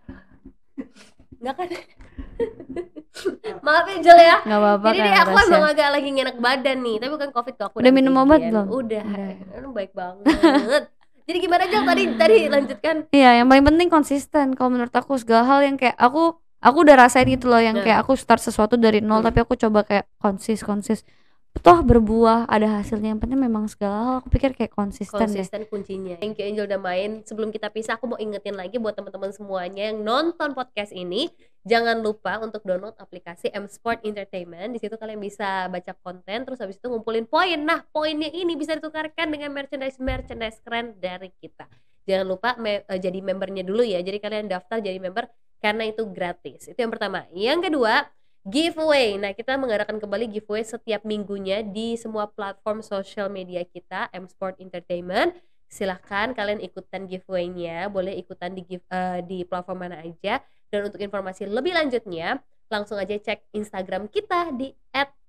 Nggak 1.44 1.56
kan? 1.60 1.68
Maaf 3.66 3.86
ya 3.86 3.98
Jel 4.00 4.20
ya. 4.20 4.38
Nggak 4.42 4.60
apa-apa 4.60 4.88
Jadi 4.90 5.10
kan 5.12 5.22
aku 5.24 5.38
emang 5.44 5.64
agak 5.68 5.90
lagi 5.92 6.10
ngenak 6.10 6.38
badan 6.40 6.78
nih, 6.80 6.96
tapi 6.98 7.12
bukan 7.12 7.30
covid 7.30 7.54
kok 7.54 7.66
aku 7.70 7.76
Udah 7.80 7.92
minum 7.92 8.16
obat 8.18 8.40
belum? 8.42 8.68
Udah. 8.72 9.04
Udah. 9.06 9.70
Baik 9.70 9.92
banget. 9.94 10.26
Jadi 11.24 11.38
gimana 11.40 11.64
Jel 11.68 11.84
tadi 11.84 12.04
tadi 12.16 12.38
lanjutkan? 12.48 12.96
Iya, 13.10 13.30
yang 13.40 13.48
paling 13.48 13.66
penting 13.66 13.88
konsisten. 13.88 14.56
Kalau 14.56 14.70
menurut 14.70 14.92
aku 14.92 15.16
segala 15.16 15.44
hal 15.46 15.60
yang 15.64 15.76
kayak 15.76 15.96
aku 15.96 16.36
aku 16.60 16.78
udah 16.80 16.96
rasain 16.98 17.28
gitu 17.28 17.48
loh 17.48 17.60
yang 17.60 17.76
Nah. 17.76 17.84
kayak 17.84 17.98
aku 18.02 18.16
start 18.16 18.40
sesuatu 18.40 18.76
dari 18.76 19.00
nol 19.00 19.20
Hmm. 19.20 19.28
tapi 19.28 19.44
aku 19.44 19.56
coba 19.56 19.84
kayak 19.84 20.08
konsis 20.18 20.64
konsis. 20.64 21.04
Toh 21.62 21.80
berbuah, 21.86 22.50
ada 22.50 22.82
hasilnya. 22.82 23.13
Yang 23.13 23.22
penting 23.24 23.39
memang 23.39 23.70
segala 23.70 23.96
hal 24.02 24.13
aku 24.20 24.34
pikir 24.34 24.58
kayak 24.58 24.74
konsisten, 24.74 25.16
deh. 25.16 25.30
Konsisten 25.30 25.62
kuncinya. 25.70 26.18
Thank 26.18 26.42
you 26.42 26.50
Angel 26.50 26.66
udah 26.66 26.82
main. 26.82 27.22
Sebelum 27.24 27.54
kita 27.54 27.70
pisah 27.70 27.96
aku 27.96 28.10
mau 28.10 28.20
ingetin 28.20 28.58
lagi 28.58 28.82
buat 28.82 28.98
teman-teman 28.98 29.32
semuanya 29.32 29.94
yang 29.94 30.02
nonton 30.02 30.58
podcast 30.58 30.92
ini, 30.92 31.30
jangan 31.63 32.02
lupa 32.04 32.42
untuk 32.42 32.66
download 32.66 32.98
aplikasi 32.98 33.54
M 33.54 33.70
Sport 33.70 34.04
Entertainment. 34.04 34.76
Di 34.76 34.82
situ 34.82 34.98
kalian 34.98 35.22
bisa 35.22 35.70
baca 35.70 35.94
konten 36.02 36.44
terus 36.44 36.60
habis 36.60 36.76
itu 36.82 36.89
ngumpulin 36.89 37.30
poin. 37.30 37.56
Nah, 37.62 37.86
poinnya 37.94 38.34
ini 38.34 38.58
bisa 38.58 38.74
ditukarkan 38.76 39.30
dengan 39.30 39.54
merchandise-merchandise 39.54 40.60
keren 40.66 40.98
dari 40.98 41.32
kita. 41.38 41.70
Jangan 42.04 42.26
lupa 42.28 42.50
me- 42.60 42.84
eh, 42.84 43.00
jadi 43.00 43.24
membernya 43.24 43.63
dulu 43.63 43.86
ya. 43.86 44.02
Jadi 44.04 44.20
kalian 44.20 44.52
daftar 44.52 44.84
jadi 44.84 45.00
member 45.00 45.30
karena 45.63 45.88
itu 45.88 46.04
gratis. 46.12 46.68
Itu 46.68 46.76
yang 46.76 46.92
pertama. 46.92 47.24
Yang 47.32 47.72
kedua, 47.72 48.04
giveaway. 48.44 49.16
Nah, 49.16 49.32
kita 49.32 49.56
mengadakan 49.56 50.00
kembali 50.00 50.28
giveaway 50.28 50.64
setiap 50.68 51.08
minggunya 51.08 51.64
di 51.64 51.96
semua 51.96 52.28
platform 52.28 52.84
sosial 52.84 53.32
media 53.32 53.64
kita, 53.64 54.12
M 54.12 54.28
Sport 54.28 54.60
Entertainment. 54.60 55.36
Silahkan 55.72 56.36
kalian 56.38 56.62
ikutan 56.62 57.10
giveaway-nya, 57.10 57.90
boleh 57.90 58.14
ikutan 58.20 58.54
di 58.54 58.62
give, 58.62 58.86
eh, 58.94 59.26
di 59.26 59.42
platform 59.42 59.90
mana 59.90 60.06
aja. 60.06 60.44
Dan 60.70 60.86
untuk 60.86 61.02
informasi 61.02 61.50
lebih 61.50 61.74
lanjutnya, 61.74 62.38
langsung 62.70 63.02
aja 63.02 63.18
cek 63.18 63.54
Instagram 63.58 64.06
kita 64.06 64.54
di 64.54 64.70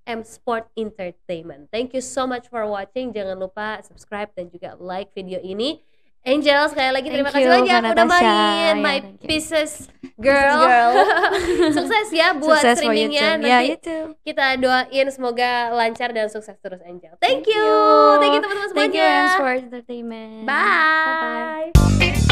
@msportentertainment. 0.04 1.72
Thank 1.72 1.96
you 1.96 2.04
so 2.04 2.28
much 2.28 2.52
for 2.52 2.64
watching. 2.68 3.12
Jangan 3.16 3.40
lupa 3.40 3.80
subscribe 3.80 4.28
dan 4.36 4.52
juga 4.52 4.76
like 4.76 5.16
video 5.16 5.40
ini. 5.40 5.80
Angel 6.24 6.60
sekali 6.72 6.88
lagi 6.88 7.08
terima 7.12 7.28
Thank 7.28 7.44
kasih 7.44 7.52
banyak 7.52 7.80
udah 7.92 8.06
main 8.08 8.24
Ya, 8.24 8.72
my 8.80 8.96
pieces 9.28 9.92
girl. 10.16 10.56
girl. 10.64 10.92
Sukses 11.76 12.08
ya 12.16 12.32
buat 12.32 12.64
Sukses 12.64 12.80
for 12.80 12.88
streamingnya 12.88 13.36
nanti 13.36 13.52
Ya, 13.52 13.58
you 13.60 13.76
too. 13.76 14.16
kita 14.24 14.56
doain 14.56 15.06
semoga 15.12 15.68
lancar 15.70 16.16
dan 16.16 16.32
sukses 16.32 16.56
terus 16.64 16.80
Angel. 16.80 17.12
Thank, 17.20 17.44
Thank 17.44 17.52
you. 17.52 17.60
you. 17.60 18.20
Thank 18.24 18.32
you 18.32 18.40
teman-teman 18.40 18.72
Thank 18.72 18.96
you 18.96 19.04
semuanya. 19.04 19.36
Sport 19.36 19.58
Entertainment. 19.68 20.42
Bye. 20.48 21.76
Bye-bye. 21.76 22.23